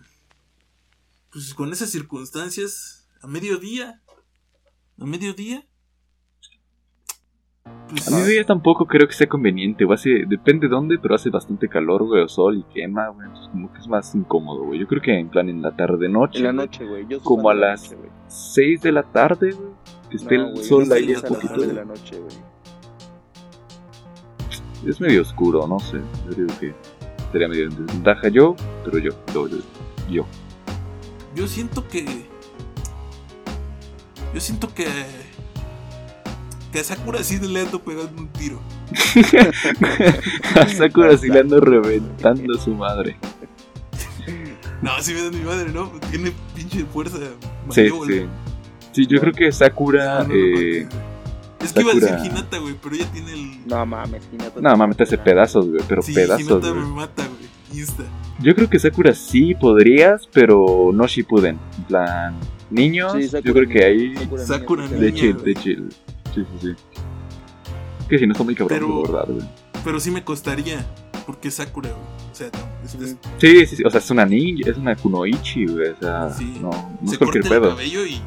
pues 1.32 1.54
con 1.54 1.72
esas 1.72 1.90
circunstancias, 1.90 3.08
a 3.22 3.28
mediodía. 3.28 4.02
A 5.00 5.06
mediodía. 5.06 5.66
Pues, 7.90 8.12
A 8.12 8.32
ya 8.32 8.46
tampoco 8.46 8.86
creo 8.86 9.08
que 9.08 9.14
sea 9.14 9.28
conveniente, 9.28 9.84
güey. 9.84 9.96
Hace, 9.96 10.26
depende 10.28 10.68
dónde, 10.68 11.00
pero 11.00 11.16
hace 11.16 11.30
bastante 11.30 11.68
calor, 11.68 12.06
güey, 12.06 12.24
o 12.24 12.28
sol 12.28 12.58
y 12.58 12.74
quema, 12.74 13.10
güey. 13.10 13.28
Entonces, 13.28 13.52
como 13.52 13.74
que 13.74 13.80
es 13.80 13.88
más 13.88 14.14
incómodo, 14.16 14.64
güey. 14.66 14.80
Yo 14.80 14.88
creo 14.88 15.02
que 15.02 15.18
en 15.18 15.30
plan 15.30 15.50
en 15.50 15.62
la 15.62 15.76
tarde 15.76 16.08
noche. 16.08 16.40
En 16.40 16.46
la 16.46 16.54
noche, 16.54 16.86
güey. 16.86 17.04
Yo 17.08 17.18
soy 17.18 17.26
Como 17.26 17.50
a 17.50 17.56
las 17.56 17.84
noche, 17.84 17.96
güey. 17.96 18.10
6 18.28 18.82
de 18.82 18.92
la 18.92 19.04
tarde, 19.04 19.52
güey. 19.52 19.70
Que 20.10 20.18
esté 20.18 20.38
No, 20.38 20.48
el 20.48 20.54
güey, 20.54 20.66
sol 20.66 20.92
ahí 20.92 21.14
a 21.14 21.20
las 21.20 21.24
poquito. 21.24 21.62
de 21.62 21.74
la 21.74 21.86
noche, 21.86 22.18
güey. 22.20 22.36
Es 24.88 25.00
medio 25.02 25.22
oscuro, 25.22 25.68
no 25.68 25.80
sé. 25.80 26.00
Yo 26.26 26.32
digo 26.36 26.60
que 26.60 26.74
sería 27.32 27.48
medio 27.48 27.66
en 27.66 27.86
desventaja 27.86 28.30
yo, 28.30 28.56
pero 28.86 28.98
yo, 28.98 29.12
yo, 29.34 29.48
yo. 29.48 29.58
yo. 30.10 30.26
yo 31.36 31.48
siento 31.48 31.88
que. 31.88 32.06
Yo 34.34 34.40
siento 34.40 34.74
que. 34.74 34.88
Que 36.72 36.80
a 36.80 36.84
Sakura 36.84 37.24
sí 37.24 37.40
le 37.40 37.62
ando 37.62 37.80
pegando 37.84 38.22
un 38.22 38.28
tiro. 38.30 38.60
A 40.56 40.68
Sakura 40.68 41.18
sí 41.18 41.28
le 41.28 41.40
ando 41.40 41.60
reventando 41.60 42.56
a 42.56 42.62
su 42.62 42.76
madre. 42.76 43.18
No, 44.82 44.92
sí 45.02 45.14
me 45.14 45.24
da 45.24 45.32
mi 45.32 45.44
madre, 45.44 45.72
¿no? 45.74 45.92
Tiene 46.12 46.32
pinche 46.56 46.86
fuerza. 46.86 47.18
Sí, 47.72 47.90
sí. 48.08 48.28
Sí, 48.92 49.06
yo 49.08 49.20
creo 49.20 49.34
que 49.34 49.52
Sakura. 49.52 50.24
No, 50.24 50.30
no, 50.30 50.34
no 50.34 50.36
eh. 50.36 50.88
Es 51.62 51.74
que 51.74 51.82
iba 51.82 51.92
a 51.92 51.96
decir 51.96 52.10
Sakura- 52.10 52.26
Hinata, 52.26 52.58
güey, 52.60 52.76
pero 52.82 52.96
ella 52.96 53.06
tiene 53.12 53.34
el. 53.34 53.68
No 53.68 53.86
mames, 53.86 54.24
Hinata. 54.32 54.62
no, 54.62 54.78
mames, 54.78 54.98
te 54.98 55.04
hace 55.04 55.18
pedazos, 55.18 55.68
güey. 55.68 55.82
Pero 55.88 56.02
sí, 56.02 56.14
pedazos, 56.14 56.42
Hinata 56.48 56.70
güey. 56.70 56.82
me 56.82 56.88
mata, 56.88 57.24
güey. 57.28 57.80
Insta. 57.82 58.04
Yo 58.42 58.56
creo 58.56 58.70
que 58.70 58.80
Sakura 58.80 59.14
sí 59.14 59.54
podrías, 59.54 60.28
pero 60.32 60.92
no 60.94 61.06
Shippuden. 61.06 61.60
En 61.78 61.84
plan, 61.84 62.36
niños, 62.70 63.14
Sí, 63.14 63.24
yo 63.24 63.30
Sakura 63.30 63.54
creo 63.54 63.70
que 63.70 63.84
ahí. 63.86 64.16
Sakura 64.18 64.46
Sakura 64.46 64.84
niño, 64.88 65.00
De 65.00 65.12
niña, 65.12 65.22
chill, 65.22 65.44
de 65.44 65.54
chill. 65.56 65.90
Sí, 66.34 66.44
sí, 66.62 66.68
sí. 66.68 66.74
Que 68.08 68.18
si 68.18 68.26
no 68.26 68.32
está 68.32 68.44
muy 68.44 68.56
cabrón, 68.56 68.80
Pero- 68.80 69.04
la 69.06 69.20
verdad, 69.20 69.34
güey. 69.36 69.48
Pero 69.84 70.00
sí 70.00 70.12
me 70.12 70.24
costaría. 70.24 70.86
Porque 71.26 71.50
es 71.50 71.56
Sakura, 71.56 71.90
güey. 71.90 72.02
O 72.32 72.36
sea, 72.36 72.50
no, 72.54 72.86
es- 72.86 72.96
es- 72.96 73.18
Sí, 73.38 73.66
sí, 73.68 73.76
sí. 73.76 73.84
O 73.86 73.90
sea, 73.92 74.00
es 74.00 74.10
una 74.10 74.26
ninja, 74.26 74.72
es 74.72 74.78
una 74.78 74.96
kunoichi, 74.96 75.68
güey. 75.68 75.90
O 75.90 75.98
sea, 76.00 76.30
Sí. 76.32 76.58
no, 76.60 76.70
no 76.70 77.08
se 77.08 77.14
es 77.14 77.18
cualquier 77.20 77.44
corta 77.44 77.56
el 77.56 77.62
pedo. 77.62 77.70
cabello 77.72 78.06
y 78.06 78.20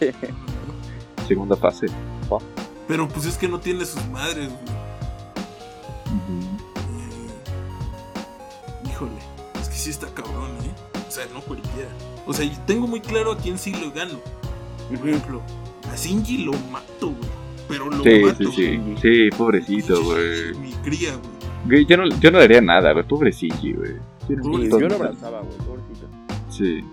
Segunda 1.28 1.56
fase. 1.56 1.86
Pero 2.88 3.08
pues 3.08 3.26
es 3.26 3.36
que 3.36 3.48
no 3.48 3.58
tiene 3.58 3.84
sus 3.84 4.04
madres, 4.08 4.48
güey. 4.48 4.76
Eh, 8.84 8.88
híjole, 8.90 9.18
es 9.60 9.68
que 9.68 9.74
sí 9.74 9.90
está 9.90 10.06
cabrón, 10.08 10.50
¿eh? 10.64 10.72
O 11.06 11.10
sea, 11.10 11.24
no 11.34 11.40
cualquiera. 11.40 11.88
O 12.26 12.32
sea, 12.32 12.44
yo 12.44 12.58
tengo 12.66 12.86
muy 12.86 13.00
claro 13.00 13.32
a 13.32 13.36
quién 13.36 13.58
sí 13.58 13.72
lo 13.72 13.90
gano. 13.92 14.18
Por 14.88 15.08
ejemplo, 15.08 15.42
a 15.92 15.96
Shinji 15.96 16.38
lo 16.44 16.52
mato, 16.70 17.08
güey. 17.08 17.30
Pero 17.68 17.90
lo 17.90 18.02
Sí, 18.04 18.20
mato. 18.24 18.36
sí, 18.38 18.52
sí. 18.54 18.76
güey. 18.76 18.96
Sí, 18.98 19.30
pobrecito, 19.36 20.02
güey. 20.04 20.54
Mi 20.60 20.72
cría, 20.84 21.10
güey. 21.16 21.36
Güey, 21.66 21.86
Yo 21.86 21.96
no, 21.96 22.08
yo 22.20 22.30
no 22.30 22.38
le 22.38 22.44
haría 22.44 22.60
nada, 22.60 22.92
güey. 22.92 23.04
Pobre 23.06 23.32
Shinji, 23.32 23.72
güey. 23.72 23.94
Yo 24.28 24.36
lo 24.36 24.94
abrazaba, 24.94 25.40
güey, 25.40 25.58
pobrecito. 25.58 26.06
Sí. 26.50 26.84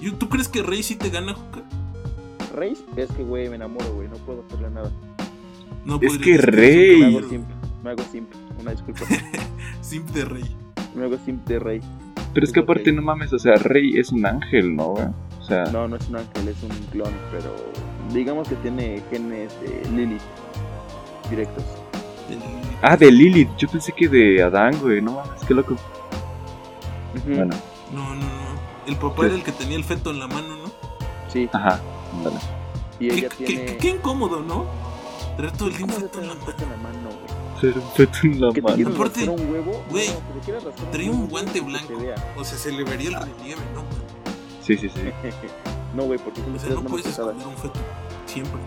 ¿Y 0.00 0.10
¿Tú 0.12 0.28
crees 0.28 0.48
que 0.48 0.62
Rey 0.62 0.82
sí 0.82 0.96
te 0.96 1.10
gana, 1.10 1.34
Juca? 1.34 1.62
Reis, 2.54 2.82
es 2.96 3.10
que, 3.12 3.22
güey, 3.22 3.48
me 3.48 3.56
enamoro, 3.56 3.92
güey, 3.94 4.08
no 4.08 4.16
puedo 4.18 4.44
hacerle 4.46 4.70
nada. 4.70 4.90
No 5.84 5.98
Es 6.00 6.18
que 6.18 6.36
Rey- 6.38 6.98
Me 7.00 7.06
hago 7.06 7.28
simp, 7.28 7.46
me 7.84 7.90
hago 7.90 8.02
simp, 8.10 8.28
una 8.60 8.70
disculpa. 8.72 9.04
Simp 9.80 10.08
de 10.10 10.24
Rey. 10.24 10.44
me 10.94 11.04
hago 11.04 11.16
simp 11.24 11.46
de 11.46 11.58
Rey. 11.58 11.80
Pero 12.34 12.44
es 12.44 12.52
que 12.52 12.60
aparte, 12.60 12.92
no 12.92 13.00
mames, 13.02 13.32
o 13.32 13.38
sea, 13.38 13.54
Rey 13.56 13.96
es 13.98 14.10
un 14.12 14.26
ángel, 14.26 14.74
¿no, 14.76 14.88
güey? 14.88 15.06
O 15.40 15.44
sea, 15.44 15.64
No, 15.64 15.88
no 15.88 15.96
es 15.96 16.08
un 16.08 16.16
ángel, 16.16 16.48
es 16.48 16.62
un 16.62 16.70
clon, 16.90 17.12
pero 17.30 17.54
digamos 18.12 18.48
que 18.48 18.56
tiene 18.56 19.02
genes 19.10 19.52
de 19.62 19.88
Lilith 19.96 20.20
directos. 21.30 21.64
El- 22.28 22.38
ah, 22.82 22.96
de 22.96 23.10
Lilith. 23.10 23.48
Yo 23.56 23.68
pensé 23.68 23.92
que 23.92 24.08
de 24.08 24.42
Adán, 24.42 24.74
güey. 24.82 25.00
No 25.00 25.12
mames, 25.12 25.42
qué 25.46 25.54
loco. 25.54 25.72
Ujú, 25.74 27.34
Bueno, 27.36 27.54
No, 27.94 28.14
no, 28.14 28.20
no. 28.24 28.47
El 28.88 28.96
papá 28.96 29.22
Sí. 29.22 29.26
era 29.26 29.34
el 29.36 29.42
que 29.44 29.52
tenía 29.52 29.76
el 29.76 29.84
feto 29.84 30.10
en 30.10 30.18
la 30.18 30.26
mano, 30.26 30.56
¿no? 30.56 30.72
Sí, 31.32 31.48
ajá. 31.52 31.80
Ándale. 32.16 32.36
y 33.00 33.08
Qué, 33.08 33.14
ella 33.14 33.28
qué- 33.28 33.44
tiene. 33.44 33.76
qué 33.76 33.88
incómodo, 33.90 34.40
¿no? 34.40 34.64
Traer 35.36 35.52
todo 35.56 35.68
el 35.68 35.76
tiempo 35.76 35.94
¿Cómo 35.94 36.06
se 36.06 36.12
feto 36.12 36.20
en 36.22 36.28
la 36.28 36.34
mano. 36.34 36.46
feto 36.46 36.64
en 36.64 36.70
la 36.70 36.76
mano, 36.78 37.08
güey? 37.10 37.60
Ser 37.72 37.78
un 37.78 37.90
feto 37.92 38.18
en 38.24 38.40
la 38.40 38.48
¿Que 38.52 38.62
te 38.62 38.62
mano. 38.62 38.88
Aparte, 38.96 39.20
rascar 39.26 39.40
un 39.46 39.52
huevo? 39.52 39.84
güey, 39.90 40.08
traía 40.90 41.10
un 41.12 41.28
guante 41.28 41.60
blanco. 41.60 41.92
O 42.36 42.44
sea, 42.44 42.58
se 42.58 42.72
le 42.72 42.82
vería 42.82 43.08
el 43.10 43.14
relieve, 43.14 43.60
¿no? 43.74 43.82
Sí, 44.62 44.76
sí, 44.76 44.88
sí. 44.88 45.00
no, 45.94 46.04
güey, 46.04 46.18
porque 46.18 46.40
son 46.40 46.56
O 46.56 46.58
sea, 46.58 46.70
no 46.70 46.82
puedes 46.84 47.06
esconder 47.06 47.46
un 47.46 47.56
feto. 47.56 47.78
Siempre. 48.26 48.60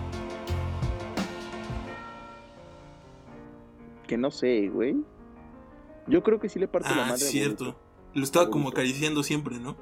Que 4.08 4.18
no 4.18 4.32
sé, 4.32 4.70
güey. 4.70 4.96
Yo 6.08 6.24
creo 6.24 6.40
que 6.40 6.50
sí 6.50 6.60
le 6.60 6.68
parte 6.68 6.90
la 6.96 7.04
Ah, 7.06 7.10
madre. 7.10 7.26
a 7.26 7.30
cierto. 7.30 7.76
Lo 8.14 8.24
estaba 8.24 8.50
como 8.50 8.70
acariciando 8.70 9.24
siempre, 9.24 9.58
¿no? 9.58 9.76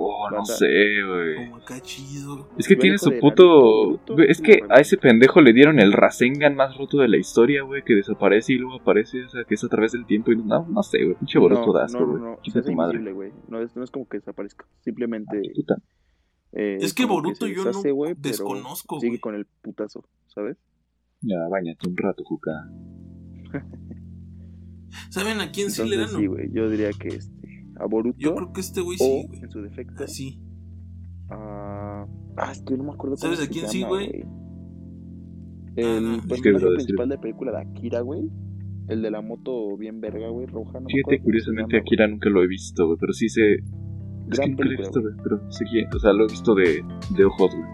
Oh, 0.00 0.30
no 0.30 0.36
Banda. 0.36 0.54
sé, 0.54 0.66
güey. 1.06 1.34
Como 1.36 1.56
acá 1.56 1.80
chido. 1.80 2.48
Es 2.56 2.68
que 2.68 2.76
tiene 2.76 2.98
su 2.98 3.10
de 3.10 3.18
puto. 3.18 3.98
Güey, 4.08 4.30
es 4.30 4.40
que 4.40 4.58
güey. 4.58 4.70
a 4.70 4.80
ese 4.80 4.96
pendejo 4.96 5.40
le 5.40 5.52
dieron 5.52 5.80
el 5.80 5.92
Rasengan 5.92 6.54
más 6.54 6.76
roto 6.76 6.98
de 6.98 7.08
la 7.08 7.16
historia, 7.16 7.62
güey, 7.62 7.82
que 7.82 7.94
desaparece 7.94 8.52
y 8.52 8.58
luego 8.58 8.76
aparece, 8.80 9.24
o 9.24 9.28
sea, 9.28 9.44
que 9.44 9.54
es 9.54 9.64
a 9.64 9.68
través 9.68 9.92
del 9.92 10.06
tiempo 10.06 10.30
y 10.32 10.36
no, 10.36 10.66
no 10.68 10.82
sé, 10.82 11.02
güey, 11.04 11.16
pinche 11.16 11.38
Boruto 11.38 11.66
no, 11.66 11.72
da 11.72 11.84
asco, 11.84 12.00
no, 12.00 12.06
no, 12.06 12.18
güey. 12.36 12.38
no, 12.54 12.62
tu 12.62 12.72
madre. 12.72 13.12
güey. 13.12 13.32
No 13.48 13.60
es, 13.60 13.74
no 13.76 13.82
es 13.84 13.90
como 13.90 14.08
que 14.08 14.18
desaparezca. 14.18 14.66
Simplemente. 14.80 15.40
Puta. 15.54 15.76
eh, 16.52 16.78
Es 16.80 16.94
que 16.94 17.04
Boruto 17.04 17.46
yo 17.46 17.64
deshace, 17.64 17.88
no 17.88 17.94
güey, 17.94 18.14
desconozco, 18.16 19.00
Sigue 19.00 19.10
güey. 19.12 19.20
con 19.20 19.34
el 19.34 19.46
putazo, 19.62 20.04
¿sabes? 20.28 20.56
Ya, 21.20 21.36
bañate 21.50 21.88
un 21.88 21.96
rato, 21.96 22.22
Juca. 22.24 22.52
¿Saben 25.10 25.40
a 25.40 25.50
quién 25.50 25.70
sí 25.70 25.82
le 25.88 25.96
Entonces, 25.96 26.18
sí, 26.18 26.26
güey. 26.26 26.50
Yo 26.52 26.68
diría 26.70 26.90
que 26.98 27.08
este. 27.08 27.37
A 27.78 27.86
Boruto. 27.86 28.18
Yo 28.18 28.34
creo 28.34 28.52
que 28.52 28.60
este 28.60 28.80
güey 28.80 28.98
sí, 28.98 29.24
güey. 29.28 29.40
en 29.42 29.50
su 29.50 29.62
defecto. 29.62 30.04
Así. 30.04 30.40
a- 31.30 32.06
Ah, 32.40 32.52
es 32.52 32.62
que 32.62 32.76
no 32.76 32.84
me 32.84 32.90
acuerdo 32.92 33.16
cómo 33.16 33.34
¿Sabes 33.34 33.40
a 33.40 33.42
se 33.44 33.48
quién 33.50 33.68
sí, 33.68 33.80
llama, 33.80 33.88
güey? 33.96 34.24
El 35.76 36.02
no, 36.04 36.16
personaje 36.28 36.42
¿qué 36.42 36.48
iba 36.50 36.58
a 36.58 36.60
decir? 36.60 36.74
principal 36.74 37.08
de 37.08 37.14
la 37.16 37.20
película 37.20 37.52
de 37.52 37.58
Akira, 37.58 38.00
güey. 38.00 38.30
El 38.88 39.02
de 39.02 39.10
la 39.10 39.20
moto 39.22 39.76
bien 39.76 40.00
verga, 40.00 40.28
güey, 40.28 40.46
roja. 40.46 40.80
No 40.80 40.86
Fíjate, 40.88 41.20
curiosamente, 41.22 41.72
llama, 41.76 41.82
Akira 41.82 42.06
nunca 42.08 42.30
lo 42.30 42.42
he 42.42 42.46
visto, 42.46 42.86
güey, 42.86 42.98
pero 43.00 43.12
sí 43.12 43.28
sé. 43.28 43.54
Es 44.30 44.38
que 44.40 44.48
nunca 44.48 44.64
lo 44.64 44.72
he 44.72 44.76
visto, 44.76 45.00
güey, 45.00 45.14
pero 45.22 45.50
sé 45.52 45.64
quién. 45.70 45.86
O 45.94 45.98
sea, 45.98 46.12
lo 46.12 46.24
he 46.24 46.28
visto 46.28 46.54
de, 46.54 46.84
de 47.16 47.24
ojos, 47.24 47.54
güey. 47.54 47.68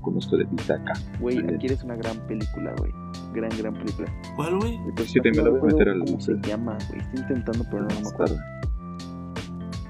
Conozco 0.00 0.36
de 0.36 0.46
Pitaka. 0.46 0.92
Güey, 1.20 1.36
Vale. 1.42 1.56
Akira 1.56 1.74
es 1.74 1.84
una 1.84 1.96
gran 1.96 2.26
película, 2.26 2.74
güey. 2.78 2.92
Gran, 3.34 3.50
gran 3.58 3.74
película. 3.74 4.08
¿Cuál, 4.36 4.58
güey? 4.58 4.74
El 4.96 5.06
Sí, 5.06 5.20
te 5.20 5.30
me 5.30 5.36
no 5.42 5.50
voy 5.50 5.60
a 5.60 5.64
meter 5.64 5.88
al- 5.90 6.04
¿Cómo 6.04 6.20
se 6.20 6.34
llama, 6.46 6.76
güey? 6.88 7.00
Estoy 7.00 7.20
intentando, 7.20 7.64
pero 7.70 7.82
no, 7.82 7.88
no 7.88 8.00
me 8.00 8.08
acuerdo. 8.08 8.36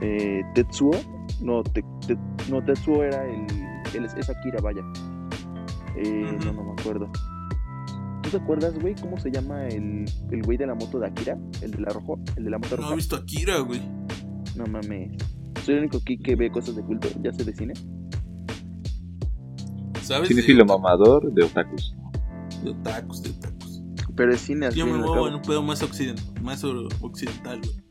Eh, 0.01 0.43
Tetsuo. 0.55 0.93
No, 1.41 1.63
te, 1.63 1.83
te- 2.07 2.19
no, 2.51 2.65
Tetsuo 2.65 3.03
era 3.05 3.25
el, 3.25 3.47
el- 3.95 4.05
Es 4.05 4.29
Akira, 4.31 4.61
vaya. 4.63 4.83
Eh. 5.97 6.37
No, 6.45 6.53
no 6.53 6.65
me 6.65 6.81
acuerdo. 6.81 7.11
¿Tú 8.23 8.31
te 8.31 8.37
acuerdas, 8.37 8.79
güey, 8.79 8.95
cómo 9.01 9.19
se 9.19 9.31
llama 9.31 9.67
el, 9.69 10.05
el 10.31 10.43
güey 10.43 10.59
de 10.59 10.67
la 10.67 10.75
moto 10.75 10.99
de 10.99 11.07
Akira? 11.07 11.39
El 11.63 11.71
de 11.73 11.81
la 11.81 11.89
rojo, 11.91 12.19
el 12.37 12.45
de 12.45 12.51
la 12.51 12.59
moto 12.59 12.77
No 12.77 12.83
roja. 12.83 12.93
he 12.93 12.97
visto 12.97 13.17
a 13.17 13.25
Kira, 13.25 13.59
güey. 13.61 13.81
No 14.57 14.67
mames. 14.67 15.13
Soy 15.65 15.75
el 15.75 15.81
único 15.81 15.99
aquí 15.99 16.19
que 16.19 16.37
ve 16.37 16.51
cosas 16.51 16.77
de 16.77 16.83
culto. 16.83 17.09
¿Ya 17.23 17.33
sé 17.33 17.45
de 17.45 17.55
cine? 17.55 17.75
¿Sabes? 20.03 20.29
Cinefilo 20.29 20.61
de, 20.61 20.65
mamador 20.65 21.33
de 21.33 21.45
otakus. 21.45 21.95
de 22.65 22.71
otakus, 22.71 23.23
de 23.23 23.31
otakus. 23.31 23.83
Pero 24.17 24.33
es 24.33 24.41
cine, 24.41 24.67
así 24.67 24.79
Yo 24.79 24.87
me 24.87 24.95
muevo 24.99 25.29
en 25.29 25.35
un 25.35 25.43
pedo 25.43 25.63
más 25.63 25.83
occidental, 25.83 26.25
más 26.43 26.65
occidental, 26.65 27.61
güey. 27.61 27.88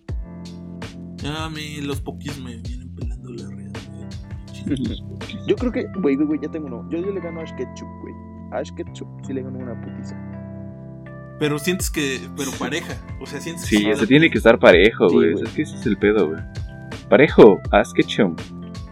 Ya 1.28 1.46
a 1.46 1.50
mí 1.50 1.82
los 1.82 2.02
pokis 2.02 2.40
me 2.40 2.56
vienen 2.58 2.94
pelando 2.96 3.30
la 3.32 3.50
red, 3.50 3.72
güey. 3.92 5.48
Yo 5.48 5.56
creo 5.56 5.72
que, 5.72 5.86
güey, 6.02 6.16
güey, 6.16 6.28
güey, 6.28 6.40
ya 6.42 6.50
tengo 6.50 6.68
uno. 6.68 6.88
Yo, 6.90 7.00
yo 7.00 7.12
le 7.12 7.20
gano 7.22 7.40
a 7.40 7.44
Ash 7.44 7.54
Ketchum, 7.56 7.88
güey. 8.02 8.14
A 8.52 8.58
Ash 8.60 8.72
Ketchum 8.76 9.08
sí 9.26 9.34
le 9.34 9.42
gano 9.44 9.58
una 9.60 9.80
putiza. 9.82 10.16
Pero 11.40 11.60
sientes 11.60 11.90
que, 11.92 12.20
pero 12.36 12.52
pareja, 12.58 12.96
o 13.22 13.26
sea, 13.28 13.40
sientes 13.40 13.66
Sí, 13.66 13.84
que 13.84 13.92
ese 13.92 14.08
tiene 14.08 14.30
que 14.32 14.38
estar 14.40 14.58
parejo, 14.60 15.08
Sí, 15.10 15.16
güey. 15.16 15.32
güey. 15.34 15.44
es 15.44 15.50
que 15.52 15.62
ese 15.62 15.76
es 15.76 15.86
el 15.86 15.98
pedo, 15.98 16.30
güey. 16.30 16.42
Parejo, 17.10 17.60
Ash 17.72 17.92
Ketchum. 17.94 18.36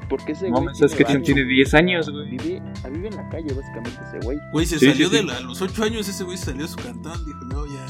Porque 0.10 0.34
ese 0.34 0.50
No 0.52 0.58
güey. 0.62 0.68
Ash 0.70 0.94
tiene 0.96 1.14
varo, 1.14 1.22
tiene 1.24 1.44
10 1.46 1.74
años, 1.74 2.10
güey. 2.10 2.30
Vive, 2.38 2.62
ah, 2.84 2.90
vive 2.90 3.08
en 3.08 3.16
la 3.16 3.28
calle, 3.30 3.48
básicamente, 3.54 4.00
ese 4.08 4.20
güey. 4.26 4.38
Güey, 4.54 4.66
se 4.68 4.78
Sí, 4.80 4.86
salió 4.92 5.08
sí, 5.10 5.16
de 5.16 5.22
sí. 5.22 5.26
la, 5.28 5.38
a 5.38 5.40
los 5.42 5.62
8 5.62 5.84
años 5.84 6.08
ese 6.08 6.24
güey 6.24 6.38
salió 6.38 6.66
a 6.66 6.68
su 6.68 6.78
cantón, 6.78 7.26
dijo, 7.26 7.40
no, 7.46 7.66
ya. 7.66 7.86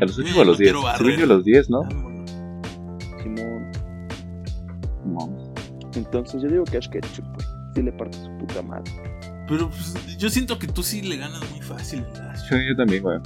A 0.00 0.04
los 0.06 0.18
8 0.18 0.28
Yo 0.28 0.38
o 0.38 0.42
a 0.42 0.44
los 0.46 0.54
no 0.54 0.58
10. 0.58 0.72
quiero 0.72 0.82
barrer. 0.82 0.98
Según 1.06 1.18
yo 1.18 1.24
a 1.24 1.36
los 1.36 1.44
10, 1.44 1.70
¿no? 1.70 1.82
vámonos. 1.82 2.11
Entonces 5.94 6.42
yo 6.42 6.48
digo 6.48 6.64
que 6.64 6.76
Ash 6.78 6.88
Ketchum, 6.88 7.26
güey. 7.34 7.46
Sí 7.74 7.82
le 7.82 7.92
parte 7.92 8.18
su 8.18 8.30
puta 8.38 8.62
madre. 8.62 8.90
Pero 9.48 9.68
pues, 9.68 10.16
yo 10.18 10.28
siento 10.30 10.58
que 10.58 10.66
tú 10.66 10.82
sí 10.82 11.02
le 11.02 11.16
ganas 11.16 11.40
muy 11.50 11.60
fácil 11.60 12.04
Ash. 12.30 12.50
Yo, 12.50 12.56
yo 12.58 12.76
también, 12.76 13.02
güey. 13.02 13.18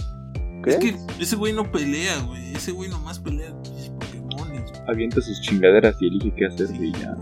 Es 0.66 0.76
que 0.78 0.96
ese 1.20 1.36
güey 1.36 1.52
no 1.52 1.70
pelea, 1.70 2.18
güey. 2.26 2.52
Ese 2.54 2.72
güey 2.72 2.90
nomás 2.90 3.18
pelea 3.20 3.50
con 3.52 3.64
sus 3.66 3.88
Pokémones. 3.90 4.70
güey. 4.72 4.82
Avienta 4.88 5.20
sus 5.20 5.40
chingaderas 5.42 5.96
y 6.00 6.06
elige 6.08 6.32
qué 6.36 6.46
hacer, 6.46 6.66
Sí. 6.68 6.76
y 6.80 6.92
ya. 6.92 7.16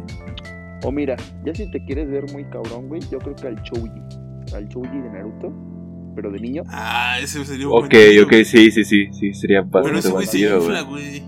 O 0.84 0.92
mira, 0.92 1.16
ya 1.44 1.54
si 1.54 1.70
te 1.70 1.82
quieres 1.84 2.10
ver 2.10 2.30
muy 2.32 2.44
cabrón, 2.44 2.88
güey, 2.88 3.00
yo 3.10 3.18
creo 3.18 3.34
que 3.36 3.46
al 3.48 3.62
Chouji. 3.62 4.02
Al 4.54 4.68
Chouji 4.68 4.98
de 4.98 5.10
Naruto, 5.10 5.52
pero 6.14 6.30
de 6.30 6.38
niño. 6.40 6.62
Ah, 6.68 7.18
ese 7.20 7.42
sería 7.44 7.66
un 7.68 7.72
Ok, 7.84 7.90
buen 7.90 8.22
ok, 8.24 8.30
güey. 8.30 8.44
sí, 8.44 8.70
sí, 8.70 8.84
sí. 8.84 9.08
Sí, 9.12 9.32
sería 9.34 9.62
Pero 9.62 9.70
bastante 9.84 9.98
ese 10.00 10.10
güey 10.10 10.26
se 10.26 10.38
infla, 10.40 10.82
güey. 10.82 11.20
güey. 11.20 11.22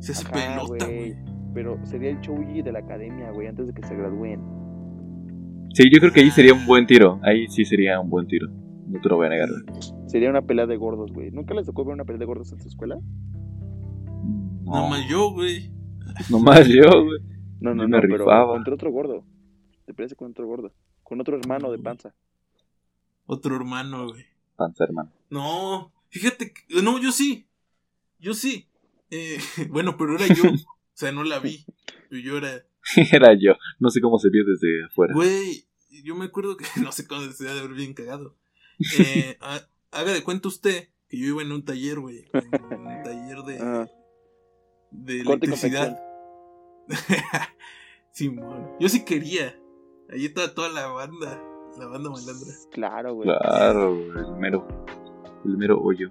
Se 0.00 0.12
hace 0.12 0.22
Ajá, 0.26 0.32
pelota, 0.32 0.86
güey. 0.86 0.96
güey. 0.98 1.31
Pero 1.54 1.78
sería 1.84 2.10
el 2.10 2.20
Chouji 2.20 2.62
de 2.62 2.72
la 2.72 2.78
academia, 2.80 3.30
güey, 3.30 3.46
antes 3.46 3.66
de 3.66 3.74
que 3.74 3.86
se 3.86 3.94
gradúen. 3.94 4.40
Sí, 5.74 5.84
yo 5.92 6.00
creo 6.00 6.12
que 6.12 6.20
ahí 6.20 6.30
sería 6.30 6.54
un 6.54 6.66
buen 6.66 6.86
tiro. 6.86 7.18
Ahí 7.22 7.46
sí 7.48 7.64
sería 7.64 7.98
un 8.00 8.10
buen 8.10 8.26
tiro. 8.26 8.48
No 8.88 9.00
te 9.00 9.08
lo 9.08 9.16
voy 9.16 9.26
a 9.26 9.30
negar, 9.30 9.48
güey. 9.50 9.64
Sería 10.06 10.28
una 10.30 10.42
pelea 10.42 10.66
de 10.66 10.76
gordos, 10.76 11.12
güey. 11.12 11.30
¿Nunca 11.30 11.54
les 11.54 11.66
tocó 11.66 11.84
ver 11.84 11.94
una 11.94 12.04
pelea 12.04 12.18
de 12.20 12.24
gordos 12.26 12.52
en 12.52 12.60
su 12.60 12.68
escuela? 12.68 12.98
No, 14.64 14.88
más 14.88 15.06
yo, 15.08 15.30
güey. 15.32 15.70
nomás 16.30 16.66
yo, 16.68 17.04
güey. 17.04 17.20
No, 17.62 17.76
no, 17.76 17.84
Yo 17.84 17.88
no, 17.90 17.96
me 17.98 18.00
pero 18.08 18.18
rifaba. 18.24 18.54
contra 18.54 18.74
otro 18.74 18.90
gordo. 18.90 19.24
Te 19.86 19.94
parece 19.94 20.16
con 20.16 20.32
otro 20.32 20.44
gordo. 20.48 20.72
Con 21.04 21.20
otro 21.20 21.36
hermano 21.38 21.70
de 21.70 21.78
panza. 21.78 22.12
Otro 23.24 23.54
hermano, 23.54 24.08
güey. 24.08 24.24
Panza, 24.56 24.82
hermano. 24.82 25.10
No, 25.30 25.92
fíjate, 26.08 26.52
que- 26.52 26.82
no, 26.82 26.98
yo 27.00 27.12
sí. 27.12 27.46
Yo 28.18 28.34
sí. 28.34 28.66
Eh, 29.10 29.36
bueno, 29.70 29.96
pero 29.96 30.16
era 30.16 30.26
yo. 30.26 30.42
O 31.02 31.04
sea, 31.04 31.10
no 31.12 31.24
la 31.24 31.40
vi. 31.40 31.64
Yo 32.10 32.36
era. 32.38 32.64
Era 33.12 33.34
yo. 33.34 33.54
No 33.80 33.90
sé 33.90 34.00
cómo 34.00 34.20
se 34.20 34.28
vio 34.30 34.44
desde 34.44 34.84
afuera. 34.84 35.14
Güey, 35.14 35.64
yo 36.04 36.14
me 36.14 36.26
acuerdo 36.26 36.56
que 36.56 36.64
no 36.80 36.92
sé 36.92 37.08
cómo 37.08 37.22
se 37.22 37.42
debe 37.42 37.54
de 37.56 37.60
haber 37.60 37.74
bien 37.74 37.92
cagado. 37.92 38.36
Eh, 39.00 39.36
ha- 39.40 39.66
haga 39.90 40.12
de 40.12 40.22
cuenta 40.22 40.46
usted 40.46 40.90
que 41.08 41.18
yo 41.18 41.26
iba 41.26 41.42
en 41.42 41.50
un 41.50 41.64
taller, 41.64 41.98
güey. 41.98 42.24
En 42.32 42.86
un 42.86 43.02
taller 43.02 43.38
de, 43.42 43.58
Ah, 43.60 43.88
de 44.92 45.20
electricidad. 45.22 45.98
Simón. 48.12 48.68
Yo 48.78 48.88
sí 48.88 49.04
quería. 49.04 49.58
Allí 50.08 50.26
estaba 50.26 50.54
toda 50.54 50.68
la 50.68 50.86
banda. 50.86 51.42
La 51.78 51.86
banda 51.86 52.10
malandra. 52.10 52.52
Claro, 52.70 53.14
güey. 53.14 53.28
Claro, 53.28 53.96
güey, 53.96 54.08
el 54.26 54.32
mero. 54.36 54.68
El 55.44 55.56
mero 55.56 55.80
hoyo. 55.80 56.10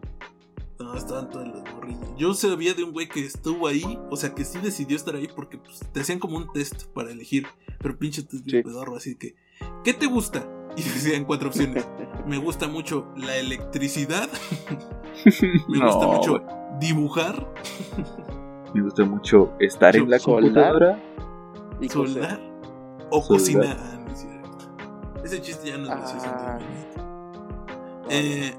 No, 0.83 0.95
estaban 0.95 1.29
todas 1.29 1.47
las 1.47 1.73
morrillas. 1.73 2.09
Yo 2.17 2.33
sabía 2.33 2.73
de 2.73 2.83
un 2.83 2.91
güey 2.91 3.07
que 3.07 3.25
estuvo 3.25 3.67
ahí, 3.67 3.99
o 4.09 4.15
sea, 4.15 4.33
que 4.33 4.43
sí 4.45 4.59
decidió 4.59 4.95
estar 4.95 5.15
ahí 5.15 5.27
porque 5.35 5.57
pues, 5.57 5.79
te 5.91 6.01
hacían 6.01 6.19
como 6.19 6.37
un 6.37 6.51
test 6.51 6.85
para 6.93 7.11
elegir. 7.11 7.47
Pero 7.79 7.97
pinche 7.97 8.21
test 8.23 8.45
bien 8.45 8.63
Sí. 8.63 8.69
pedorro, 8.69 8.95
así 8.95 9.15
que, 9.15 9.35
¿qué 9.83 9.93
te 9.93 10.05
gusta? 10.07 10.45
Y 10.77 10.83
decían 10.83 11.25
cuatro 11.25 11.49
opciones. 11.49 11.85
Me 12.25 12.37
gusta 12.37 12.69
mucho 12.69 13.07
la 13.17 13.35
electricidad, 13.35 14.29
me 15.67 15.79
No, 15.79 15.85
gusta 15.87 16.07
mucho 16.07 16.43
dibujar, 16.79 17.45
Me 18.73 18.81
gusta 18.81 19.03
mucho 19.03 19.51
estar 19.59 19.93
en 19.97 20.09
la 20.09 20.17
computadora. 20.19 20.97
Y 21.81 21.89
soldar 21.89 22.39
o 23.09 23.21
cocinar. 23.27 23.75
Ah, 23.77 23.99
no 24.05 24.13
es 24.13 24.19
cierto. 24.19 24.57
Ese 25.25 25.41
chiste 25.41 25.67
ya 25.69 25.77
no 25.77 25.83
es 25.85 25.89
Ah. 25.91 26.57
entonces, 26.59 26.95
Eh, 28.09 28.53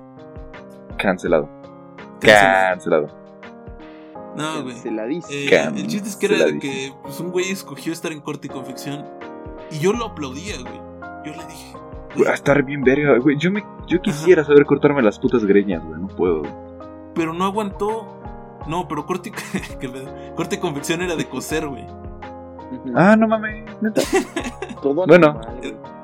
Cancelado. 0.99 1.49
Cancelado. 2.27 3.07
Cancelado. 3.07 3.23
No, 4.37 4.63
güey. 4.63 4.77
Eh, 5.31 5.71
el 5.77 5.87
chiste 5.87 6.09
es 6.09 6.17
que 6.17 6.27
era 6.27 6.47
de 6.47 6.59
que 6.59 6.93
pues, 7.03 7.21
un 7.21 7.31
güey 7.31 7.51
escogió 7.51 7.93
estar 7.93 8.13
en 8.13 8.21
corte 8.21 8.47
y 8.47 8.51
confección. 8.51 9.05
Y 9.71 9.79
yo 9.79 9.93
lo 9.93 10.07
aplaudía, 10.07 10.55
güey. 10.63 10.81
Yo 11.25 11.33
le 11.39 11.47
dije. 11.47 11.73
Güey, 11.73 12.17
"Güey, 12.17 12.29
a 12.29 12.35
estar 12.35 12.63
bien 12.63 12.83
verga, 12.83 13.19
güey. 13.19 13.37
Yo, 13.39 13.51
me, 13.51 13.63
yo 13.87 14.01
quisiera 14.01 14.43
saber 14.45 14.65
cortarme 14.65 15.03
las 15.03 15.19
putas 15.19 15.45
greñas, 15.45 15.85
güey. 15.85 16.01
No 16.01 16.09
puedo. 16.09 16.41
güey. 16.41 16.53
Pero 17.15 17.35
no 17.35 17.45
aguantó. 17.45 18.19
No, 18.67 18.87
pero 18.89 19.05
corte 19.07 19.33
corte 20.37 20.55
y 20.57 20.59
confección 20.59 21.03
era 21.03 21.17
de 21.17 21.29
coser, 21.29 21.67
güey. 21.69 21.87
Ah, 22.95 23.17
no 23.17 23.29
mames. 23.29 23.65
Neta. 23.83 24.01
Todo 24.83 24.95
bueno. 25.07 25.41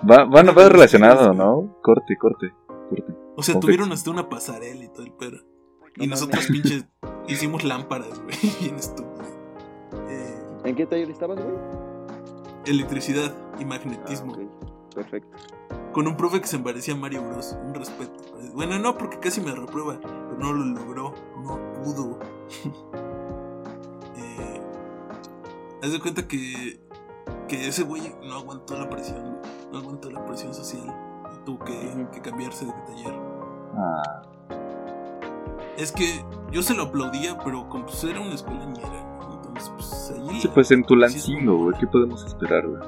Va, 0.09 0.25
va, 0.25 0.43
va 0.43 0.69
relacionado, 0.69 1.33
¿no? 1.33 1.79
Corte, 1.83 2.17
corte, 2.19 2.53
corte. 2.91 3.05
O 3.37 3.43
sea, 3.43 3.55
Confección. 3.55 3.61
tuvieron 3.61 3.93
hasta 3.93 4.11
una 4.11 4.29
pasarela 4.29 4.85
y 4.85 4.89
todo 4.89 5.03
el 5.05 5.13
Y 5.99 6.07
No 6.07 6.11
nosotros 6.15 6.45
mames. 6.49 6.63
pinches 6.63 6.85
hicimos 7.29 7.65
lámparas, 7.65 8.21
güey. 8.23 8.37
Bien 8.61 8.77
estúpido. 8.77 9.25
Eh, 10.09 10.43
¿En 10.65 10.75
qué 10.77 10.87
taller 10.87 11.11
estabas, 11.11 11.39
güey? 11.43 11.57
electricidad 12.67 13.33
y 13.59 13.63
Ah, 13.63 13.67
magnetismo. 13.67 14.33
ok. 14.33 14.39
Perfecto. 14.95 15.37
Con 15.93 16.07
un 16.07 16.17
profe 16.17 16.41
que 16.41 16.47
se 16.47 16.59
parecía 16.59 16.95
a 16.95 16.97
Mario 16.97 17.23
Bros. 17.27 17.57
Un 17.65 17.75
respeto. 17.75 18.13
Bueno, 18.55 18.79
no, 18.79 18.97
porque 18.99 19.19
casi 19.19 19.41
me 19.41 19.53
reprueba. 19.53 19.99
Pero 20.01 20.37
no 20.39 20.53
lo 20.53 20.65
logró. 20.65 21.15
No 21.43 21.59
pudo. 21.83 22.19
eh, 24.17 24.61
haz 25.83 25.93
de 25.93 26.01
cuenta 26.01 26.27
que, 26.29 26.81
que 27.49 27.69
ese 27.69 27.83
güey 27.85 28.15
no 28.23 28.35
aguantó 28.37 28.77
la 28.79 28.89
presión. 28.91 29.39
No 29.73 29.79
aguantó 29.79 30.11
la 30.11 30.25
presión 30.27 30.53
social. 30.55 30.95
Y 31.35 31.45
tuvo 31.45 31.65
que, 31.65 32.07
que 32.13 32.21
cambiarse 32.21 32.67
de 32.67 32.73
taller. 32.73 33.15
Ah, 33.77 34.23
Es 35.77 35.93
que 35.93 36.25
yo 36.51 36.63
se 36.63 36.75
lo 36.75 36.85
aplaudía, 36.85 37.39
pero 37.45 37.69
como 37.69 37.87
pues 37.87 38.03
era 38.05 38.21
una 38.21 38.35
escuela 38.35 38.65
ñera, 38.67 38.89
¿no? 39.21 39.35
Entonces, 39.35 39.71
pues 39.77 40.13
ahí. 40.31 40.41
sí, 40.41 40.49
pues 40.53 40.71
en 40.71 40.83
tu 40.85 40.95
sí 40.95 41.03
es 41.05 41.13
lancingo, 41.13 41.53
como- 41.53 41.65
güey. 41.65 41.79
¿Qué 41.79 41.87
podemos 41.87 42.25
esperar, 42.25 42.67
güey? 42.67 42.83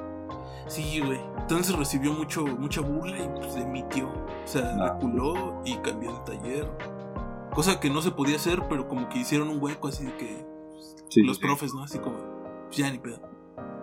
Sí, 0.66 1.00
güey. 1.04 1.20
Entonces 1.38 1.76
recibió 1.76 2.12
mucho, 2.12 2.44
mucha 2.46 2.80
burla 2.80 3.16
y 3.18 3.28
pues 3.36 3.56
emitió. 3.56 4.08
O 4.08 4.46
sea, 4.46 4.76
Ah. 4.80 4.92
reculó 4.94 5.62
y 5.64 5.76
cambió 5.78 6.12
de 6.12 6.18
taller. 6.36 6.70
Cosa 7.54 7.80
que 7.80 7.90
no 7.90 8.00
se 8.02 8.12
podía 8.12 8.36
hacer, 8.36 8.62
pero 8.68 8.86
como 8.88 9.08
que 9.08 9.18
hicieron 9.18 9.48
un 9.48 9.60
hueco 9.62 9.88
así 9.88 10.04
de 10.04 10.16
que 10.16 10.46
pues, 10.70 11.04
Sí, 11.08 11.22
los 11.22 11.38
sí. 11.38 11.42
profes, 11.42 11.74
¿no? 11.74 11.82
Así 11.82 11.98
como, 11.98 12.16
pues 12.66 12.76
ya 12.76 12.90
ni 12.90 12.98
pedo. 12.98 13.20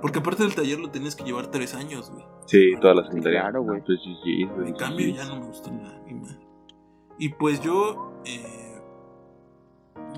Porque 0.02 0.20
aparte 0.20 0.44
del 0.44 0.56
taller 0.56 0.80
lo 0.80 0.90
tenías 0.90 1.16
que 1.16 1.24
llevar 1.26 1.48
tres 1.48 1.74
años, 1.76 2.10
güey. 2.12 2.24
Sí, 2.46 2.74
toda 2.80 2.94
la 2.94 3.04
secundaria. 3.04 3.42
Claro, 3.42 3.64
güey. 3.64 3.80
No, 3.80 3.86
pues 3.86 4.00
GG. 4.00 4.68
En 4.68 4.74
cambio 4.76 5.08
ya 5.10 5.26
no 5.26 5.36
me 5.42 5.48
gustó 5.48 5.72
nada. 5.72 6.00
ni. 6.06 6.22
Y 7.20 7.30
pues 7.30 7.60
yo, 7.62 8.14
eh, 8.26 8.67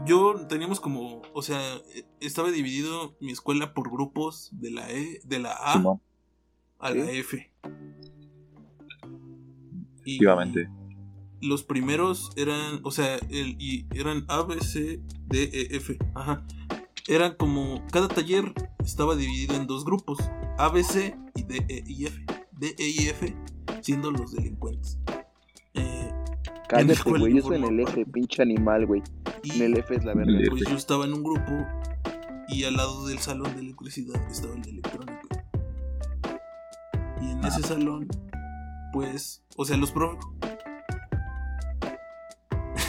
yo 0.06 0.36
teníamos 0.48 0.80
como, 0.80 1.22
o 1.34 1.42
sea, 1.42 1.76
eh, 1.96 2.06
estaba 2.20 2.52
dividido 2.52 3.16
mi 3.20 3.32
escuela 3.32 3.74
por 3.74 3.92
grupos 3.92 4.50
de 4.54 4.72
la 4.72 4.92
E, 4.92 5.22
de 5.24 5.40
la 5.40 5.52
A 5.52 5.74
Simón, 5.74 6.02
a 6.80 6.92
la 6.92 7.06
Sí. 7.06 7.18
F. 7.20 7.52
Y 10.06 10.16
efectivamente. 10.16 10.70
Los 11.42 11.64
primeros 11.64 12.32
eran, 12.36 12.82
o 12.84 12.92
sea, 12.92 13.16
el, 13.30 13.56
y 13.62 13.86
eran 13.94 14.26
A, 14.28 14.42
B, 14.44 14.60
C, 14.60 15.00
D, 15.28 15.44
E, 15.44 15.78
F. 15.78 15.98
Ajá. 16.14 16.46
Eran 17.08 17.36
como, 17.36 17.86
cada 17.92 18.08
taller 18.08 18.54
estaba 18.84 19.16
dividido 19.16 19.56
en 19.56 19.66
dos 19.66 19.86
grupos, 19.86 20.20
A, 20.58 20.70
B, 20.70 20.84
C 20.84 21.16
y 21.36 21.44
D, 21.44 21.66
E 21.70 21.84
y 21.88 22.06
F. 22.06 22.26
D, 22.52 22.76
E 22.78 22.90
y 22.90 23.08
F 23.08 23.36
siendo 23.82 24.12
los 24.12 24.34
delincuentes. 24.34 25.00
Eh, 25.76 26.12
Cállate, 26.68 27.10
güey. 27.10 27.36
Yo 27.36 27.42
soy 27.42 27.58
en 27.58 27.64
el. 27.64 27.80
F, 27.82 28.06
pinche 28.06 28.42
animal, 28.42 28.86
güey. 28.86 29.02
Y 29.44 29.62
el 29.62 29.78
F 29.78 29.96
es 29.96 30.04
la 30.04 30.14
verga. 30.14 30.38
pues 30.50 30.64
yo 30.68 30.76
estaba 30.76 31.06
en 31.06 31.14
un 31.14 31.24
grupo 31.24 31.66
y 32.48 32.64
al 32.66 32.76
lado 32.78 33.08
del 33.08 33.20
salón 33.20 33.54
de 33.56 33.62
electricidad 33.62 34.22
estaba 34.30 34.54
el 34.56 34.62
de 34.62 34.70
electrónica. 34.72 35.20
Y 37.22 37.32
en 37.32 37.44
ese 37.46 37.62
salón, 37.64 38.08
pues, 38.94 39.44
o 39.58 39.66
sea, 39.66 39.78
los 39.78 39.92
profes... 39.92 40.26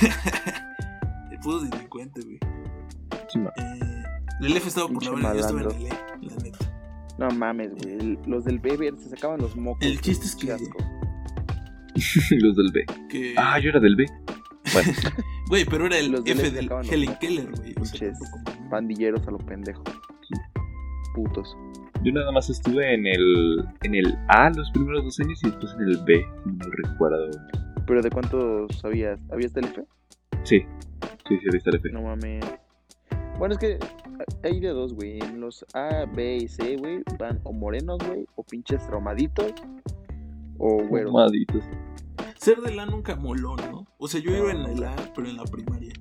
el 1.30 1.38
puto 1.40 1.60
delincuente, 1.60 2.20
güey. 2.22 2.38
Eh, 3.56 4.02
el 4.42 4.56
F 4.56 4.68
estaba 4.68 4.88
por 4.88 5.02
la 5.04 5.10
verga, 5.10 5.32
yo 5.34 5.40
estaba 5.40 5.60
en 5.60 5.70
el 5.70 5.86
E, 5.86 5.88
la 6.22 6.36
neta. 6.42 6.58
No 7.18 7.30
mames, 7.30 7.70
güey. 7.74 7.94
El- 7.94 8.18
Los 8.26 8.44
del 8.44 8.58
Beber 8.58 8.96
se 8.98 9.10
sacaban 9.10 9.40
los 9.40 9.54
mocos. 9.56 9.82
El 9.86 10.00
chiste 10.00 10.26
es 10.26 10.34
que. 10.36 10.46
Los 12.38 12.56
del 12.56 12.72
B. 12.72 12.86
que- 13.10 13.34
Ah, 13.36 13.58
yo 13.58 13.68
era 13.70 13.80
del 13.80 13.96
B. 13.96 14.06
Bueno, 14.72 14.92
Güey, 15.48 15.64
pero 15.64 15.86
era 15.86 15.98
el 15.98 16.12
Los 16.12 16.24
del 16.24 16.38
F 16.38 16.50
del 16.50 16.66
los 16.66 16.92
Helen. 16.92 17.16
Keller, 17.20 17.50
güey. 17.50 17.74
Pinches 17.74 18.18
Pandilleros 18.70 19.26
a 19.26 19.30
lo 19.32 19.38
pendejo. 19.38 19.82
Putos. 21.14 21.56
yo 22.04 22.12
nada 22.12 22.30
más 22.30 22.48
estuve 22.48 22.94
en 22.94 23.04
el, 23.06 23.64
en 23.82 23.94
el 23.96 24.16
A 24.28 24.48
los 24.50 24.70
primeros 24.70 25.02
dos 25.04 25.18
años 25.18 25.40
y 25.42 25.46
después 25.50 25.74
en 25.74 25.82
el 25.88 25.98
B, 26.04 26.24
no 26.44 26.64
recuerdo. 26.84 27.30
¿Pero 27.84 28.00
de 28.00 28.10
cuántos 28.10 28.78
sabías? 28.78 29.18
¿Habías 29.32 29.52
del 29.52 29.64
F? 29.64 29.82
Sí, 30.44 30.60
sí, 31.28 31.38
sí, 31.38 31.46
viste 31.52 31.70
el 31.70 31.76
F. 31.76 31.90
No 31.90 32.02
mames. 32.02 32.44
Bueno, 33.40 33.54
es 33.54 33.58
que 33.58 33.78
hay 34.44 34.60
de 34.60 34.68
dos, 34.68 34.94
güey. 34.94 35.18
En 35.18 35.40
los 35.40 35.66
A, 35.74 36.04
B 36.14 36.36
y 36.36 36.46
C, 36.48 36.76
güey, 36.76 37.02
van 37.18 37.40
o 37.42 37.52
morenos, 37.52 37.98
güey, 38.06 38.24
o 38.36 38.44
pinches 38.44 38.86
traumaditos, 38.86 39.52
o 40.58 40.84
güeros. 40.86 41.12
Maditos. 41.12 41.64
Ser 42.40 42.58
del 42.60 42.78
A 42.80 42.86
nunca 42.86 43.16
moló, 43.16 43.56
¿no? 43.56 43.86
O 43.98 44.08
sea, 44.08 44.20
yo 44.20 44.34
iba 44.34 44.50
en 44.50 44.62
el 44.62 44.82
A, 44.84 44.96
pero 45.14 45.28
en 45.28 45.36
la 45.36 45.44
primaria. 45.44 45.92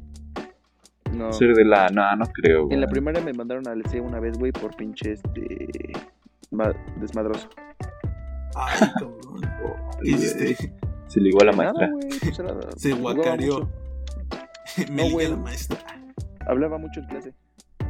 No. 1.12 1.34
Ser 1.34 1.54
de 1.54 1.66
la. 1.66 1.88
No, 1.90 2.16
no 2.16 2.26
creo. 2.28 2.64
En 2.72 2.80
la 2.80 2.86
güey. 2.86 2.92
primaria 2.92 3.22
me 3.22 3.34
mandaron 3.34 3.68
al 3.68 3.84
C 3.88 4.00
una 4.00 4.20
vez, 4.20 4.38
güey, 4.38 4.52
por 4.52 4.76
pinche 4.76 5.14
este. 5.14 5.92
ma- 6.52 6.74
desmadroso. 6.98 7.50
Ay, 8.56 8.88
cabrón. 8.94 9.42
¿Qué 10.04 10.12
hiciste? 10.12 10.74
Se 11.08 11.20
ligó 11.20 11.42
a 11.42 11.46
la 11.46 11.52
Nada, 11.52 11.74
maestra. 11.74 11.90
güey, 11.92 12.10
pues 12.20 12.40
era- 12.40 12.56
Se 12.78 12.92
jugaba 12.92 13.16
guacareó. 13.16 13.60
mucho. 13.60 13.70
Me 14.92 14.96
No, 14.96 15.04
ligué 15.04 15.12
güey. 15.14 15.26
a 15.26 15.30
la 15.30 15.36
maestra. 15.38 15.80
Hablaba 16.48 16.78
mucho 16.78 17.00
en 17.02 17.08
clase. 17.08 17.34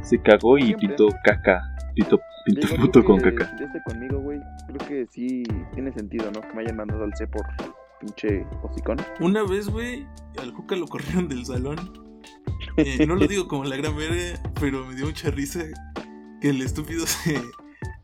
Se 0.02 0.20
cagó 0.20 0.58
y 0.58 0.62
Siempre. 0.64 0.88
pintó 0.88 1.08
caca. 1.24 1.62
Pintó, 1.94 2.18
pintó 2.46 2.66
Digo, 2.66 2.76
puto 2.82 2.92
creo 3.00 3.04
con 3.04 3.18
que 3.20 3.34
caca. 3.34 3.82
conmigo, 3.84 4.18
güey, 4.20 4.40
creo 4.66 4.88
que 4.88 5.06
sí 5.10 5.42
tiene 5.74 5.92
sentido, 5.92 6.30
¿no? 6.32 6.40
Que 6.40 6.52
me 6.54 6.62
hayan 6.62 6.76
mandado 6.76 7.04
al 7.04 7.14
C 7.14 7.26
por 7.26 7.42
pinche 8.00 8.46
hocicón. 8.62 8.98
Una 9.20 9.42
vez, 9.44 9.68
güey, 9.68 10.06
al 10.38 10.52
Juca 10.52 10.76
lo 10.76 10.86
corrieron 10.86 11.28
del 11.28 11.44
salón. 11.46 11.78
Eh, 12.76 13.06
no 13.06 13.16
lo 13.16 13.26
digo 13.26 13.48
como 13.48 13.64
la 13.64 13.76
gran 13.76 13.96
verga, 13.96 14.40
pero 14.60 14.84
me 14.86 14.94
dio 14.94 15.06
mucha 15.06 15.30
risa 15.30 15.64
que 16.40 16.50
el 16.50 16.62
estúpido 16.62 17.06
se. 17.06 17.40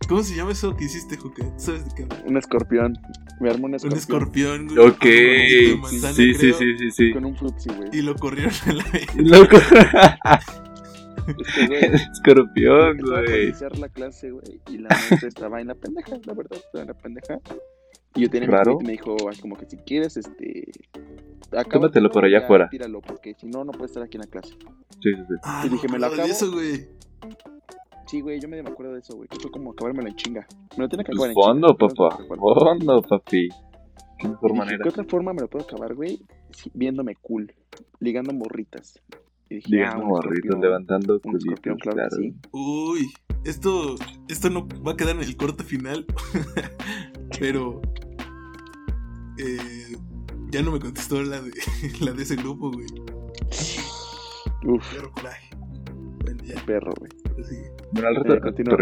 ¿Cómo 0.09 0.23
se 0.23 0.37
llama 0.37 0.53
eso 0.53 0.77
que 0.77 0.85
hiciste, 0.85 1.17
Juca? 1.17 1.45
¿Sabes 1.57 1.85
de 1.85 1.95
qué? 1.95 2.09
Un 2.27 2.37
escorpión. 2.37 2.97
Me 3.41 3.51
armó 3.51 3.67
un 3.67 3.73
Un 3.73 3.75
escorpión. 3.75 4.67
escorpión, 4.67 4.67
güey. 4.69 4.79
Ok. 4.89 4.99
con 4.99 5.75
un 5.75 5.81
manzana, 5.81 6.15
Sí, 6.15 6.33
sí, 6.35 6.39
creo, 6.39 6.55
sí, 6.59 6.79
sí, 6.79 6.91
sí. 6.91 7.13
Con 7.13 7.25
un 7.25 7.37
flupsi, 7.37 7.69
güey. 7.71 7.89
Y 7.93 8.03
lo 8.03 8.15
corrieron 8.15 8.53
a 8.67 8.73
la. 8.73 8.85
Loco. 9.17 9.57
Es 9.57 11.55
que, 11.55 11.67
güey, 11.67 11.85
Escorpión, 12.13 12.99
güey. 12.99 13.45
iniciar 13.49 13.77
la 13.79 13.89
clase, 13.89 14.31
güey, 14.31 14.61
y 14.71 14.79
la 14.79 14.89
maestra 14.91 15.29
estaba 15.29 15.61
en 15.61 15.67
la 15.69 15.75
pendeja, 15.75 16.17
la 16.25 16.35
verdad, 16.35 16.57
estaba 16.59 16.83
en 16.83 16.89
la 16.89 16.95
pendeja. 16.95 17.41
Y 18.17 18.23
yo 18.23 18.31
tenía 18.31 18.49
Raro. 18.49 18.79
mi 18.79 18.87
me 18.87 18.93
dijo, 18.93 19.17
así 19.29 19.41
como 19.41 19.57
que 19.57 19.67
si 19.67 19.77
quieres, 19.79 20.17
este. 20.17 20.71
Tómatelo 21.71 22.11
por 22.11 22.25
allá 22.25 22.39
afuera. 22.41 22.69
Tíralo, 22.69 23.01
porque 23.01 23.35
si 23.35 23.47
no, 23.47 23.65
no 23.65 23.73
puedes 23.73 23.91
estar 23.91 24.03
aquí 24.03 24.17
en 24.17 24.23
la 24.23 24.27
clase. 24.27 24.55
Sí, 25.03 25.13
sí, 25.15 25.23
sí. 25.29 25.35
Ah, 25.43 25.63
Y 25.65 25.69
dije, 25.69 25.87
no 25.87 25.93
me 25.93 25.99
lo 26.01 26.07
acabo. 26.07 26.23
eso, 26.23 26.51
güey. 26.51 26.89
Sí, 28.07 28.21
güey, 28.21 28.41
yo 28.41 28.49
medio 28.49 28.65
me 28.65 28.71
acuerdo 28.71 28.95
de 28.95 29.01
eso, 29.01 29.17
güey. 29.17 29.29
Que 29.29 29.39
fue 29.39 29.51
como 29.51 29.73
acabármelo 29.73 30.09
en 30.09 30.17
chinga. 30.17 30.47
Me 30.77 30.85
lo 30.85 30.89
tiene 30.89 31.05
que 31.05 31.13
acabar 31.13 31.31
en 31.31 31.35
fondo, 31.35 31.69
chinga. 31.69 31.95
papá. 31.95 32.25
no. 32.37 32.55
Fondo, 32.55 33.03
papi. 33.03 33.49
Qué 34.19 34.29
mejor 34.29 34.51
dije, 34.53 34.59
manera. 34.59 34.79
¿Qué 34.83 34.89
otra 34.89 35.05
forma 35.05 35.33
me 35.33 35.43
lo 35.43 35.49
puedo 35.49 35.65
acabar, 35.65 35.95
güey? 35.95 36.21
Sí, 36.51 36.71
viéndome 36.75 37.17
cool, 37.17 37.53
ligando 38.01 38.33
morritas. 38.33 39.01
Y 39.49 39.57
dije, 39.57 39.85
ah, 39.85 39.97
un 39.99 40.09
morritos, 40.09 40.33
escorpión, 40.39 40.61
levantando 40.61 41.15
un 41.15 41.21
culitos, 41.21 41.45
escorpión, 41.45 41.77
claro, 41.79 41.97
claro. 41.97 42.17
sí. 42.17 42.35
Uy, 42.51 43.07
esto, 43.45 43.95
esto 44.29 44.51
no 44.51 44.67
va 44.87 44.93
a 44.93 44.97
quedar 44.97 45.17
en 45.17 45.23
el 45.23 45.37
corte 45.37 45.63
final. 45.63 46.07
Pero 47.39 47.81
eh, 49.39 49.97
ya 50.51 50.63
no 50.63 50.73
me 50.73 50.81
contestó 50.81 51.23
la 51.23 51.41
de, 51.41 51.51
la 52.01 52.13
de 52.13 52.23
ese 52.23 52.37
grupo, 52.37 52.71
güey. 52.71 52.87
Uf, 54.65 54.85
Pero 54.93 55.11
coraje. 55.13 55.51
Bueno, 56.25 56.43
ya, 56.45 56.61
perro, 56.67 56.93
güey. 56.99 57.11
sigue. 57.45 57.71
Bueno, 57.93 58.09
al 58.09 58.17
rato. 58.17 58.35
Eh, 58.35 58.41
continúa. 58.41 58.77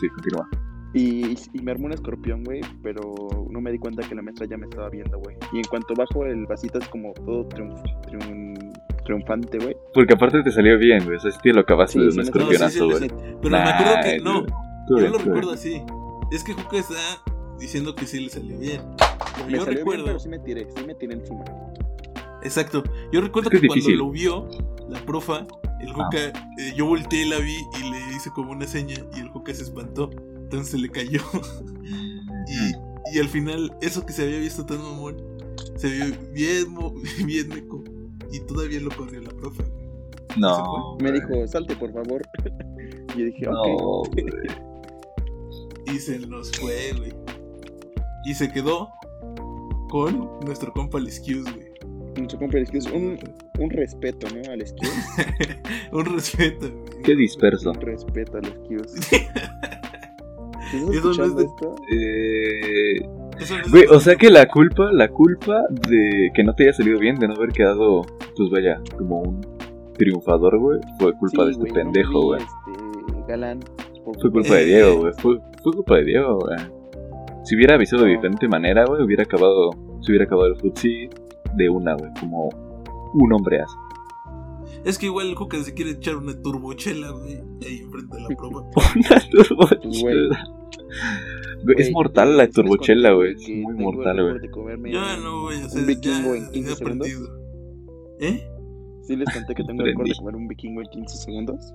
Sí, 0.00 0.08
continúa. 0.08 0.48
Y, 0.92 1.34
y 1.52 1.62
me 1.62 1.72
armó 1.72 1.86
un 1.86 1.92
escorpión, 1.92 2.44
güey, 2.44 2.60
pero 2.82 3.00
no 3.50 3.60
me 3.60 3.72
di 3.72 3.78
cuenta 3.80 4.08
que 4.08 4.14
la 4.14 4.22
maestra 4.22 4.46
ya 4.46 4.56
me 4.56 4.66
estaba 4.66 4.88
viendo, 4.90 5.18
güey. 5.18 5.36
Y 5.52 5.56
en 5.58 5.64
cuanto 5.64 5.92
bajo 5.94 6.24
el 6.24 6.46
vasito 6.46 6.78
es 6.78 6.88
como 6.88 7.12
todo 7.14 7.48
triunf, 7.48 7.80
triun- 8.06 8.72
triunfante, 9.04 9.58
güey. 9.58 9.76
Porque 9.92 10.14
aparte 10.14 10.42
te 10.44 10.52
salió 10.52 10.78
bien, 10.78 11.04
güey. 11.04 11.16
O 11.16 11.20
sea, 11.20 11.32
sí 11.32 11.50
lo 11.50 11.62
acabaste 11.62 11.98
Sí, 11.98 12.04
de 12.04 12.10
sí, 12.12 12.18
un 12.18 12.24
escorpionazo, 12.24 12.86
güey. 12.86 12.98
sí, 13.00 13.08
Pero 13.42 13.50
me 13.50 13.58
acuerdo 13.58 13.94
que 14.04 14.18
no. 14.20 14.42
Tú 14.86 14.98
Yo 14.98 15.08
lo 15.08 15.18
tú 15.18 15.24
recuerdo 15.24 15.50
así. 15.52 15.82
Es 16.30 16.44
que 16.44 16.52
Juca 16.52 16.78
está 16.78 16.94
diciendo 17.58 17.94
que 17.94 18.06
sí 18.06 18.20
le 18.20 18.30
salió 18.30 18.58
bien. 18.58 18.80
Pero 19.34 19.46
Me 19.46 19.52
yo 19.52 19.64
salió 19.64 19.78
recuerdo. 19.78 20.04
bien, 20.04 20.06
pero 20.06 20.18
sí 20.20 20.28
me 20.28 20.38
tiré, 20.38 20.68
sí 20.76 20.84
me 20.84 20.94
tiré 20.94 21.14
encima. 21.14 21.44
Exacto. 22.42 22.82
Yo 23.12 23.20
recuerdo 23.20 23.50
Es 23.50 23.60
que 23.60 23.66
cuando 23.66 23.90
lo 23.90 24.10
vio, 24.10 24.48
la 24.88 25.00
profa, 25.04 25.46
el 25.80 25.88
Ah. 25.90 25.94
Juca, 25.94 26.18
eh, 26.58 26.72
yo 26.76 26.86
volteé, 26.86 27.26
la 27.26 27.38
vi 27.38 27.56
y 27.80 27.90
le 27.90 27.98
hice 28.16 28.30
como 28.30 28.52
una 28.52 28.66
seña 28.66 28.96
y 29.16 29.20
el 29.20 29.28
Juca 29.28 29.54
se 29.54 29.62
espantó. 29.62 30.10
Entonces 30.36 30.68
se 30.70 30.78
le 30.78 30.88
cayó. 30.90 31.20
y, 32.46 33.16
y 33.16 33.18
al 33.20 33.28
final, 33.28 33.74
eso 33.80 34.04
que 34.04 34.12
se 34.12 34.22
había 34.24 34.38
visto 34.38 34.64
tan 34.66 34.78
mamón, 34.78 35.16
se 35.76 35.88
vio 35.88 36.04
bien, 36.32 36.66
bien 37.26 37.48
meco. 37.48 37.82
Y 38.30 38.40
todavía 38.40 38.80
lo 38.80 38.90
corrió 38.90 39.20
la 39.22 39.30
profa. 39.30 39.62
No. 40.36 40.96
Me 41.00 41.12
dijo, 41.12 41.46
salte, 41.46 41.76
por 41.76 41.92
favor. 41.92 42.22
y 43.14 43.18
yo 43.20 43.24
dije, 43.26 43.46
No, 43.46 43.62
ok. 43.62 44.16
Y 45.86 45.98
se 45.98 46.18
nos 46.18 46.50
fue, 46.52 46.92
güey. 46.96 47.12
Y 48.26 48.34
se 48.34 48.50
quedó 48.50 48.90
con 49.90 50.28
nuestro 50.44 50.72
compa 50.72 50.98
el 50.98 51.06
Excuse, 51.06 51.42
güey. 51.52 51.74
Mucho 52.18 52.38
compa, 52.38 52.58
que 52.70 52.78
es 52.78 52.86
un, 52.86 53.18
un 53.58 53.70
respeto, 53.70 54.26
¿no? 54.34 54.52
Al 54.52 54.60
excuse. 54.60 54.92
Un 55.92 56.04
respeto, 56.04 56.70
güey. 56.70 57.02
Qué 57.02 57.16
disperso. 57.16 57.70
un 57.72 57.80
respeto 57.80 58.38
al 58.38 58.46
excuse. 58.46 58.94
¿Estás 60.72 60.94
Eso 60.94 61.12
no 61.12 61.24
es 61.24 61.36
de- 61.36 61.44
esto? 61.44 61.74
Eh, 61.92 63.08
Eso 63.40 63.54
no 63.58 63.64
es 63.64 63.70
güey, 63.70 63.84
o 63.90 64.00
sea 64.00 64.16
que 64.16 64.30
la 64.30 64.46
culpa, 64.48 64.90
la 64.92 65.08
culpa 65.08 65.62
de 65.88 66.30
que 66.34 66.42
no 66.44 66.54
te 66.54 66.64
haya 66.64 66.72
salido 66.72 66.98
bien, 66.98 67.16
de 67.16 67.28
no 67.28 67.34
haber 67.34 67.50
quedado, 67.50 68.02
pues 68.36 68.50
vaya, 68.50 68.80
como 68.96 69.20
un 69.20 69.40
triunfador, 69.98 70.58
güey, 70.58 70.80
fue 70.98 71.12
culpa 71.14 71.42
Sí, 71.42 71.46
de 71.46 71.50
este 71.52 71.60
güey, 71.60 71.72
no 71.72 71.76
me 71.78 71.82
pendejo, 71.92 72.22
güey. 72.22 72.40
Este, 72.42 73.22
galán. 73.28 73.60
por 74.04 74.14
Fue 74.20 74.30
culpa 74.30 74.40
culpa 74.40 74.54
de 74.54 74.64
Diego, 74.66 74.96
güey. 75.00 75.12
Fue, 75.18 75.38
fue 75.62 75.72
culpa 75.72 75.96
de 75.96 76.04
Diego, 76.04 76.38
güey. 76.40 76.58
Si 77.44 77.56
hubiera 77.56 77.74
avisado 77.74 78.04
de 78.04 78.10
diferente 78.10 78.48
manera, 78.48 78.84
güey, 78.86 79.02
hubiera 79.02 79.22
acabado, 79.22 79.70
se 80.00 80.10
hubiera 80.10 80.24
acabado 80.24 80.48
el 80.48 80.56
futsi 80.60 81.08
de 81.56 81.68
una, 81.68 81.94
güey, 81.94 82.10
como 82.20 82.48
un 83.14 83.32
hombre 83.32 83.60
hace. 83.60 83.76
Es 84.84 84.98
que 84.98 85.06
igual 85.06 85.28
el 85.28 85.34
Juca 85.34 85.62
se 85.62 85.72
quiere 85.74 85.92
echar 85.92 86.16
una 86.16 86.40
turbochela, 86.40 87.10
güey, 87.10 87.34
ahí 87.66 87.78
enfrente 87.84 88.16
de 88.16 88.22
la 88.22 88.28
prueba. 88.36 88.60
Una 88.96 89.20
turbochela. 89.30 90.44
Güey, 91.64 91.76
es 91.78 91.86
Güey, 91.86 91.92
mortal 91.92 92.36
la 92.36 92.48
turbochela, 92.48 93.12
güey. 93.12 93.32
Es 93.32 93.48
muy 93.48 93.74
mortal, 93.74 94.16
güey. 94.52 94.92
Ya 94.92 95.16
no 95.18 95.42
voy 95.42 95.54
a 95.56 95.64
hacer 95.64 95.80
Un 95.80 95.86
vikingo 95.86 96.34
ya, 96.34 96.40
en 96.40 96.50
15 96.50 96.60
ya 96.68 96.72
he 96.72 96.76
segundos. 96.76 97.08
aprendido. 97.08 97.44
¿Eh? 98.20 98.48
Sí 99.02 99.16
les 99.16 99.32
conté 99.32 99.54
que 99.54 99.64
tengo 99.64 99.82
el 99.82 99.88
récord 99.88 100.06
de 100.08 100.14
comer 100.16 100.36
un 100.36 100.48
vikingo 100.48 100.80
en 100.82 100.88
15 100.88 101.16
segundos. 101.18 101.72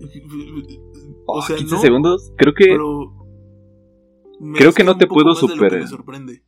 O 1.26 1.38
Oh, 1.38 1.42
sea, 1.42 1.56
15 1.56 1.74
no, 1.74 1.80
segundos, 1.80 2.32
creo 2.36 2.52
que. 2.54 2.66
pero 2.66 3.10
me 4.40 4.58
Creo 4.58 4.72
que 4.72 4.84
no 4.84 4.96
te 4.96 5.06
puedo 5.06 5.34
superar. 5.34 5.80
me 5.80 5.86
sorprende. 5.86 6.42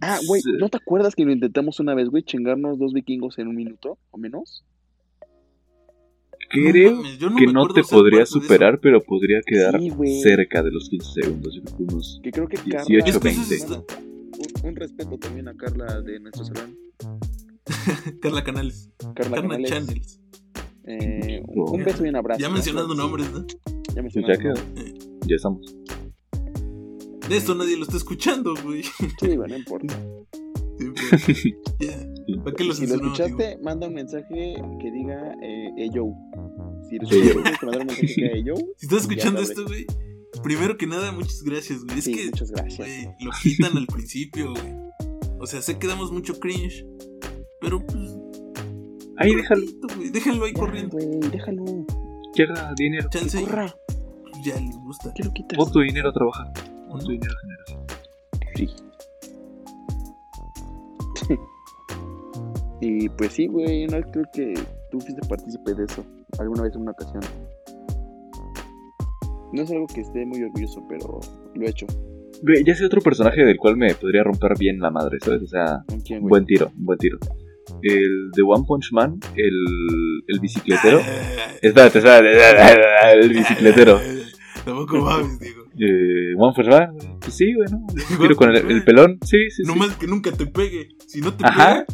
Ah, 0.00 0.18
güey. 0.26 0.42
¿no 0.58 0.68
te 0.68 0.78
acuerdas 0.78 1.14
que 1.14 1.24
lo 1.24 1.32
intentamos 1.32 1.78
una 1.80 1.94
vez, 1.94 2.08
güey? 2.08 2.22
Chingarnos 2.22 2.78
dos 2.78 2.92
vikingos 2.92 3.38
en 3.38 3.48
un 3.48 3.56
minuto 3.56 3.98
o 4.10 4.18
menos. 4.18 4.64
Creo 6.48 6.90
No 6.92 6.96
mames, 7.02 7.18
yo 7.18 7.34
que 7.34 7.46
no 7.46 7.68
te 7.68 7.82
podría 7.82 8.24
superar, 8.24 8.78
pero 8.80 9.02
podría 9.02 9.40
quedar 9.44 9.80
Sí, 9.80 10.20
cerca 10.22 10.62
de 10.62 10.70
los 10.70 10.88
15 10.88 11.22
segundos. 11.22 11.54
Yo 11.54 11.62
creo 11.62 11.76
que 11.76 11.82
unos. 11.82 12.20
Que 12.22 12.30
creo 12.30 12.48
que 12.48 12.56
18, 12.58 13.20
Carla. 13.20 13.44
20. 13.48 13.74
Un, 14.62 14.68
un 14.68 14.76
respeto 14.76 15.18
también 15.18 15.48
a 15.48 15.54
Carla 15.56 16.00
de 16.02 16.20
nuestro 16.20 16.44
salón. 16.44 16.76
Carla 18.22 18.44
Canales. 18.44 18.90
Carla 18.98 19.36
Carla 19.36 19.40
Canales. 19.42 19.70
Channels. 19.70 20.20
Eh, 20.88 21.42
un, 21.48 21.80
un 21.80 21.84
beso 21.84 22.04
y 22.06 22.08
un 22.08 22.16
abrazo. 22.16 22.40
Ya 22.40 22.48
mencionando 22.48 22.94
nombres, 22.94 23.30
¿no? 23.32 23.44
Ya 23.46 24.02
Pues 24.02 24.14
mencionando 24.14 24.34
ya 24.34 24.40
quedó. 24.40 24.54
nombres. 24.54 25.08
Ya 25.26 25.36
estamos. 25.36 25.76
De 27.28 27.36
esto 27.36 27.54
nadie 27.54 27.76
lo 27.76 27.82
está 27.84 27.96
escuchando, 27.96 28.54
güey. 28.62 28.82
Sí, 28.82 29.36
bueno, 29.36 29.46
no 29.48 29.56
importa. 29.56 30.00
Sí, 30.78 30.86
pues, 30.94 31.26
ya. 31.80 32.42
¿Para 32.44 32.56
qué 32.56 32.64
lo 32.64 32.74
Si 32.74 32.86
lo 32.86 32.94
escuchaste, 32.96 33.58
manda 33.62 33.88
un 33.88 33.94
mensaje 33.94 34.54
que 34.80 34.90
diga 34.92 35.32
eh, 35.42 35.70
hey, 35.76 35.90
yo. 35.92 36.04
Si 36.88 36.96
lo 36.98 37.08
Hey, 37.08 37.20
yo. 37.22 37.28
escuchaste, 37.30 37.66
mandar 37.66 37.80
un 37.82 37.86
mensaje 37.86 38.06
que 38.06 38.14
diga 38.22 38.30
hey, 38.34 38.42
yo. 38.46 38.54
Si 38.76 38.86
estás 38.86 39.00
escuchando 39.02 39.40
esto, 39.40 39.64
güey, 39.66 39.86
primero 40.42 40.76
que 40.76 40.86
nada, 40.86 41.12
muchas 41.12 41.42
gracias, 41.42 41.84
güey. 41.84 41.98
Es 41.98 42.04
Sí, 42.04 42.14
que, 42.14 42.24
muchas 42.26 42.50
gracias. 42.50 42.86
güey, 42.88 43.04
lo 43.20 43.30
quitan 43.42 43.76
al 43.76 43.86
principio, 43.86 44.50
güey. 44.52 44.74
O 45.40 45.46
sea, 45.46 45.60
sé 45.62 45.78
que 45.78 45.86
damos 45.86 46.12
mucho 46.12 46.38
cringe, 46.38 46.84
pero 47.60 47.84
pues. 47.84 48.16
Ahí 49.18 49.34
déjalo, 49.34 49.64
güey, 49.96 50.10
Déjenlo 50.10 50.44
ahí 50.44 50.52
Ya, 50.52 50.60
corriendo. 50.60 50.96
güey, 50.98 51.20
déjalo. 51.30 51.64
haga 52.50 52.74
dinero. 52.76 53.08
Chance, 53.10 53.40
corra. 53.42 53.74
pues, 54.22 54.44
ya 54.44 54.60
les 54.60 54.76
gusta. 54.76 55.10
¿Qué 55.14 55.24
lo 55.24 55.32
quitas? 55.32 55.56
Pon 55.56 55.72
tu 55.72 55.80
dinero 55.80 56.10
a 56.10 56.12
trabajar. 56.12 56.52
Tu 57.04 57.12
dinero 57.12 57.32
a 57.32 57.40
generar. 57.40 57.66
Sí. 58.56 58.68
y 62.80 63.08
pues 63.10 63.32
sí, 63.32 63.46
güey, 63.46 63.86
no 63.86 64.00
creo 64.10 64.24
que 64.32 64.54
tú 64.90 65.00
fuiste 65.00 65.26
partícipe 65.28 65.74
de 65.74 65.84
eso 65.84 66.04
alguna 66.38 66.62
vez 66.62 66.74
en 66.74 66.82
una 66.82 66.92
ocasión. 66.92 67.22
No 69.52 69.62
es 69.62 69.70
algo 69.70 69.86
que 69.86 70.00
esté 70.00 70.26
muy 70.26 70.42
orgulloso, 70.42 70.84
pero 70.88 71.20
lo 71.54 71.66
he 71.66 71.70
hecho. 71.70 71.86
Güey, 72.42 72.64
ya 72.64 72.74
sé 72.74 72.84
otro 72.84 73.00
personaje 73.00 73.44
del 73.44 73.56
cual 73.56 73.76
me 73.76 73.94
podría 73.94 74.22
romper 74.22 74.52
bien 74.58 74.78
la 74.80 74.90
madre, 74.90 75.18
¿sabes? 75.22 75.42
O 75.42 75.46
sea, 75.46 75.84
buen 76.20 76.44
tiro, 76.44 76.70
buen 76.74 76.98
tiro. 76.98 77.18
El 77.82 78.30
de 78.32 78.42
One 78.42 78.64
Punch 78.66 78.92
Man, 78.92 79.18
el, 79.36 79.54
el 80.26 80.40
bicicletero. 80.40 80.98
Espérate, 81.62 81.98
espérate, 81.98 83.20
el 83.20 83.28
bicicletero. 83.30 84.00
Tampoco 84.64 84.98
mames, 84.98 85.38
digo. 85.40 85.65
Eh, 85.78 86.34
Man, 86.36 86.52
güey. 86.56 87.18
Pues 87.20 87.34
sí, 87.34 87.52
güey, 87.54 87.68
¿no? 87.70 87.78
Un 87.78 87.86
tiro 88.20 88.36
con 88.36 88.50
el, 88.50 88.70
el 88.70 88.84
pelón, 88.84 89.18
sí, 89.22 89.50
sí, 89.50 89.62
sí. 89.62 89.62
No 89.66 89.74
más 89.76 89.96
que 89.96 90.06
nunca 90.06 90.32
te 90.32 90.46
pegue. 90.46 90.88
Si 91.06 91.20
no 91.20 91.34
te 91.34 91.44
Ajá. 91.46 91.84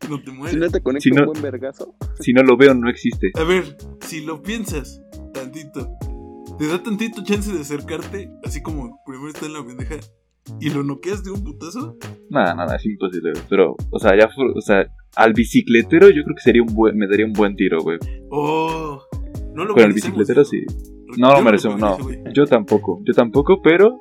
pega, 0.00 0.08
no 0.10 0.20
te 0.22 0.30
Si 0.30 0.36
mueres. 0.36 0.56
no 0.58 0.68
te 0.70 0.80
conecta 0.82 1.02
Si 1.04 1.10
no- 1.10 1.22
un 1.22 1.26
buen 1.32 1.42
vergazo, 1.42 1.94
Si 2.20 2.32
no 2.32 2.42
lo 2.42 2.56
veo, 2.56 2.74
no 2.74 2.90
existe. 2.90 3.30
A 3.34 3.44
ver, 3.44 3.76
si 4.00 4.24
lo 4.24 4.42
piensas 4.42 5.00
tantito, 5.32 5.88
te 6.58 6.66
da 6.66 6.82
tantito 6.82 7.22
chance 7.24 7.52
de 7.52 7.60
acercarte, 7.60 8.30
así 8.44 8.60
como 8.62 8.98
primero 9.06 9.28
está 9.28 9.46
en 9.46 9.52
la 9.54 9.64
pendeja, 9.64 9.96
y 10.60 10.70
lo 10.70 10.82
noqueas 10.82 11.22
de 11.22 11.30
un 11.30 11.44
putazo. 11.44 11.96
Nada, 12.28 12.54
nada, 12.54 12.76
es 12.76 12.84
imposible, 12.86 13.30
güey. 13.32 13.44
Pero, 13.48 13.76
o 13.90 13.98
sea, 13.98 14.16
ya 14.18 14.28
fue, 14.28 14.44
o 14.54 14.60
sea, 14.60 14.84
al 15.14 15.32
bicicletero 15.34 16.08
yo 16.10 16.22
creo 16.24 16.34
que 16.34 16.42
sería 16.42 16.62
un 16.62 16.74
buen, 16.74 16.96
me 16.96 17.06
daría 17.06 17.26
un 17.26 17.32
buen 17.32 17.54
tiro, 17.54 17.80
güey. 17.80 17.98
Oh, 18.30 19.00
no 19.54 19.64
lo 19.64 19.74
Con 19.74 19.84
el 19.84 19.92
bicicletero 19.92 20.44
sí. 20.44 20.62
No 21.18 21.28
Yo 21.28 21.32
lo 21.32 21.38
me 21.38 21.44
merecemos, 21.44 21.78
no. 21.80 21.98
Yo 22.32 22.46
tampoco, 22.46 23.00
yo 23.04 23.12
tampoco, 23.14 23.60
pero 23.62 23.98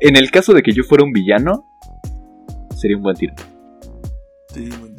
en 0.00 0.16
el 0.16 0.30
caso 0.30 0.52
de 0.54 0.62
que 0.62 0.72
yo 0.72 0.82
fuera 0.84 1.04
un 1.04 1.12
villano, 1.12 1.66
sería 2.76 2.96
un 2.96 3.02
buen 3.02 3.16
tiro. 3.16 3.34
Sí, 4.54 4.68
güey. 4.80 4.92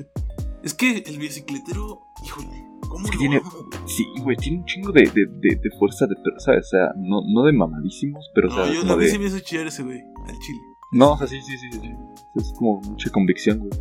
Es 0.63 0.73
que 0.73 1.03
el 1.05 1.17
bicicletero, 1.17 2.01
híjole, 2.25 2.63
¿cómo 2.87 3.05
Es 3.05 3.11
que 3.11 3.15
lo 3.15 3.19
tiene- 3.21 3.37
amo? 3.37 3.51
Sí, 3.85 4.05
güey, 4.21 4.35
tiene 4.37 4.59
un 4.59 4.65
chingo 4.65 4.91
de, 4.91 5.01
de, 5.03 5.25
de, 5.25 5.55
de 5.55 5.69
fuerza, 5.79 6.05
de, 6.05 6.15
¿sabes? 6.39 6.65
O 6.67 6.69
sea, 6.69 6.91
no, 6.97 7.21
no 7.33 7.43
de 7.45 7.53
mamadísimos, 7.53 8.29
pero, 8.35 8.49
o 8.49 8.51
sea, 8.51 8.65
No, 8.65 8.73
yo, 8.73 8.81
como 8.81 8.93
a 8.93 8.97
mí 8.97 9.05
de... 9.05 9.11
sí 9.11 9.19
me 9.19 9.25
hizo 9.27 9.39
chillar 9.39 9.67
ese 9.67 9.83
güey, 9.83 9.99
al 10.27 10.37
chile. 10.39 10.59
No, 10.91 11.13
o 11.13 11.17
sea, 11.17 11.27
sí, 11.27 11.39
sí, 11.41 11.57
sí, 11.57 11.71
sí. 11.71 11.89
Es 12.35 12.53
como 12.57 12.81
mucha 12.81 13.09
convicción, 13.09 13.59
güey. 13.59 13.71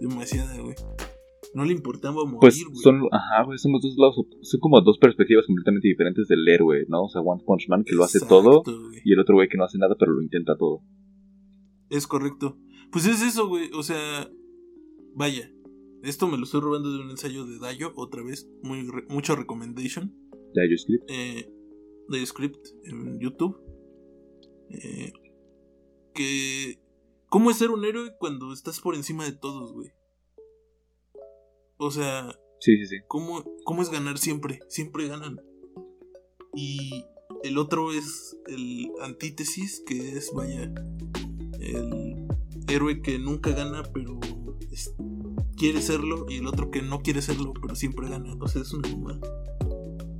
Demasiada, 0.00 0.56
güey. 0.60 0.74
No 1.56 1.64
le 1.64 1.72
importaba 1.72 2.22
morir, 2.24 2.38
Pues 2.38 2.62
güey. 2.64 2.76
son, 2.82 3.00
ajá, 3.10 3.44
güey, 3.46 3.56
son 3.58 3.72
los 3.72 3.80
dos 3.80 3.96
lados, 3.96 4.16
son 4.42 4.60
como 4.60 4.78
dos 4.82 4.98
perspectivas 4.98 5.46
completamente 5.46 5.88
diferentes 5.88 6.28
del 6.28 6.46
héroe, 6.46 6.84
¿no? 6.88 7.04
O 7.04 7.08
sea, 7.08 7.22
One 7.22 7.42
Punch 7.46 7.68
Man 7.68 7.82
que 7.82 7.94
lo 7.94 8.04
hace 8.04 8.20
todo 8.20 8.62
güey. 8.62 9.00
y 9.04 9.12
el 9.14 9.20
otro 9.20 9.36
güey 9.36 9.48
que 9.48 9.56
no 9.56 9.64
hace 9.64 9.78
nada 9.78 9.96
pero 9.98 10.12
lo 10.12 10.20
intenta 10.22 10.54
todo. 10.58 10.82
Es 11.88 12.06
correcto. 12.06 12.58
Pues 12.92 13.06
es 13.06 13.22
eso, 13.22 13.48
güey. 13.48 13.70
O 13.74 13.82
sea, 13.82 14.28
vaya. 15.14 15.50
Esto 16.02 16.28
me 16.28 16.36
lo 16.36 16.44
estoy 16.44 16.60
robando 16.60 16.92
de 16.92 17.00
un 17.02 17.10
ensayo 17.10 17.46
de 17.46 17.58
Dayo, 17.58 17.92
otra 17.96 18.22
vez. 18.22 18.48
Muy 18.62 18.82
re- 18.88 19.06
mucho 19.08 19.34
recommendation. 19.34 20.14
Dayo 20.54 20.76
Script. 20.76 21.04
Eh, 21.08 21.50
Dayo 22.10 22.26
Script 22.26 22.66
en 22.84 23.18
YouTube. 23.18 23.56
Eh, 24.70 25.12
que. 26.14 26.78
¿Cómo 27.28 27.50
es 27.50 27.56
ser 27.56 27.70
un 27.70 27.84
héroe 27.84 28.12
cuando 28.18 28.52
estás 28.52 28.78
por 28.80 28.94
encima 28.94 29.24
de 29.24 29.32
todos, 29.32 29.72
güey? 29.72 29.90
O 31.78 31.90
sea, 31.90 32.32
Sí, 32.60 32.76
sí, 32.78 32.86
sí. 32.86 32.96
¿cómo, 33.06 33.44
¿cómo 33.64 33.82
es 33.82 33.90
ganar 33.90 34.18
siempre? 34.18 34.60
Siempre 34.68 35.08
ganan. 35.08 35.40
Y 36.54 37.04
el 37.44 37.58
otro 37.58 37.92
es 37.92 38.36
el 38.46 38.88
antítesis, 39.02 39.82
que 39.86 40.12
es, 40.16 40.32
vaya, 40.34 40.72
el 41.60 42.26
héroe 42.68 43.02
que 43.02 43.18
nunca 43.18 43.50
gana, 43.50 43.82
pero 43.92 44.18
es- 44.72 44.94
quiere 45.56 45.80
serlo, 45.82 46.26
y 46.28 46.36
el 46.38 46.46
otro 46.46 46.70
que 46.70 46.80
no 46.82 47.00
quiere 47.02 47.20
serlo, 47.22 47.52
pero 47.60 47.74
siempre 47.74 48.08
gana. 48.08 48.34
O 48.40 48.48
sea, 48.48 48.62
es 48.62 48.72
una. 48.72 48.88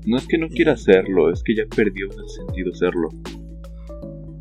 No 0.04 0.16
es 0.18 0.26
que 0.26 0.38
no 0.38 0.48
quiera 0.48 0.72
hacerlo, 0.72 1.32
es 1.32 1.42
que 1.42 1.56
ya 1.56 1.64
perdió 1.74 2.06
el 2.10 2.28
sentido 2.28 2.72
serlo. 2.74 3.08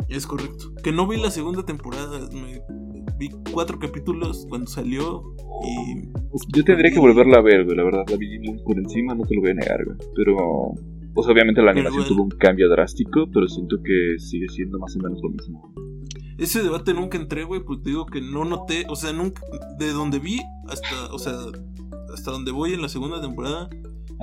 Es 0.10 0.28
correcto. 0.28 0.74
Que 0.84 0.92
no 0.92 1.08
vi 1.08 1.18
la 1.18 1.32
segunda 1.32 1.66
temporada. 1.66 2.20
Me 2.32 2.62
vi 3.18 3.30
cuatro 3.52 3.80
capítulos 3.80 4.46
cuando 4.50 4.68
salió. 4.68 5.24
Y. 5.64 6.08
Yo 6.56 6.64
tendría 6.64 6.92
que 6.92 7.00
volverla 7.00 7.38
a 7.38 7.42
ver, 7.42 7.66
güey, 7.66 7.78
la 7.78 7.84
verdad, 7.84 8.04
la 8.10 8.18
vi 8.18 8.40
muy 8.40 8.58
por 8.64 8.78
encima, 8.78 9.16
no 9.16 9.24
te 9.24 9.36
lo 9.36 9.42
voy 9.42 9.52
a 9.52 9.54
negar, 9.56 9.84
güey. 9.86 9.98
Pero, 10.16 10.74
pues 11.14 11.28
obviamente 11.28 11.62
la 11.62 11.72
animación 11.72 12.02
bueno. 12.02 12.16
tuvo 12.16 12.24
un 12.24 12.30
cambio 12.32 12.70
drástico, 12.70 13.28
pero 13.34 13.48
siento 13.48 13.78
que 13.84 14.20
sigue 14.20 14.50
siendo 14.50 14.80
más 14.80 14.96
o 14.96 15.00
menos 15.00 15.20
lo 15.22 15.30
mismo. 15.30 15.74
Ese 16.38 16.62
debate 16.62 16.94
nunca 16.94 17.18
entré, 17.18 17.46
güey, 17.46 17.62
pues 17.64 17.82
te 17.82 17.92
digo 17.92 18.06
que 18.06 18.20
no 18.20 18.44
noté. 18.44 18.86
O 18.90 18.96
sea, 18.96 19.14
nunca. 19.14 19.42
De 19.80 19.92
donde 19.92 20.20
vi 20.20 20.42
hasta. 20.68 21.14
O 21.14 21.20
sea, 21.20 21.34
hasta 22.14 22.32
donde 22.32 22.52
voy 22.52 22.74
en 22.74 22.82
la 22.82 22.90
segunda 22.90 23.22
temporada. 23.22 23.70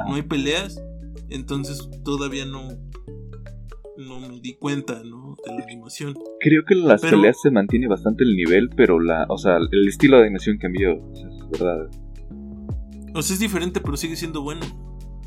No 0.09 0.15
hay 0.15 0.23
peleas. 0.23 0.83
Entonces 1.31 1.89
todavía 2.05 2.45
no. 2.45 2.69
No 3.99 4.21
me 4.21 4.41
di 4.41 4.55
cuenta, 4.55 5.03
¿no? 5.05 5.37
De 5.47 5.55
la 5.55 5.65
animación. 5.65 6.15
Creo 6.41 6.63
que 6.67 6.75
las 6.75 7.01
Pero- 7.03 7.19
peleas 7.19 7.41
se 7.43 7.51
mantiene 7.51 7.89
bastante 7.89 8.25
el 8.25 8.35
nivel, 8.37 8.71
pero 8.77 8.99
la, 9.01 9.27
o 9.29 9.37
sea, 9.37 9.57
el 9.59 9.89
estilo 9.89 10.17
de 10.17 10.25
animación 10.25 10.57
cambió, 10.59 10.95
o 10.97 11.15
sea, 11.15 11.29
es 11.29 11.61
verdad. 11.61 11.91
O 13.15 13.21
sea, 13.23 13.35
es 13.35 13.41
diferente, 13.41 13.81
pero 13.81 13.97
sigue 13.97 14.17
siendo 14.17 14.43
bueno. 14.43 14.61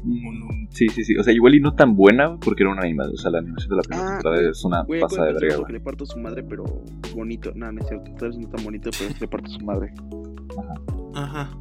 Mm, 0.03 0.67
Sí, 0.71 0.89
sí, 0.89 1.03
sí, 1.03 1.15
o 1.15 1.23
sea, 1.23 1.33
igual 1.33 1.55
y 1.55 1.61
no 1.61 1.73
tan 1.75 1.95
buena 1.95 2.37
porque 2.39 2.63
era 2.63 2.71
una 2.71 2.81
animación, 2.81 3.13
o 3.13 3.17
sea, 3.17 3.31
la 3.31 3.37
animación 3.39 3.69
de 3.69 3.75
la 3.77 3.81
primera 3.83 4.07
Ah, 4.07 4.17
temporada 4.17 4.49
es 4.49 4.65
una 4.65 4.83
Güey, 4.83 4.99
pasada 5.01 5.27
de 5.27 5.31
¿cuántas 5.33 5.49
verga, 5.49 5.67
que 5.67 5.73
le 5.73 5.79
parto 5.79 6.03
a 6.03 6.07
su 6.07 6.19
madre, 6.19 6.43
pero 6.43 6.63
bonito? 7.15 7.51
No, 7.55 7.71
no 7.71 7.81
es 7.81 7.87
cierto. 7.87 8.11
Tal 8.17 8.29
vez 8.29 8.37
no 8.39 8.49
tan 8.49 8.65
bonito, 8.65 8.89
pero 8.97 9.13
le 9.19 9.27
parto 9.27 9.47
a 9.47 9.53
su 9.59 9.65
madre. 9.65 9.93
Ajá. 11.13 11.57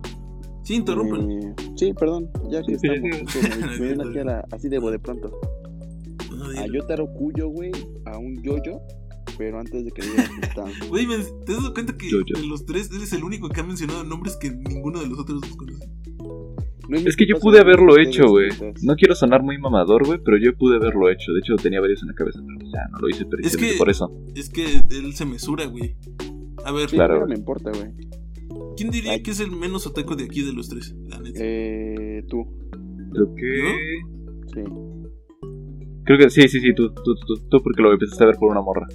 Sí, 0.63 0.75
interrumpen. 0.77 1.31
Eh, 1.31 1.55
sí, 1.77 1.93
perdón, 1.93 2.31
ya 2.51 2.63
que 2.63 2.79
Sí, 2.79 2.89
estamos. 2.89 3.31
sí. 3.33 3.39
Me, 3.61 3.67
me 3.79 3.87
viene 3.87 4.09
aquí 4.09 4.19
a 4.19 4.25
la, 4.25 4.45
así 4.51 4.69
de 4.69 4.81
de 4.81 4.99
pronto. 4.99 5.31
No, 6.53 6.61
A 6.61 6.63
dilo. 6.65 6.81
Yotaro 6.81 7.07
Cuyo, 7.13 7.49
güey, 7.49 7.71
a 8.07 8.19
un 8.19 8.43
yoyo, 8.43 8.81
pero 9.39 9.59
antes 9.59 9.85
de 9.85 9.91
que 9.91 10.03
le 10.03 10.09
dieran 10.09 10.27
su 10.27 10.41
stand. 10.51 10.73
Güey, 10.91 11.07
¿te 11.07 11.53
has 11.53 11.59
dado 11.59 11.73
cuenta 11.75 11.97
que 11.97 12.09
Yo, 12.11 12.19
yo. 12.27 12.41
de 12.41 12.47
los 12.47 12.65
tres 12.67 12.91
eres 12.95 13.13
el 13.13 13.25
único 13.25 13.49
que 13.49 13.61
ha 13.61 13.65
mencionado 13.65 14.05
nombres 14.05 14.37
que 14.37 14.51
ninguno 14.51 15.01
de 15.01 15.09
los 15.09 15.19
otros 15.19 15.41
dos 15.41 15.57
conoce? 15.57 15.89
No 16.89 16.99
Es 16.99 17.17
que 17.17 17.27
yo 17.27 17.37
pude 17.41 17.61
haberlo 17.61 17.99
hecho, 17.99 18.25
güey. 18.29 18.51
No 18.83 18.95
quiero 18.97 19.15
sonar 19.15 19.43
muy 19.43 19.57
mamador, 19.57 20.05
güey, 20.07 20.19
pero 20.23 20.37
yo 20.37 20.55
pude 20.57 20.77
haberlo 20.77 21.09
hecho. 21.11 21.33
De 21.33 21.41
hecho, 21.41 21.57
tenía 21.57 21.81
varios 21.81 22.03
en 22.03 22.09
la 22.09 22.15
cabeza, 22.15 22.41
pero 22.47 22.59
ya 22.71 22.87
no 22.93 22.99
lo 22.99 23.09
hice 23.09 23.25
precisamente 23.25 23.73
que- 23.73 23.79
por 23.79 23.89
eso. 23.89 24.13
Es 24.35 24.51
que 24.51 24.65
él 24.91 25.15
se 25.15 25.25
mesura, 25.25 25.65
güey. 25.65 25.97
A 26.65 26.73
ver, 26.73 26.91
Sí, 26.91 26.97
Claro, 26.97 27.15
pero 27.15 27.27
no 27.27 27.33
me 27.33 27.39
importa, 27.39 27.71
güey. 27.71 27.91
¿quién 28.77 28.91
diría 28.91 29.13
Ay. 29.13 29.23
que 29.23 29.31
es 29.31 29.41
el 29.41 29.51
menos 29.51 29.87
otaku 29.87 30.15
de 30.15 30.25
aquí 30.25 30.43
de 30.43 30.53
los 30.53 30.69
tres? 30.69 30.95
La 31.09 31.19
neta. 31.21 31.39
Eh, 31.43 32.23
tú, 32.29 32.45
Creo 33.13 33.35
que... 33.35 33.75
sí. 34.53 34.61
Creo 36.05 36.19
que 36.19 36.31
sí, 36.31 36.49
sí, 36.49 36.61
sí, 36.61 36.75
tú, 36.75 36.93
tú, 36.93 37.15
tú, 37.15 37.35
tú, 37.49 37.63
porque 37.63 37.83
lo 37.83 37.93
empezaste 37.93 38.25
a 38.25 38.27
ver 38.29 38.37
por 38.37 38.51
una 38.51 38.61
morra. 38.61 38.87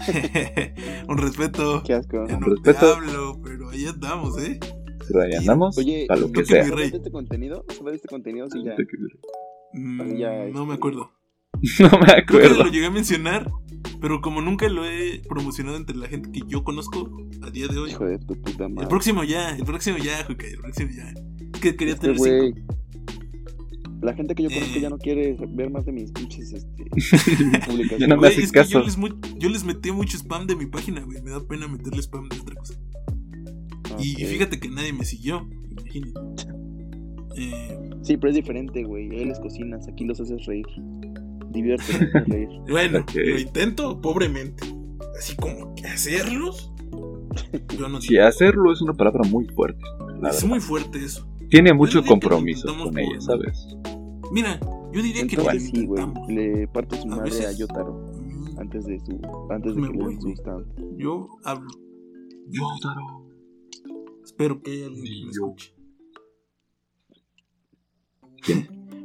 Un 1.08 1.18
respeto. 1.18 1.82
Qué 1.84 1.94
asco. 1.94 2.26
Ya 2.26 2.34
Un 2.36 2.40
no 2.40 2.54
te 2.62 2.72
respeto. 2.72 2.94
hablo, 2.94 3.40
pero 3.44 3.70
ahí 3.70 3.86
andamos, 3.86 4.38
¿eh? 4.42 4.58
Pero 5.08 5.22
ahí 5.22 5.34
andamos, 5.34 5.76
Oye, 5.78 6.06
para 6.08 6.20
lo 6.20 6.28
¿y 6.28 6.32
que 6.32 6.44
sea. 6.44 6.64
¿sabes 6.66 6.92
este 6.94 7.10
contenido? 7.10 7.64
¿Sabes 7.68 7.92
de 7.92 7.96
este 7.96 8.08
contenido? 8.08 8.48
Sí, 8.50 8.62
ya. 8.64 8.74
Mm, 9.72 10.16
Ya, 10.16 10.44
no 10.52 10.66
me 10.66 10.74
este- 10.74 10.74
acuerdo. 10.74 11.10
No 11.80 11.90
me 11.90 12.06
Creo 12.06 12.40
que 12.40 12.46
acuerdo. 12.46 12.64
lo 12.64 12.70
llegué 12.70 12.86
a 12.86 12.90
mencionar, 12.90 13.50
pero 14.00 14.20
como 14.20 14.40
nunca 14.40 14.68
lo 14.68 14.84
he 14.86 15.20
promocionado 15.28 15.76
entre 15.76 15.96
la 15.96 16.06
gente 16.08 16.30
que 16.30 16.40
yo 16.46 16.62
conozco 16.64 17.10
a 17.42 17.50
día 17.50 17.66
de 17.66 17.78
hoy. 17.78 17.90
Hijo 17.90 18.06
de 18.06 18.18
tu 18.20 18.40
puta 18.40 18.66
El 18.66 18.72
madre. 18.74 18.88
próximo 18.88 19.24
ya, 19.24 19.56
el 19.56 19.64
próximo 19.64 19.98
ya, 19.98 20.24
Juca, 20.26 20.46
el 20.46 20.58
próximo 20.58 20.90
ya. 20.96 21.12
Que 21.60 21.74
quería 21.76 21.94
Este 21.94 22.06
tener 22.06 22.18
güey. 22.18 22.52
cinco. 22.54 22.69
La 24.02 24.14
gente 24.14 24.34
que 24.34 24.42
yo 24.44 24.48
conozco 24.50 24.76
Eh. 24.76 24.80
ya 24.80 24.88
no 24.90 24.98
quiere 24.98 25.36
ver 25.50 25.70
más 25.70 25.84
de 25.84 25.92
mis 25.92 26.10
pinches 26.12 26.52
este, 26.52 26.84
publicaciones. 27.66 27.98
Ya 27.98 28.06
no 28.06 28.16
me 28.16 28.20
Güey, 28.20 28.32
haces 28.32 28.44
es 28.44 28.52
que 28.52 28.64
yo 28.64 28.80
les, 28.80 28.96
yo 29.38 29.48
les 29.50 29.64
metí 29.64 29.90
mucho 29.92 30.16
spam 30.16 30.46
de 30.46 30.56
mi 30.56 30.66
página, 30.66 31.02
güey. 31.02 31.20
Me 31.22 31.30
da 31.30 31.40
pena 31.46 31.68
meterle 31.68 32.00
spam 32.02 32.28
de 32.28 32.38
otra 32.40 32.54
cosa. 32.56 32.74
Y, 33.98 34.14
fíjate 34.24 34.58
que 34.58 34.68
nadie 34.68 34.92
me 34.92 35.04
siguió, 35.04 35.46
imagínate. 35.70 36.20
Eh, 37.36 37.76
Sí, 38.02 38.16
pero 38.16 38.30
es 38.30 38.36
diferente, 38.36 38.82
güey. 38.84 39.08
Él 39.14 39.28
les 39.28 39.38
cocinas, 39.40 39.86
aquí 39.86 40.04
los 40.04 40.18
haces 40.18 40.46
reír. 40.46 40.64
Diviértete, 41.50 42.06
reír. 42.26 42.48
bueno, 42.70 43.04
lo 43.14 43.38
intento 43.38 44.00
pobremente. 44.00 44.64
Así 45.18 45.36
como 45.36 45.74
que 45.74 45.86
hacerlos. 45.86 46.72
Yo 47.78 47.88
no 47.90 48.00
Si 48.00 48.16
hacerlo 48.16 48.72
es 48.72 48.80
una 48.80 48.94
palabra 48.94 49.20
muy 49.28 49.46
fuerte. 49.48 49.82
Es 50.16 50.20
verdad. 50.22 50.42
muy 50.46 50.60
fuerte 50.60 50.98
eso. 51.04 51.26
Tiene 51.50 51.74
mucho 51.74 52.02
compromiso 52.04 52.68
con 52.76 52.90
por- 52.92 53.00
ella, 53.00 53.20
¿sabes? 53.20 53.66
Mira, 54.30 54.60
yo 54.92 55.02
diría 55.02 55.26
que 55.26 55.36
lo 55.36 55.42
Entonces 55.42 55.70
sí, 55.70 55.86
güey. 55.86 56.04
Le 56.28 56.68
parto 56.68 56.96
su 56.96 57.08
A 57.12 57.16
madre 57.16 57.46
a 57.46 57.52
Yotaro 57.52 58.10
Mm, 58.30 58.58
antes 58.58 58.86
de 58.86 58.98
su 59.00 59.20
antes 59.50 59.74
de 59.74 59.80
Me 59.80 59.88
que 59.88 59.94
le 59.96 60.04
voy, 60.04 60.16
den 60.16 60.36
su. 60.36 60.42
Yo 60.96 61.28
hablo. 61.44 61.68
Yo, 62.48 62.62
Taro. 62.82 63.26
Espero 64.24 64.62
que 64.62 64.70
haya 64.72 64.86
alguien 64.86 65.04
que 65.04 65.10
me 65.26 65.32
Yo. 65.32 65.54
escuche. 65.54 65.74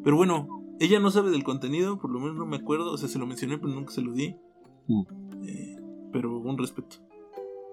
Pero 0.03 0.15
bueno, 0.17 0.47
ella 0.79 0.99
no 0.99 1.09
sabe 1.11 1.31
del 1.31 1.43
contenido, 1.43 1.99
por 1.99 2.11
lo 2.11 2.19
menos 2.19 2.35
no 2.35 2.45
me 2.45 2.57
acuerdo. 2.57 2.91
O 2.91 2.97
sea, 2.97 3.09
se 3.09 3.19
lo 3.19 3.25
mencioné, 3.25 3.57
pero 3.57 3.73
nunca 3.73 3.91
se 3.91 4.01
lo 4.01 4.13
di. 4.13 4.35
Mm. 4.87 5.01
Eh, 5.47 5.77
pero 6.11 6.37
un 6.37 6.57
respeto. 6.57 6.97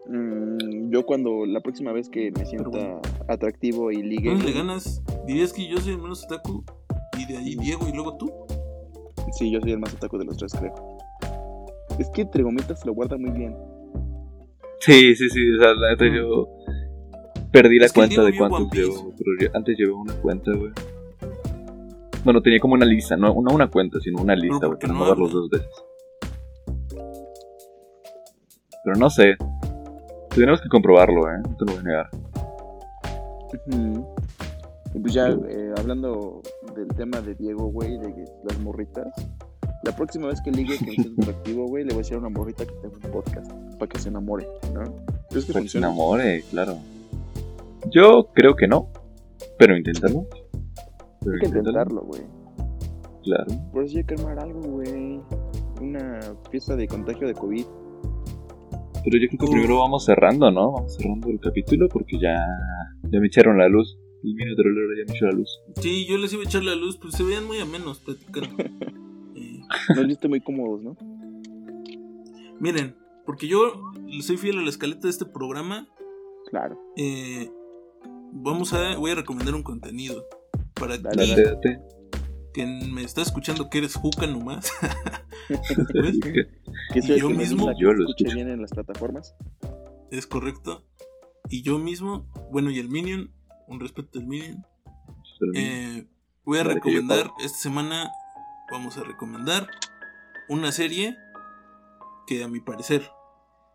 Mm, 0.09 0.91
yo 0.91 1.05
cuando 1.07 1.47
la 1.47 1.61
próxima 1.61 1.93
vez 1.93 2.09
que 2.09 2.33
me 2.33 2.45
sienta 2.45 2.69
bueno. 2.71 3.01
atractivo 3.29 3.91
y 3.93 4.03
ligue, 4.03 4.31
¿Dónde 4.31 4.47
le 4.47 4.53
ganas? 4.53 5.03
¿Dirías 5.27 5.53
que 5.53 5.69
yo 5.69 5.79
soy 5.79 5.93
el 5.95 6.03
menos 6.03 6.25
otaku? 6.25 6.65
Y 7.23 7.33
de 7.33 7.39
ahí 7.39 7.55
Diego 7.57 7.87
y 7.89 7.93
luego 7.93 8.17
tú. 8.17 8.33
sí, 9.33 9.51
yo 9.51 9.61
soy 9.61 9.73
el 9.73 9.79
más 9.79 9.95
otaku 9.95 10.19
de 10.19 10.25
los 10.25 10.37
tres, 10.37 10.53
creo. 10.59 10.75
Es 11.99 12.09
que 12.11 12.25
Trigomitas 12.25 12.81
se 12.81 12.87
lo 12.87 12.95
guarda 12.95 13.17
muy 13.19 13.31
bien. 13.31 13.57
Sí, 14.81 15.15
sí, 15.15 15.29
sí. 15.31 15.41
O 15.57 15.63
sea, 15.63 15.73
la 15.75 15.91
neta 15.91 16.05
Mm. 16.07 16.15
yo 16.17 16.49
perdí 17.53 17.79
la 17.79 17.87
Es 17.87 17.93
cuenta 17.93 18.23
de 18.25 18.37
cuántos 18.37 18.71
llevo. 18.73 19.13
Pero 19.17 19.31
yo- 19.41 19.49
antes 19.57 19.77
llevaba 19.79 20.01
una 20.03 20.15
cuenta, 20.15 20.51
güey. 20.53 20.73
Bueno, 22.25 22.41
tenía 22.43 22.59
como 22.61 22.75
una 22.75 22.87
lista, 22.87 23.17
no, 23.17 23.29
no 23.35 23.55
una 23.55 23.69
cuenta, 23.71 23.99
sino 24.01 24.23
una 24.23 24.35
lista, 24.35 24.67
güey, 24.67 24.79
para 24.79 24.93
no 24.93 25.01
verlos 25.07 25.31
habla. 25.31 25.41
dos 25.41 25.51
veces. 25.51 25.69
Pero 28.85 28.97
no 28.97 29.11
sé. 29.11 29.37
Tenemos 30.35 30.61
que 30.61 30.69
comprobarlo, 30.69 31.29
¿eh? 31.29 31.39
No 31.49 31.57
te 31.57 31.65
lo 31.67 31.73
voy 31.73 31.81
a 31.81 31.83
negar. 31.83 32.11
Ujú. 33.69 34.12
Y 34.95 34.99
pues 34.99 35.15
ya, 35.15 35.29
eh, 35.29 35.73
hablando 35.79 36.43
del 36.77 36.89
tema 36.89 37.21
de 37.21 37.35
Diego, 37.35 37.67
güey, 37.69 37.99
de 37.99 38.25
las 38.45 38.59
morritas. 38.61 39.09
La 39.85 39.97
próxima 39.97 40.29
vez 40.29 40.41
que 40.43 40.51
ligue 40.51 40.79
que 40.79 40.85
me 40.85 40.93
sienta 40.93 41.23
atractivo, 41.23 41.67
güey, 41.67 41.85
le 41.85 41.91
voy 41.91 41.97
a 41.97 42.03
decir 42.03 42.17
a 42.17 42.21
una 42.21 42.29
morrita 42.29 42.65
que 42.67 42.75
tenga 42.75 42.95
un 42.95 43.11
podcast 43.11 43.53
para 43.79 43.89
que 43.89 43.99
se 43.99 44.11
enamore, 44.11 44.47
¿no? 44.75 44.83
¿Crees 45.31 45.47
que 45.47 45.53
Para 45.53 45.63
que 45.63 45.69
se 45.69 45.79
enamore, 45.79 46.43
claro. 46.51 46.77
Yo 47.91 48.29
creo 48.35 48.55
que 48.55 48.69
no, 48.69 48.89
pero 49.59 49.77
inténtalo. 49.77 50.27
Pero 51.21 51.35
Hay 51.35 51.41
que 51.41 51.47
intentarlo, 51.47 52.03
güey. 52.03 52.23
Claro. 53.23 53.47
Por 53.73 53.85
eso 53.85 53.99
hay 53.99 54.05
que 54.05 54.15
armar 54.15 54.39
algo, 54.41 54.61
güey. 54.61 55.21
Una 55.81 56.21
fiesta 56.51 56.77
de 56.77 56.87
contagio 56.87 57.27
de 57.27 57.35
COVID. 57.35 57.65
Pero 59.05 59.19
yo 59.19 59.29
creo 59.29 59.39
que 59.39 59.47
primero 59.53 59.79
vamos 59.79 60.05
cerrando, 60.05 60.51
¿no? 60.51 60.73
Vamos 60.73 60.95
cerrando 60.95 61.29
el 61.29 61.41
capítulo 61.41 61.89
porque 61.89 62.19
ya, 62.21 62.45
ya 63.11 63.21
me 63.21 63.27
echaron 63.27 63.59
la 63.59 63.69
luz. 63.69 63.99
El 64.25 64.35
mini 64.35 64.55
trolero 64.57 64.89
ya 64.97 65.05
me 65.07 65.17
echó 65.17 65.27
la 65.27 65.33
luz. 65.33 65.61
Sí, 65.81 66.07
yo 66.07 66.17
les 66.19 66.33
iba 66.33 66.43
a 66.43 66.47
echar 66.47 66.63
la 66.65 66.75
luz, 66.75 66.97
pues 66.97 67.15
se 67.15 67.23
veían 67.25 67.47
muy 67.47 67.59
amenos 67.59 67.99
platicando. 68.01 68.57
Eh, 69.35 69.61
Nos 69.97 70.07
viste 70.07 70.29
muy 70.29 70.41
cómodos, 70.43 70.83
¿no? 70.83 70.97
miren, 72.61 72.95
porque 73.27 73.49
yo 73.49 73.81
soy 74.21 74.37
fiel 74.37 74.59
a 74.59 74.63
la 74.63 74.69
escaleta 74.69 75.03
de 75.03 75.11
este 75.11 75.25
programa. 75.25 75.89
Claro. 76.51 76.79
eh, 76.97 77.51
vamos 78.33 78.73
a, 78.75 78.97
voy 78.99 79.11
a 79.13 79.15
recomendar 79.15 79.55
un 79.55 79.63
contenido. 79.63 80.27
Para 80.75 80.99
Dale, 80.99 81.25
ti, 81.25 81.31
Date, 81.31 81.43
date. 81.45 81.81
que 82.53 82.67
me 82.67 83.03
está 83.03 83.23
escuchando 83.23 83.71
que 83.71 83.79
eres 83.79 83.95
juca 83.95 84.27
nomás. 84.27 84.71
¿Ves? 85.95 86.19
Que 86.93 86.99
Y 86.99 87.03
soy 87.03 87.15
el 87.17 87.21
yo 87.23 87.31
mismo- 87.31 87.71
Yo 87.81 87.93
lo 87.93 88.09
escucho. 88.09 88.35
bien 88.35 88.49
en 88.49 88.61
las 88.61 88.71
plataformas. 88.73 89.35
Es 90.11 90.27
correcto. 90.27 90.85
Y 91.49 91.63
yo 91.63 91.79
mismo, 91.79 92.27
bueno, 92.51 92.71
y 92.71 92.79
el 92.79 92.89
Minion, 92.89 93.31
un 93.69 93.81
respeto 93.81 94.19
al 94.19 94.27
Minion. 94.27 94.65
Pero, 95.39 95.53
eh, 95.55 96.07
voy 96.45 96.59
a 96.59 96.65
recomendar, 96.65 97.31
esta 97.41 97.59
semana 97.59 98.11
vamos 98.71 98.97
a 98.99 99.03
recomendar 99.05 99.67
una 100.49 100.73
serie 100.73 101.17
que 102.27 102.43
a 102.45 102.49
mi 102.49 102.61
parecer, 102.61 103.09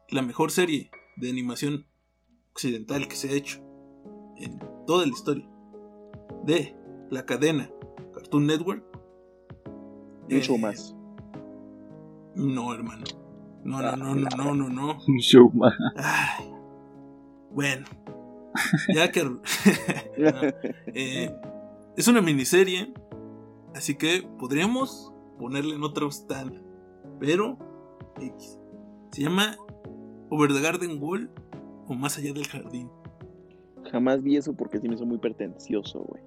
la 0.09 0.21
mejor 0.21 0.51
serie 0.51 0.89
de 1.17 1.29
animación 1.29 1.85
occidental 2.53 3.07
que 3.07 3.15
se 3.15 3.29
ha 3.29 3.33
hecho 3.33 3.61
en 4.37 4.59
toda 4.85 5.05
la 5.05 5.11
historia 5.11 5.47
de 6.43 6.75
la 7.09 7.25
cadena 7.25 7.69
Cartoon 8.13 8.45
Network. 8.47 8.83
Mucho 10.29 10.53
Eh, 10.55 10.59
más. 10.59 10.95
No, 12.35 12.73
hermano. 12.73 13.03
No, 13.63 13.81
no, 13.81 13.87
Ah, 13.89 13.95
no, 13.97 14.15
no, 14.15 14.27
no, 14.37 14.53
no, 14.55 14.69
no. 14.69 14.97
un 15.07 15.17
show 15.19 15.51
más. 15.53 15.73
Ay, 15.97 16.45
bueno, 17.51 17.85
ya 18.93 19.11
que. 19.11 19.23
No, 20.17 20.31
eh, 20.87 21.31
es 21.95 22.07
una 22.07 22.21
miniserie, 22.21 22.91
así 23.75 23.95
que 23.95 24.27
podríamos 24.39 25.13
ponerle 25.37 25.75
en 25.75 25.83
otro 25.83 26.07
stand, 26.11 26.61
pero 27.19 27.57
X. 28.19 28.59
Se 29.11 29.21
llama 29.21 29.55
Over 30.29 30.53
the 30.53 30.61
Garden 30.61 31.01
Wall 31.01 31.29
o 31.87 31.93
Más 31.93 32.17
allá 32.17 32.33
del 32.33 32.47
jardín. 32.47 32.89
Jamás 33.91 34.21
vi 34.21 34.35
eso 34.37 34.53
porque 34.53 34.79
sí 34.79 34.89
me 34.89 34.95
hizo 34.95 35.05
muy 35.05 35.17
pretencioso, 35.17 35.99
güey. 35.99 36.21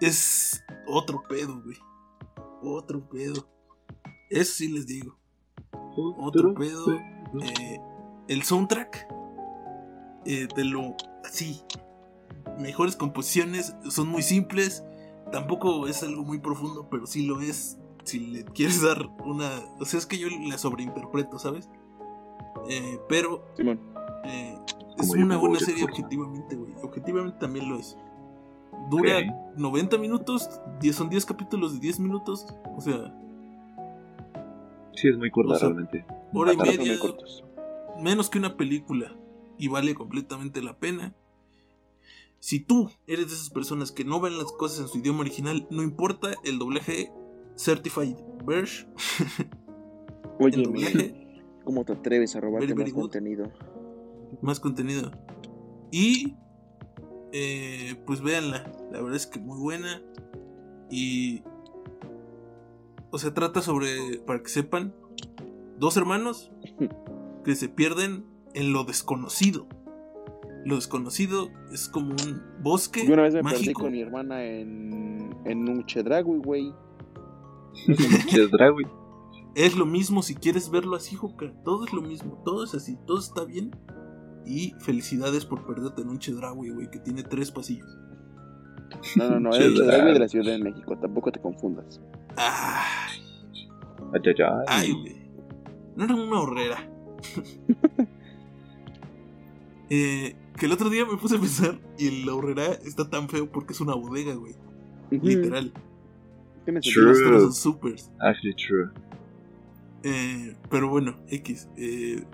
Es 0.00 0.62
otro 0.86 1.22
pedo, 1.28 1.60
güey. 1.62 1.76
Otro 2.62 3.08
pedo. 3.08 3.48
Eso 4.30 4.52
sí 4.54 4.68
les 4.68 4.86
digo. 4.86 5.18
Otro 6.18 6.54
pedo. 6.54 6.94
eh, 6.94 7.80
el 8.28 8.42
soundtrack 8.42 9.08
eh, 10.24 10.48
de 10.54 10.64
lo 10.64 10.96
así 11.24 11.60
mejores 12.58 12.96
composiciones 12.96 13.74
son 13.88 14.08
muy 14.08 14.22
simples 14.22 14.84
tampoco 15.32 15.86
es 15.88 16.02
algo 16.02 16.22
muy 16.24 16.38
profundo 16.38 16.88
pero 16.90 17.06
sí 17.06 17.24
lo 17.26 17.40
es 17.40 17.78
si 18.04 18.18
le 18.20 18.44
quieres 18.54 18.82
dar 18.82 19.08
una 19.24 19.50
o 19.78 19.84
sea 19.84 19.98
es 19.98 20.06
que 20.06 20.18
yo 20.18 20.28
la 20.48 20.58
sobreinterpreto 20.58 21.38
sabes 21.38 21.68
Eh, 22.68 22.98
pero 23.08 23.44
Simón. 23.56 23.78
eh, 24.24 24.58
es 24.98 25.10
una 25.10 25.36
buena 25.38 25.58
serie 25.60 25.84
objetivamente 25.84 26.56
güey 26.56 26.72
objetivamente 26.82 27.38
también 27.38 27.68
lo 27.68 27.76
es 27.78 27.96
dura 28.90 29.18
Ok. 29.18 29.56
90 29.58 29.98
minutos 29.98 30.48
10 30.80 30.96
son 30.96 31.08
10 31.08 31.24
capítulos 31.26 31.74
de 31.74 31.80
10 31.80 32.00
minutos 32.00 32.46
o 32.76 32.80
sea 32.80 33.14
Sí, 34.94 35.08
es 35.08 35.16
muy 35.16 35.30
corta 35.30 35.54
O 35.54 35.56
sea, 35.56 35.68
realmente. 35.68 36.04
hora 36.34 36.52
y 36.52 36.56
media 36.56 36.98
menos 38.02 38.28
que 38.28 38.38
una 38.38 38.56
película 38.56 39.12
y 39.60 39.68
vale 39.68 39.94
completamente 39.94 40.62
la 40.62 40.78
pena. 40.78 41.14
Si 42.38 42.60
tú 42.60 42.90
eres 43.06 43.28
de 43.28 43.34
esas 43.34 43.50
personas 43.50 43.92
que 43.92 44.04
no 44.04 44.20
ven 44.20 44.38
las 44.38 44.50
cosas 44.52 44.80
en 44.80 44.88
su 44.88 44.98
idioma 44.98 45.20
original, 45.20 45.66
no 45.70 45.82
importa 45.82 46.32
el 46.44 46.58
doblaje 46.58 47.12
Certified 47.56 48.16
Verge, 48.46 48.86
Oye, 50.38 50.62
doblaje, 50.62 51.42
¿cómo 51.64 51.84
te 51.84 51.92
atreves 51.92 52.34
a 52.34 52.40
robarte 52.40 52.66
Very, 52.68 52.78
very 52.78 52.90
más 52.90 52.94
good. 52.94 53.02
contenido? 53.02 53.52
más 54.40 54.60
contenido. 54.60 55.10
Y 55.90 56.36
eh, 57.32 58.02
pues 58.06 58.22
véanla, 58.22 58.72
la 58.90 59.02
verdad 59.02 59.16
es 59.16 59.26
que 59.26 59.38
muy 59.38 59.58
buena. 59.58 60.02
Y 60.88 61.42
o 63.10 63.18
sea, 63.18 63.34
trata 63.34 63.60
sobre, 63.60 64.18
para 64.26 64.42
que 64.42 64.48
sepan, 64.48 64.94
dos 65.78 65.96
hermanos 65.96 66.50
que 67.44 67.54
se 67.54 67.68
pierden 67.68 68.24
en 68.54 68.72
lo 68.72 68.84
desconocido. 68.84 69.66
Lo 70.64 70.74
desconocido 70.76 71.48
es 71.72 71.88
como 71.88 72.10
un 72.10 72.42
bosque 72.62 73.06
Yo 73.06 73.14
una 73.14 73.22
vez 73.22 73.34
me 73.34 73.42
perdí 73.42 73.56
mágico. 73.58 73.82
con 73.82 73.92
mi 73.92 74.00
hermana 74.02 74.44
en, 74.44 75.34
en 75.46 75.68
un 75.68 75.86
Chedragui, 75.86 76.36
güey. 76.38 76.72
Güey. 77.86 78.86
Es 79.54 79.76
lo 79.76 79.86
mismo 79.86 80.22
si 80.22 80.34
quieres 80.34 80.70
verlo 80.70 80.96
así, 80.96 81.16
Joca. 81.16 81.52
Todo 81.64 81.84
es 81.86 81.92
lo 81.92 82.02
mismo, 82.02 82.42
todo 82.44 82.64
es 82.64 82.74
así, 82.74 82.96
todo 83.06 83.18
está 83.18 83.44
bien. 83.44 83.70
Y 84.44 84.74
felicidades 84.80 85.44
por 85.46 85.64
perderte 85.66 86.02
en 86.02 86.08
un 86.10 86.18
Chedraui, 86.18 86.70
güey, 86.70 86.90
que 86.90 86.98
tiene 86.98 87.22
tres 87.22 87.50
pasillos. 87.50 87.88
No, 89.16 89.30
no, 89.30 89.40
no, 89.40 89.54
era 89.54 89.64
el. 89.64 89.74
Chedragui 89.76 90.12
de 90.12 90.18
la 90.18 90.28
Ciudad 90.28 90.52
de 90.52 90.58
México, 90.58 90.96
tampoco 90.98 91.32
te 91.32 91.40
confundas. 91.40 92.00
Ay, 92.36 93.20
Ay, 94.12 94.20
ay, 94.26 94.34
ay. 94.38 94.64
ay, 94.68 94.92
güey. 94.92 95.30
No 95.96 96.04
era 96.04 96.14
una 96.14 96.40
horrera. 96.40 96.90
eh, 99.90 100.36
que 100.56 100.66
el 100.66 100.72
otro 100.72 100.88
día 100.88 101.04
me 101.04 101.16
puse 101.16 101.36
a 101.36 101.40
pensar 101.40 101.80
y 101.98 102.24
la 102.24 102.34
horrera 102.34 102.66
está 102.84 103.08
tan 103.10 103.28
feo 103.28 103.50
porque 103.50 103.72
es 103.72 103.80
una 103.80 103.94
bodega, 103.94 104.34
güey. 104.34 104.54
Literal. 105.10 105.72
Son 106.82 107.52
supers. 107.52 108.10
Actually 108.20 108.54
true. 108.54 108.90
Eh, 110.02 110.56
pero 110.70 110.88
bueno, 110.88 111.16
X. 111.28 111.68
eh, 111.76 112.24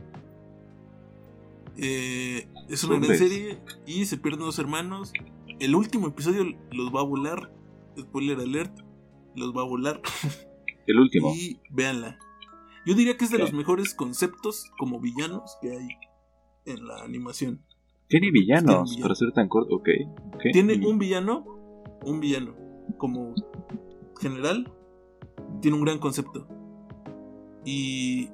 eh, 1.78 2.48
es 2.68 2.84
una 2.84 2.98
gran 2.98 3.18
serie 3.18 3.58
y 3.86 4.04
se 4.06 4.16
pierden 4.18 4.40
dos 4.40 4.58
hermanos. 4.58 5.12
El 5.58 5.74
último 5.74 6.08
episodio 6.08 6.44
los 6.72 6.94
va 6.94 7.00
a 7.00 7.04
volar. 7.04 7.52
Spoiler 7.98 8.38
alert. 8.38 8.78
Los 9.34 9.56
va 9.56 9.62
a 9.62 9.64
volar. 9.64 10.00
El 10.86 11.00
último. 11.00 11.34
Y 11.34 11.60
véanla. 11.70 12.18
Yo 12.84 12.94
diría 12.94 13.16
que 13.16 13.24
es 13.24 13.30
de 13.30 13.38
los 13.38 13.52
mejores 13.52 13.94
conceptos 13.94 14.70
como 14.78 15.00
villanos 15.00 15.56
que 15.60 15.72
hay 15.72 15.88
en 16.66 16.86
la 16.86 17.02
animación. 17.02 17.62
Tiene 18.08 18.30
Tiene 18.30 18.30
villanos 18.30 18.90
villano. 18.90 19.02
para 19.02 19.14
ser 19.14 19.32
tan 19.32 19.48
corto. 19.48 19.76
Ok. 19.76 19.88
ok. 20.34 20.42
Tiene 20.52 20.86
un 20.86 20.98
villano, 20.98 21.44
un 22.04 22.20
villano 22.20 22.54
como 22.98 23.34
general, 24.20 24.72
tiene 25.60 25.76
un 25.76 25.84
gran 25.84 25.98
concepto. 25.98 26.46
Y 27.64 28.28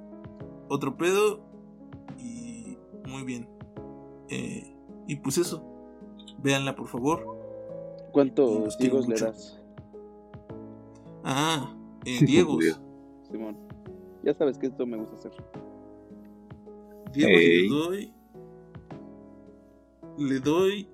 otro 0.68 0.96
pedo, 0.96 1.40
y 2.18 2.76
muy 3.08 3.22
bien. 3.24 3.48
Eh, 4.28 4.74
y 5.06 5.16
pues 5.16 5.38
eso, 5.38 5.64
véanla 6.42 6.74
por 6.76 6.88
favor. 6.88 7.26
¿Cuántos 8.12 8.76
Diegos 8.78 9.08
le 9.08 9.16
das, 9.18 9.58
Ah, 11.24 11.74
eh, 12.04 12.16
Sí, 12.18 12.26
Diegos. 12.26 12.80
Simón? 13.30 13.56
Ya 14.22 14.34
sabes 14.34 14.58
que 14.58 14.66
esto 14.66 14.86
me 14.86 14.98
gusta 14.98 15.16
hacer. 15.16 15.32
Diego 17.12 17.30
Ey. 17.30 17.62
le 17.62 17.68
doy. 17.68 18.12
Le 20.18 20.40
doy. 20.40 20.88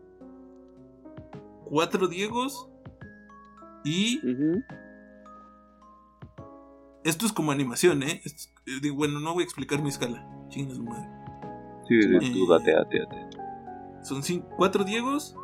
Cuatro 1.64 2.08
Diegos. 2.08 2.68
Y 3.84 4.20
esto 7.04 7.26
es 7.26 7.32
como 7.32 7.52
animación, 7.52 8.02
¿eh? 8.02 8.20
Es- 8.24 8.52
eh, 8.66 8.80
digo, 8.82 8.96
bueno, 8.96 9.20
no 9.20 9.32
voy 9.34 9.42
a 9.42 9.44
explicar 9.44 9.80
mi 9.82 9.88
escala. 9.88 10.26
Chinga 10.48 10.74
su 10.74 10.82
madre. 10.82 11.08
Sí, 11.88 12.02
sí, 12.02 12.08
Eh, 12.16 12.32
tú 12.32 12.46
date, 12.52 12.72
date, 12.72 12.98
date. 13.00 13.26
Son 14.02 14.22
cin- 14.22 14.44
cuatro 14.56 14.84
Diegos. 14.84 15.36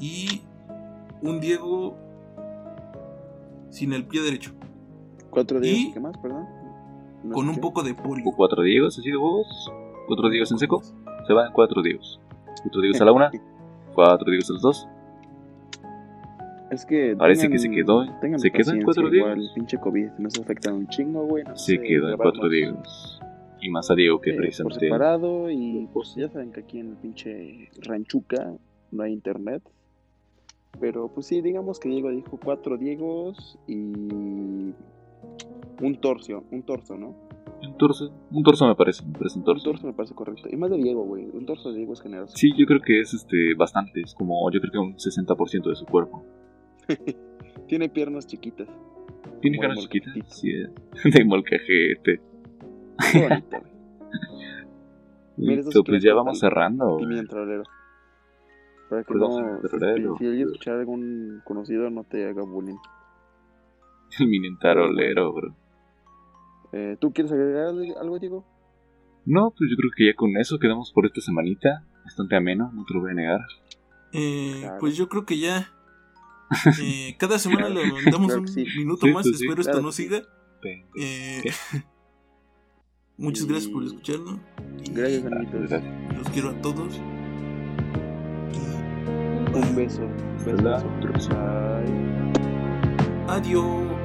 Y 0.00 0.42
un 1.22 1.40
Diego 1.40 1.96
sin 3.70 3.92
el 3.92 4.06
pie 4.06 4.22
derecho. 4.22 4.52
¿Cuatro 5.30 5.60
Diegos 5.60 5.80
Y- 5.80 5.92
qué 5.92 6.00
más, 6.00 6.16
perdón? 6.18 6.46
No 7.24 7.34
con 7.34 7.48
un 7.48 7.56
poco 7.58 7.82
de 7.82 7.94
poli. 7.94 8.22
O 8.24 8.32
cuatro 8.34 8.62
diegos 8.62 8.96
así 8.98 9.10
de 9.10 9.16
huevos. 9.16 9.72
Cuatro 10.06 10.30
diegos 10.30 10.50
en 10.52 10.58
seco. 10.58 10.82
Se 11.28 11.32
van 11.32 11.52
cuatro 11.52 11.80
diegos. 11.82 12.18
Cuatro 12.62 12.80
diegos 12.80 13.00
a 13.00 13.04
la 13.04 13.12
una. 13.12 13.30
Cuatro 13.94 14.30
diegos 14.30 14.48
a 14.50 14.52
las 14.54 14.62
dos. 14.62 14.88
Es 16.70 16.84
que. 16.84 17.14
Parece 17.16 17.48
que 17.48 17.58
se 17.58 17.70
quedó- 17.70 18.04
tengan 18.20 18.38
se 18.40 18.50
quedó 18.50 18.72
en 18.72 18.82
cuatro 18.82 19.08
Diegos. 19.10 19.52
pinche 19.54 19.78
COVID 19.78 20.10
nos 20.18 20.38
afecta 20.38 20.72
un 20.72 20.86
chingo, 20.88 21.24
güey. 21.26 21.44
no 21.44 21.56
Se 21.56 21.80
quedó 21.80 22.10
en 22.10 22.16
cuatro 22.16 22.48
diegos. 22.48 23.20
Y 23.60 23.70
más 23.70 23.90
a 23.90 23.94
Diego 23.94 24.20
que 24.20 24.30
eh, 24.30 24.34
por 24.34 24.42
precisamente. 24.42 24.80
separado 24.86 25.50
y 25.50 25.88
pues 25.92 26.14
ya 26.14 26.28
saben 26.28 26.52
que 26.52 26.60
aquí 26.60 26.78
en 26.78 26.90
el 26.90 26.96
pinche 26.96 27.70
Ranchuca 27.82 28.52
no 28.92 29.02
hay 29.02 29.12
internet. 29.12 29.62
Pero 30.80 31.08
pues 31.08 31.26
sí, 31.26 31.40
digamos 31.40 31.80
que 31.80 31.88
Diego 31.88 32.10
dijo 32.10 32.38
cuatro 32.42 32.76
Diegos 32.76 33.58
y 33.66 33.74
un 35.80 35.96
torso, 36.00 36.44
un 36.52 36.62
torso, 36.62 36.96
¿no? 36.96 37.14
Un 37.62 37.76
torso. 37.76 38.12
Un 38.30 38.42
torso 38.42 38.66
me 38.66 38.74
parece. 38.76 39.04
Me 39.04 39.12
parece 39.12 39.36
un 39.38 39.40
Un 39.40 39.44
torso. 39.46 39.64
torso 39.70 39.86
me 39.86 39.92
parece 39.92 40.14
correcto. 40.14 40.48
Y 40.50 40.56
más 40.56 40.70
de 40.70 40.76
Diego, 40.76 41.02
güey. 41.04 41.26
Un 41.32 41.44
torso 41.46 41.70
de 41.70 41.78
Diego 41.78 41.92
es 41.92 42.00
generoso. 42.00 42.36
Sí, 42.36 42.52
yo 42.56 42.66
creo 42.66 42.80
que 42.80 43.00
es 43.00 43.12
este 43.14 43.54
bastante. 43.56 44.00
Es 44.00 44.14
como, 44.14 44.50
yo 44.50 44.60
creo 44.60 44.72
que 44.72 44.78
un 44.78 44.94
60% 44.96 45.68
de 45.68 45.74
su 45.74 45.84
cuerpo. 45.86 46.24
Tiene 47.68 47.88
piernas 47.88 48.26
chiquitas. 48.26 48.68
Tiene 49.40 49.58
caras 49.58 49.78
chiquitas. 49.80 50.14
Sí. 50.28 50.50
De 51.04 51.24
molcajete. 51.24 52.20
Qué 53.12 53.22
bonito. 53.28 53.56
Mira, 55.36 55.62
Listo, 55.62 55.84
pues 55.84 56.02
ya 56.02 56.14
vamos 56.14 56.38
cerrando. 56.40 56.94
güey. 56.94 57.06
Pimiento 57.06 57.30
trolero. 57.36 57.62
Para 58.90 59.04
que 59.04 59.14
no. 59.14 59.60
Si, 59.62 59.68
si 60.18 60.26
alguien 60.26 60.48
escuchar 60.48 60.78
algún 60.78 61.40
conocido, 61.44 61.90
no 61.90 62.04
te 62.04 62.26
haga 62.26 62.42
bullying. 62.42 62.76
El 64.18 64.28
minintarolero, 64.28 65.32
bro. 65.32 65.54
Eh, 66.72 66.96
¿Tú 67.00 67.12
quieres 67.12 67.32
agregar 67.32 67.66
algo, 68.00 68.18
Diego? 68.18 68.44
No, 69.24 69.50
pues 69.56 69.70
yo 69.70 69.76
creo 69.76 69.90
que 69.96 70.06
ya 70.06 70.14
con 70.14 70.36
eso 70.36 70.58
quedamos 70.58 70.92
por 70.92 71.06
esta 71.06 71.20
semanita. 71.20 71.84
Bastante 72.04 72.36
ameno, 72.36 72.70
no 72.74 72.84
te 72.84 72.94
lo 72.94 73.00
voy 73.00 73.10
a 73.10 73.14
negar. 73.14 73.40
Eh, 74.12 74.58
Claro. 74.60 74.76
Pues 74.80 74.96
yo 74.96 75.08
creo 75.08 75.24
que 75.26 75.38
ya. 75.38 75.70
eh, 76.82 77.14
cada 77.18 77.38
semana 77.38 77.68
le 77.68 77.82
damos 78.10 78.26
Claro 78.28 78.40
un 78.40 78.48
sí. 78.48 78.64
minuto 78.78 79.06
Sí, 79.06 79.12
más. 79.12 79.24
pues 79.24 79.38
sí, 79.38 79.44
Espero 79.44 79.60
esto 79.60 79.72
claro 79.72 79.86
no 79.86 79.92
siga. 79.92 80.22
Eh, 80.98 81.42
muchas 83.18 83.44
Y- 83.44 83.48
gracias 83.48 83.70
por 83.72 83.84
escucharnos. 83.84 84.38
Gracias, 84.92 85.22
gracias. 85.24 85.82
Los 86.16 86.28
quiero 86.30 86.48
a 86.50 86.60
todos. 86.62 86.98
Un 89.54 89.74
beso. 89.76 90.02
Un 90.02 90.44
beso. 91.12 91.30
Adiós. 93.28 93.97